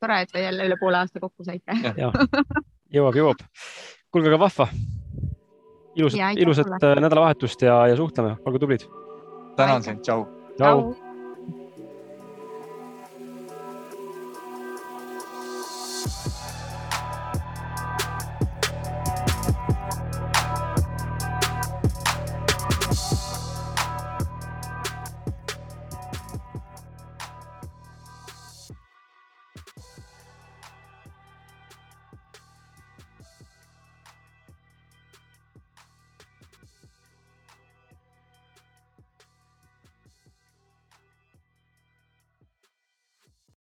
tore, 0.00 0.20
et 0.26 0.32
te 0.32 0.44
jälle 0.44 0.68
üle 0.68 0.78
poole 0.80 1.00
aasta 1.00 1.22
kokku 1.22 1.46
saite. 1.46 1.78
jõuab, 2.96 3.16
jõuab. 3.16 3.42
kuulge, 4.12 4.32
aga 4.32 4.42
vahva. 4.44 4.68
ilusat, 5.96 6.44
ilusat 6.44 6.76
äh, 6.76 7.00
nädalavahetust 7.00 7.66
ja, 7.68 7.80
ja 7.92 7.96
suhtleme, 7.96 8.36
olge 8.44 8.62
tublid. 8.62 8.86
tänan 9.56 9.82
sind, 9.82 10.04
tšau. 10.04 10.28
tšau. 10.56 10.92
tšau. 10.92 11.05